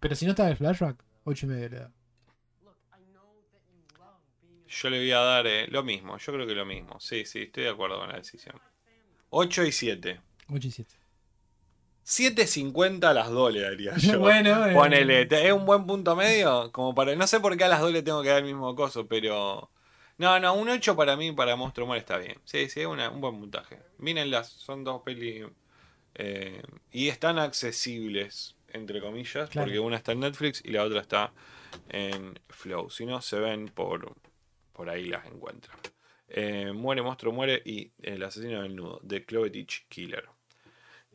[0.00, 1.90] Pero si no está el flashback, 8 y medio le da.
[4.68, 6.18] Yo le voy a dar eh, lo mismo.
[6.18, 6.98] Yo creo que lo mismo.
[6.98, 8.56] Sí, sí, estoy de acuerdo con la decisión.
[9.30, 10.20] 8 y 7.
[10.52, 10.94] 8 y 7.
[12.04, 14.18] 7.50 a las 2 le daría yo.
[14.18, 16.70] bueno, eh, Ponele, ¿te- ¿es un buen punto medio?
[16.72, 17.14] Como para.
[17.14, 19.70] No sé por qué a las dos le tengo que dar el mismo coso, pero.
[20.18, 22.36] No, no, un 8 para mí, para Monstruo Muere está bien.
[22.44, 23.78] Sí, sí, es una- un buen puntaje.
[23.98, 25.46] Mírenlas, son dos pelis.
[26.16, 26.62] eh,
[26.92, 29.66] y están accesibles, entre comillas, Claro.
[29.66, 31.32] porque una está en Netflix y la otra está
[31.88, 32.88] en Flow.
[32.88, 34.14] Si no, se ven por,
[34.72, 35.76] por ahí las encuentran.
[36.28, 40.24] Eh, muere, Monstruo Muere y El asesino del nudo, de Clovetich Killer.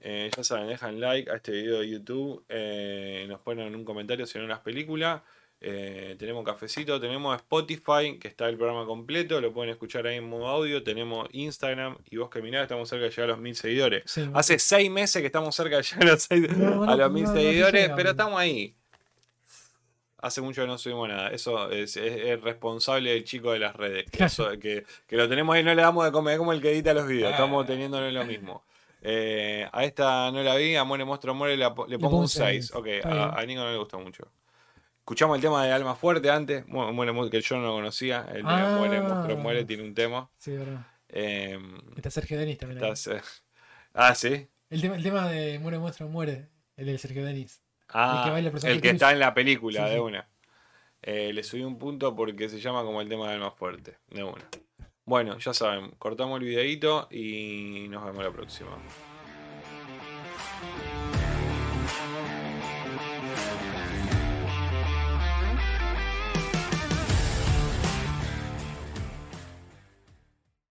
[0.01, 3.85] Eh, ya saben, dejan like a este video de YouTube, eh, nos ponen en un
[3.85, 5.21] comentario si no las películas.
[5.61, 10.29] Eh, tenemos cafecito, tenemos Spotify, que está el programa completo, lo pueden escuchar ahí en
[10.29, 10.83] modo audio.
[10.83, 14.03] Tenemos Instagram y vos que mirá, estamos cerca de llegar a los mil seguidores.
[14.05, 16.95] Sí, Hace seis meses que estamos cerca de llegar a los, seis- No, no, a
[16.95, 18.73] los no, mil no seguidores, llega, pero estamos ahí.
[20.21, 21.29] Hace mucho que no subimos nada.
[21.29, 24.05] Eso es, es- es responsable del chico de las redes.
[24.05, 24.27] Que, Claro.
[24.31, 26.71] eso- que- que lo tenemos ahí, no le damos de comer, es como el que
[26.71, 27.31] edita los videos.
[27.31, 28.63] Estamos teniéndole lo mismo.
[29.01, 32.67] Eh, a esta no la vi, a Muere Monstruo po- le pongo un un 6.
[32.67, 32.71] seis.
[32.73, 34.25] Ok, a, a Nico no le gustó mucho.
[35.09, 38.27] Escuchamos el tema de Alma Fuerte antes, Muere que yo no lo conocía.
[38.31, 38.75] El de Ah.
[38.77, 40.29] Muere Monstruo Muere tiene un tema.
[40.37, 40.85] Sí, verdad.
[41.07, 41.57] Eh,
[41.95, 42.79] Está Sergio Denis también.
[42.85, 43.21] eh,
[43.95, 44.47] ah, sí.
[44.69, 46.49] El, tema, el tema de Muere, muestra, muere.
[46.77, 47.59] El del Sergio Denis.
[47.87, 49.99] Ah, que baila el que está en la película, Sí, de sí.
[49.99, 50.29] una.
[51.01, 54.23] Eh, le subí un punto porque se llama como el tema del más fuerte, de
[54.23, 54.47] una.
[55.05, 58.77] Bueno, ya saben, cortamos el videito y nos vemos la próxima.